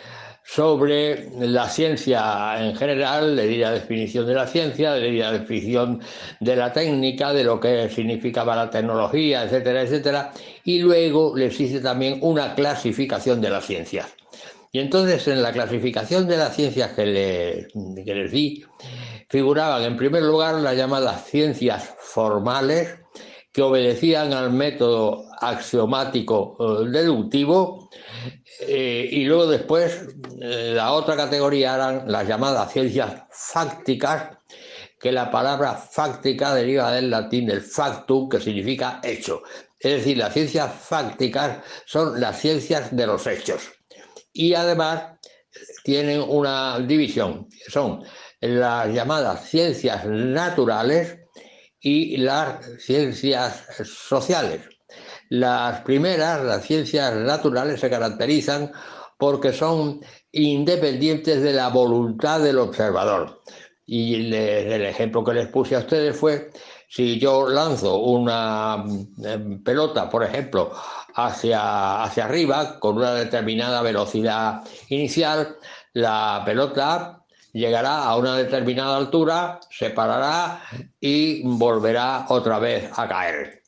[0.44, 5.32] sobre la ciencia en general, le di la definición de la ciencia, le di la
[5.32, 6.00] definición
[6.40, 10.32] de la técnica, de lo que significaba la tecnología, etcétera, etcétera,
[10.64, 14.14] y luego les hice también una clasificación de las ciencias.
[14.72, 17.66] Y entonces en la clasificación de las ciencias que les,
[18.04, 18.64] que les di,
[19.28, 22.98] figuraban en primer lugar las llamadas ciencias formales,
[23.52, 27.90] que obedecían al método axiomático eh, deductivo,
[28.60, 30.06] eh, y luego después
[30.40, 34.38] eh, la otra categoría eran las llamadas ciencias fácticas,
[35.00, 39.42] que la palabra fáctica deriva del latín del factum, que significa hecho.
[39.78, 43.72] Es decir, las ciencias fácticas son las ciencias de los hechos.
[44.32, 45.18] Y además
[45.82, 48.04] tienen una división, son
[48.40, 51.18] las llamadas ciencias naturales,
[51.82, 54.60] y las ciencias sociales.
[55.32, 58.70] Las primeras, las ciencias naturales, se caracterizan
[59.16, 63.40] porque son independientes de la voluntad del observador.
[63.86, 66.50] Y el ejemplo que les puse a ustedes fue,
[66.86, 68.84] si yo lanzo una
[69.24, 70.70] em, pelota, por ejemplo,
[71.14, 74.60] hacia, hacia arriba con una determinada velocidad
[74.90, 75.56] inicial,
[75.94, 80.62] la pelota llegará a una determinada altura, se parará
[81.00, 83.61] y volverá otra vez a caer.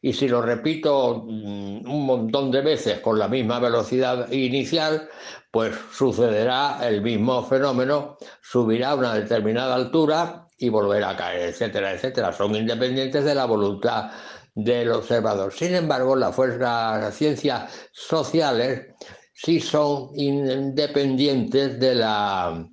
[0.00, 5.08] Y si lo repito mm, un montón de veces con la misma velocidad inicial,
[5.50, 11.92] pues sucederá el mismo fenómeno, subirá a una determinada altura y volverá a caer, etcétera,
[11.92, 12.32] etcétera.
[12.32, 14.10] Son independientes de la voluntad
[14.54, 15.52] del observador.
[15.52, 18.94] Sin embargo, las fuerzas, las ciencias sociales
[19.34, 22.66] sí son independientes de la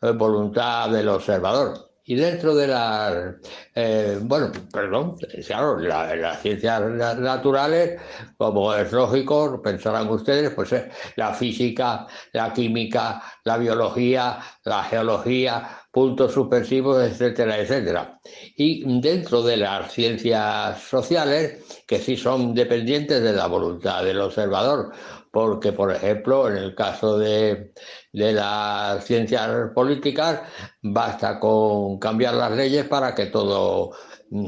[0.00, 1.91] eh, voluntad del observador.
[2.04, 3.36] Y dentro de las,
[3.74, 5.16] eh, bueno, perdón,
[5.46, 6.80] claro, las ciencias
[7.18, 8.00] naturales,
[8.36, 15.82] como es lógico, pensarán ustedes, pues eh, la física, la química, la biología, la geología,
[15.92, 18.20] puntos suspensivos, etcétera, etcétera.
[18.56, 24.92] Y dentro de las ciencias sociales, que sí son dependientes de la voluntad del observador,
[25.30, 27.72] porque, por ejemplo, en el caso de,
[28.12, 30.42] las ciencias políticas,
[30.82, 33.92] basta con cambiar las leyes para que todo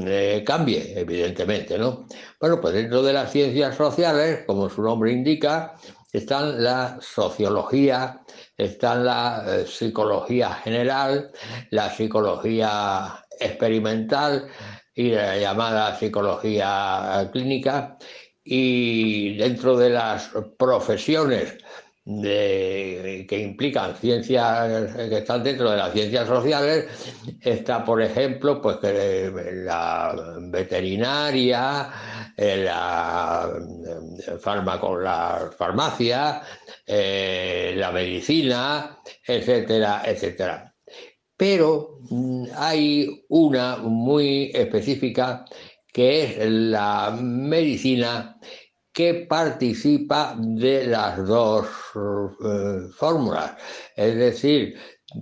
[0.05, 2.05] eh, cambie, evidentemente, ¿no?
[2.39, 5.75] Bueno, pues dentro de las ciencias sociales, como su nombre indica,
[6.13, 8.21] están la sociología,
[8.57, 11.31] están la eh, psicología general,
[11.71, 14.47] la psicología experimental
[14.93, 17.97] y la llamada psicología clínica
[18.43, 21.57] y dentro de las profesiones
[22.05, 26.85] de- que implican ciencias que están dentro de las ciencias sociales
[27.41, 29.31] está, por ejemplo, pues que
[29.65, 30.15] la
[30.51, 31.89] veterinaria,
[32.37, 33.49] eh, la
[34.27, 36.41] eh, fármaco, la farmacia,
[36.85, 40.73] eh, la medicina, etcétera, etcétera.
[41.37, 45.45] Pero mm, hay una muy específica
[45.91, 48.37] que es la medicina
[48.95, 53.51] que participa de las dos eh, fórmulas.
[53.93, 54.75] Es decir,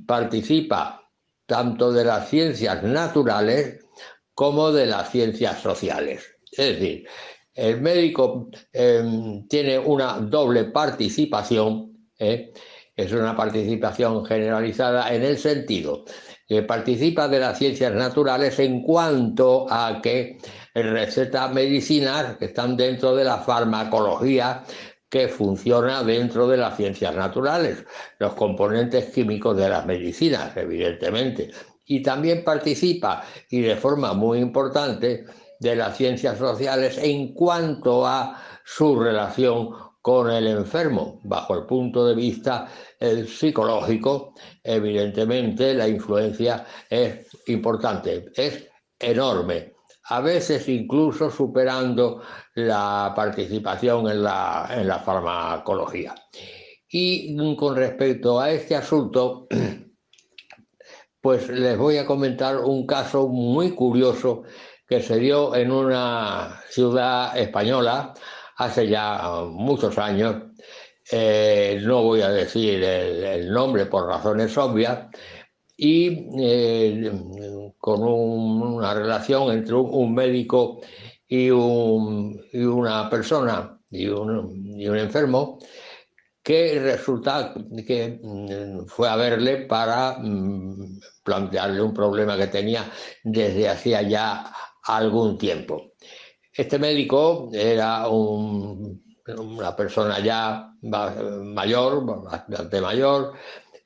[0.06, 1.10] participa
[1.48, 3.84] tanto de las ciencias naturales
[4.36, 6.24] como de las ciencias sociales.
[6.52, 7.08] Es decir,
[7.56, 12.54] el médico eh, tiene una doble participación, ¿eh?
[12.96, 16.06] es una participación generalizada en el sentido
[16.48, 20.38] que participa de las ciencias naturales en cuanto a que
[20.74, 24.64] receta medicinas que están dentro de la farmacología
[25.10, 27.86] que funciona dentro de las ciencias naturales,
[28.18, 31.52] los componentes químicos de las medicinas, evidentemente.
[31.86, 35.26] Y también participa, y de forma muy importante,
[35.60, 39.70] de las ciencias sociales en cuanto a su relación
[40.02, 42.68] con el enfermo, bajo el punto de vista
[43.28, 44.34] psicológico,
[44.64, 48.68] evidentemente la influencia es importante, es
[49.00, 49.73] enorme,
[50.06, 52.22] a veces incluso superando
[52.56, 56.14] la participación en la, en la farmacología.
[56.90, 59.48] Y con respecto a este asunto,
[61.22, 64.44] pues les voy a comentar un caso muy curioso
[64.88, 68.14] que se dio en una ciudad española
[68.58, 70.44] hace ya muchos años.
[71.12, 75.08] Eh, no voy a decir el, el nombre por razones obvias,
[75.76, 77.12] y eh,
[77.84, 80.80] con un- una relación entre un, médico
[81.28, 85.60] y, un- y una persona y un, enfermo
[86.42, 87.54] que resulta
[87.86, 92.90] que mm, fue a verle para mm, plantearle un problema que tenía
[93.22, 94.50] desde hacía ya
[94.84, 95.92] algún tiempo.
[96.54, 103.34] Este médico era un- una persona ya mayor, bastante mayor,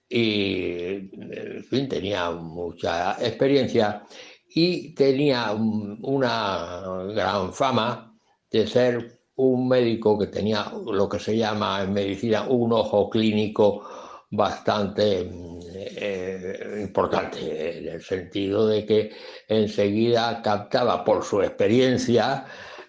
[0.09, 1.09] y
[1.69, 4.03] fin, tenía mucha experiencia
[4.49, 6.81] y tenía un- una
[7.13, 8.13] gran fama
[8.49, 13.83] de ser un médico que tenía lo que se llama en medicina un ojo clínico
[14.31, 15.29] bastante
[15.99, 19.11] eh, importante, en el sentido de que
[19.47, 22.45] enseguida captaba por su experiencia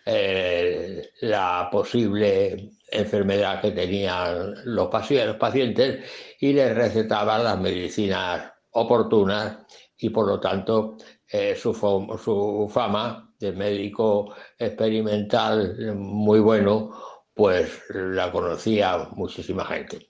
[0.06, 6.04] eh, la posible enfermedad que tenían los paci- los pacientes
[6.40, 9.58] y les recetaba las medicinas oportunas
[9.98, 10.96] y por lo tanto
[11.30, 16.90] eh, su, su fama de médico experimental muy bueno
[17.34, 20.08] pues la conocía muchísima gente.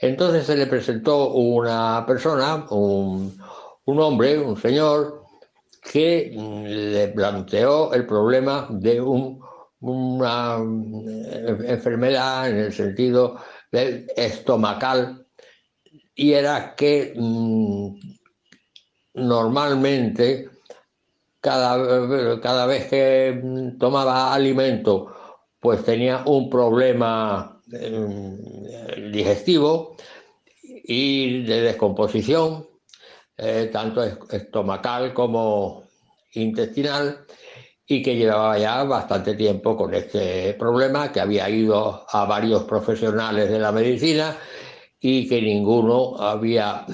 [0.00, 3.36] Entonces se le presentó una persona, un,
[3.86, 5.22] un hombre, un señor,
[5.92, 6.32] que
[6.66, 9.40] le planteó el problema de un-
[9.80, 13.36] una mm, enfermedad en el sentido
[13.70, 15.26] del estomacal
[16.14, 17.96] y era que mm,
[19.14, 20.48] normalmente
[21.40, 25.14] cada, cada vez que mm, tomaba alimento
[25.60, 29.96] pues tenía un problema eh, digestivo
[30.62, 32.66] y de descomposición,
[33.36, 35.84] eh, tanto es- estomacal como
[36.34, 37.24] intestinal,
[37.86, 43.48] y que llevaba ya bastante tiempo con este problema, que había ido a varios profesionales
[43.50, 44.36] de la medicina
[45.00, 46.84] y que ninguno había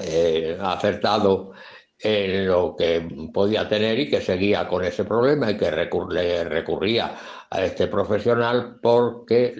[0.00, 1.52] eh, acertado
[1.98, 6.42] en lo que podía tener y que seguía con ese problema y que recur- le
[6.44, 7.14] recurría
[7.48, 9.54] a este profesional porque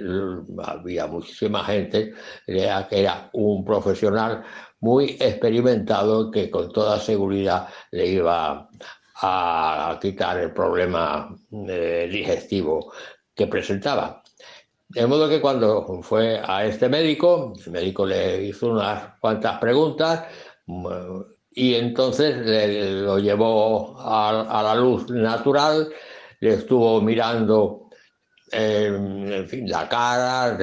[0.65, 2.13] había muchísima gente
[2.45, 4.43] que era un profesional
[4.81, 8.69] muy experimentado que con toda seguridad le iba
[9.23, 11.35] a quitar el problema
[11.69, 12.93] eh, digestivo
[13.35, 14.23] que presentaba.
[14.89, 20.25] De modo que cuando fue a este médico, el médico le hizo unas cuantas preguntas
[20.67, 21.21] mm,
[21.53, 22.37] y entonces
[23.03, 25.89] lo llevó a, la luz natural,
[26.41, 27.89] le estuvo mirando
[28.51, 30.59] eh, en fin, la cara,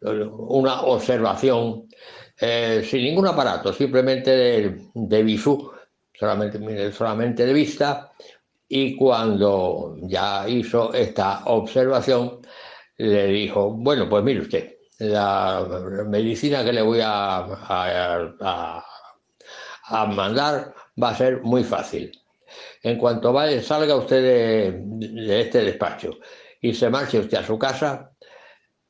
[0.00, 1.88] una observación
[2.38, 5.22] eh, sin ningún aparato, simplemente de, de
[6.18, 8.12] solamente, solamente de vista,
[8.68, 12.40] y cuando ya hizo esta observación,
[12.98, 15.66] le dijo, bueno, pues mire usted, la
[16.08, 18.84] medicina que le voy a, a-
[20.06, 22.10] mandar va a ser muy fácil.
[22.82, 24.82] En cuanto vaya, salga usted de,
[25.26, 26.18] de este despacho
[26.60, 28.12] y se marche usted a su casa,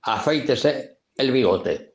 [0.02, 1.94] afeítese el bigote.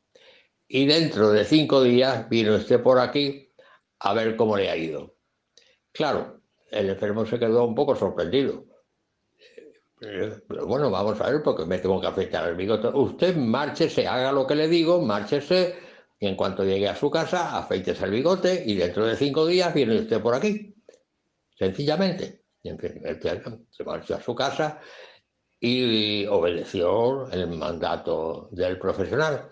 [0.68, 3.52] Y dentro de cinco días vino usted por aquí
[4.00, 5.16] a ver cómo le ha ido.
[5.92, 6.42] Claro,
[6.72, 8.66] el enfermo se quedó un poco sorprendido.
[10.02, 12.88] Eh, Pero bueno, vamos a ver porque me tengo que afeitar el bigote.
[12.88, 15.76] Usted márchese, haga lo que le digo, márchese
[16.20, 19.74] y en cuanto llegue a su casa, afeítese el bigote y dentro de cinco días
[19.74, 20.76] viene usted por aquí.
[21.58, 22.44] Sencillamente.
[22.64, 23.02] Y, en fin,
[23.70, 24.80] se marchó a su casa
[25.60, 29.52] y obedeció el mandato del profesional.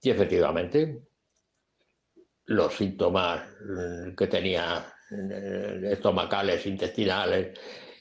[0.00, 1.02] Y efectivamente,
[2.46, 4.92] los síntomas mm, que tenía
[5.84, 7.58] estomacales, intestinales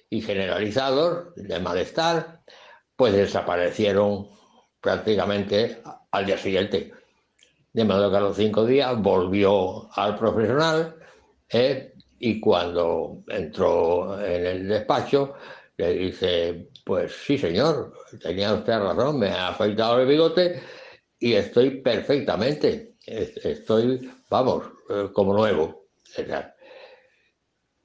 [0.10, 2.42] y generalizados de malestar,
[2.96, 4.30] pues desaparecieron
[4.80, 5.82] prácticamente
[6.12, 6.92] al día siguiente.
[7.74, 10.96] De modo que a los cinco días volvió al profesional
[11.50, 15.36] eh, y cuando entró en el despacho
[15.78, 20.62] le dice, pues sí señor, tenía usted razón, me ha afeitado el bigote
[21.18, 25.86] y estoy perfectamente, es- estoy, vamos, eh, como nuevo.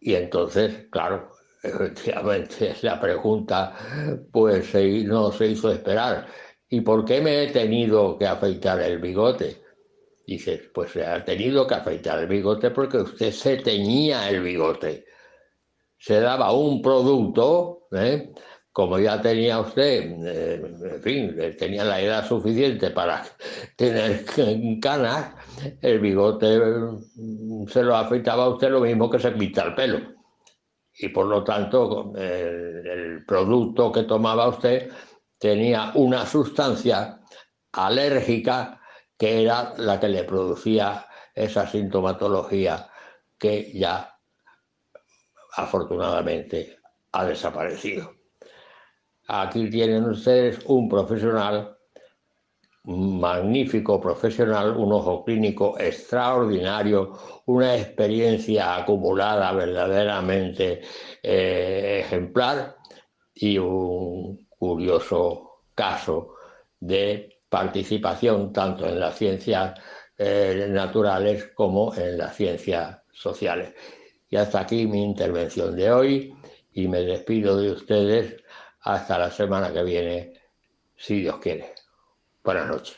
[0.00, 1.30] Y entonces, claro,
[1.62, 3.74] efectivamente, la pregunta
[4.30, 4.74] pues
[5.04, 6.26] no se hizo esperar.
[6.68, 9.62] ¿Y por qué me he tenido que afeitar el bigote?
[10.26, 15.04] Dices, pues se ha tenido que afeitar el bigote porque usted se teñía el bigote.
[15.98, 18.32] Se daba un producto, ¿eh?
[18.76, 20.60] como ya tenía usted, eh,
[20.92, 23.24] en fin, tenía la edad suficiente para
[23.76, 24.22] tener
[24.82, 25.34] canas,
[25.80, 30.00] el bigote mm, se lo afeitaba a usted lo mismo que se pinta el pelo.
[30.98, 34.90] Y por lo tanto, el, el producto que tomaba usted
[35.38, 37.20] tenía una sustancia
[37.72, 38.80] alérgica
[39.18, 42.88] que era la que le producía esa sintomatología
[43.38, 44.18] que ya
[45.56, 46.78] afortunadamente
[47.12, 48.14] ha desaparecido.
[49.28, 51.75] Aquí tienen ustedes un profesional,
[52.86, 60.82] magnífico profesional, un ojo clínico extraordinario, una experiencia acumulada verdaderamente
[61.22, 62.76] eh, ejemplar
[63.34, 66.34] y un curioso caso
[66.78, 69.78] de participación tanto en las ciencias
[70.16, 73.74] eh, naturales como en las ciencias sociales.
[74.28, 76.34] Y hasta aquí mi intervención de hoy
[76.72, 78.36] y me despido de ustedes
[78.80, 80.32] hasta la semana que viene,
[80.96, 81.75] si Dios quiere.
[82.46, 82.96] Buenas noches.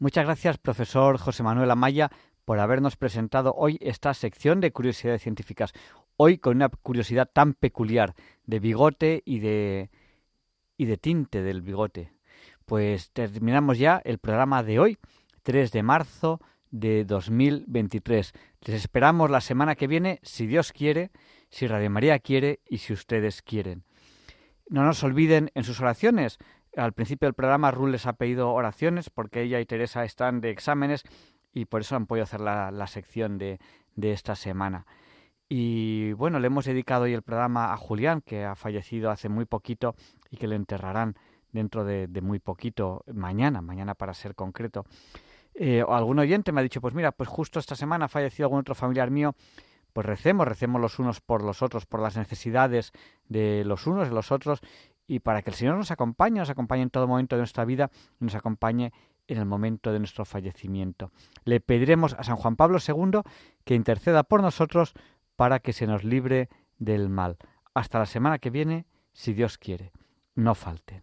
[0.00, 2.10] Muchas gracias, profesor José Manuel Amaya,
[2.44, 5.72] por habernos presentado hoy esta sección de curiosidades científicas.
[6.16, 9.90] Hoy con una curiosidad tan peculiar de bigote y de,
[10.76, 12.10] y de tinte del bigote.
[12.64, 14.98] Pues terminamos ya el programa de hoy,
[15.44, 16.40] 3 de marzo
[16.72, 18.32] de 2023.
[18.62, 21.12] Les esperamos la semana que viene, si Dios quiere,
[21.50, 23.84] si Radio María quiere y si ustedes quieren.
[24.68, 26.38] No nos olviden en sus oraciones.
[26.76, 30.50] Al principio del programa Ruth les ha pedido oraciones porque ella y Teresa están de
[30.50, 31.04] exámenes
[31.52, 33.58] y por eso han podido hacer la, la sección de,
[33.94, 34.86] de esta semana.
[35.48, 39.46] Y bueno, le hemos dedicado hoy el programa a Julián, que ha fallecido hace muy
[39.46, 39.94] poquito
[40.30, 41.16] y que le enterrarán
[41.50, 44.84] dentro de, de muy poquito, mañana, mañana para ser concreto.
[45.54, 48.60] Eh, algún oyente me ha dicho, pues mira, pues justo esta semana ha fallecido algún
[48.60, 49.34] otro familiar mío,
[49.94, 52.92] pues recemos, recemos los unos por los otros, por las necesidades
[53.28, 54.60] de los unos, de los otros,
[55.06, 57.90] y para que el Señor nos acompañe, nos acompañe en todo momento de nuestra vida,
[58.20, 58.92] y nos acompañe
[59.28, 61.10] en el momento de nuestro fallecimiento.
[61.44, 63.20] Le pediremos a San Juan Pablo II
[63.64, 64.94] que interceda por nosotros
[65.36, 67.36] para que se nos libre del mal.
[67.74, 69.92] Hasta la semana que viene, si Dios quiere.
[70.34, 71.02] No falten.